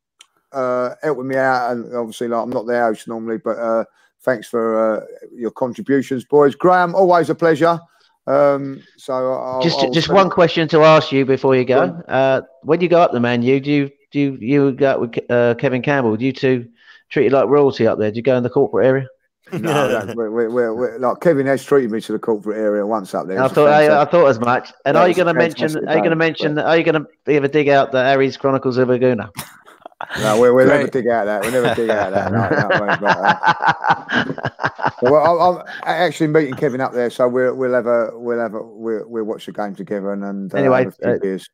[0.53, 1.73] uh, helping me out.
[1.73, 3.85] And obviously, like, I'm not the host normally, but uh,
[4.23, 5.05] thanks for uh,
[5.35, 6.55] your contributions, boys.
[6.55, 7.79] Graham, always a pleasure.
[8.27, 11.89] Um, so I'll, Just I'll just send- one question to ask you before you Go
[11.89, 11.93] go.
[12.13, 15.01] Uh, when you go up the Man U, do you do you, you go up
[15.01, 16.17] with uh, Kevin Campbell?
[16.17, 16.69] Do you two
[17.11, 18.11] treat you like royalty up there?
[18.11, 19.07] Do you go in the corporate area?
[19.53, 19.59] No,
[20.05, 23.15] no, we're, we're, we're, we're- like Kevin has treated me to the corporate area once
[23.15, 23.43] up there.
[23.43, 24.73] I thought I, I thought as much.
[24.85, 25.89] And Yeah, are you going to mention?
[25.89, 26.59] Are you going to day, mention?
[26.59, 29.31] Are you going to ever dig out the Aries Chronicles of Laguna?
[30.21, 31.43] No, we'll, we'll never dig out that.
[31.43, 32.31] We'll never dig out that.
[32.33, 34.53] No, no, no, but,
[34.87, 38.39] uh, well, I'm, I'm actually meeting Kevin up there, so we'll we'll have a we'll
[38.39, 41.51] have a we'll, we'll watch the game together and, and uh, Anyway, have uh, beers.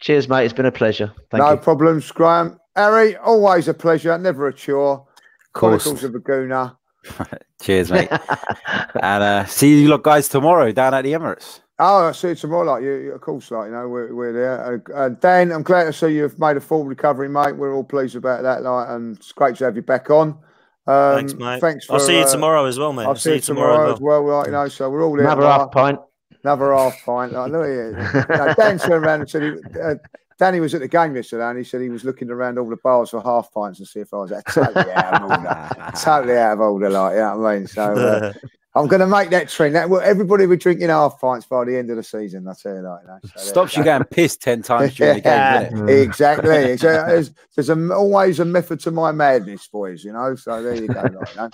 [0.00, 0.44] Cheers, mate.
[0.44, 1.12] It's been a pleasure.
[1.30, 1.56] Thank no you.
[1.56, 2.58] problems, Graham.
[2.74, 4.94] Harry, always a pleasure, never a chore.
[4.94, 5.84] Of course.
[5.84, 6.76] Chronicles of Laguna.
[7.62, 8.08] Cheers, mate.
[9.00, 11.60] and uh, see you lot guys tomorrow down at the Emirates.
[11.78, 12.64] Oh, I see you tomorrow.
[12.72, 14.82] Like you, you- of course, like you know, we're, we're there.
[14.94, 17.56] Uh, Dan, I'm glad to see you've made a full recovery, mate.
[17.56, 18.62] We're all pleased about that.
[18.62, 20.38] Like, and it's great to have you back on.
[20.86, 21.60] Um, Thanks, mate.
[21.60, 21.86] Thanks.
[21.86, 23.06] For, I'll see you uh, tomorrow as well, mate.
[23.06, 24.24] I'll see you tomorrow as well.
[24.24, 25.24] Like, you know, so we're all there.
[25.26, 25.98] Another like, half pint.
[26.44, 27.32] Another half pint.
[27.32, 28.36] Like, look at you.
[28.36, 29.94] No, Dan turned around and said, he, uh,
[30.38, 32.76] Danny was at the game yesterday and he said he was looking around all the
[32.76, 35.92] bars for half pints to see if I was totally out of order.
[36.02, 37.66] totally out of order, like, you know what I mean?
[37.66, 38.32] So uh,
[38.76, 39.76] I'm going to make that trend.
[39.76, 42.74] That, everybody will be drinking half pints by the end of the season, I tell
[42.74, 43.20] you like that.
[43.38, 43.84] So Stops you go.
[43.84, 45.20] getting pissed 10 times during the
[45.70, 46.72] game, Yeah, exactly.
[46.72, 50.02] A- there's there's a, always a method to my madness, boys.
[50.02, 50.34] You know.
[50.34, 51.02] So there you go.
[51.02, 51.50] like, you know.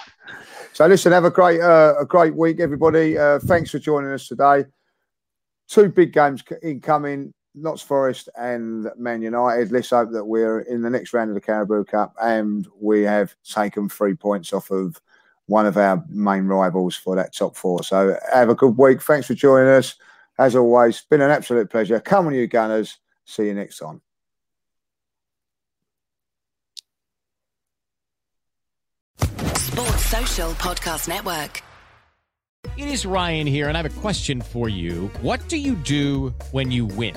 [0.73, 3.19] So listen, have a great uh, a great week, everybody.
[3.19, 4.65] Uh, thanks for joining us today.
[5.69, 9.73] Two big games incoming: Notts Forest and Man United.
[9.73, 13.35] Let's hope that we're in the next round of the Carabao Cup and we have
[13.45, 15.01] taken three points off of
[15.51, 17.83] one of our main rivals for that top four.
[17.83, 19.03] So have a good week.
[19.03, 19.97] Thanks for joining us.
[20.39, 21.99] As always, been an absolute pleasure.
[22.01, 22.99] Come on, you Gunners.
[23.25, 24.01] See you next time.
[29.19, 31.63] Sports Social Podcast Network.
[32.77, 35.11] It is Ryan here, and I have a question for you.
[35.21, 37.17] What do you do when you win?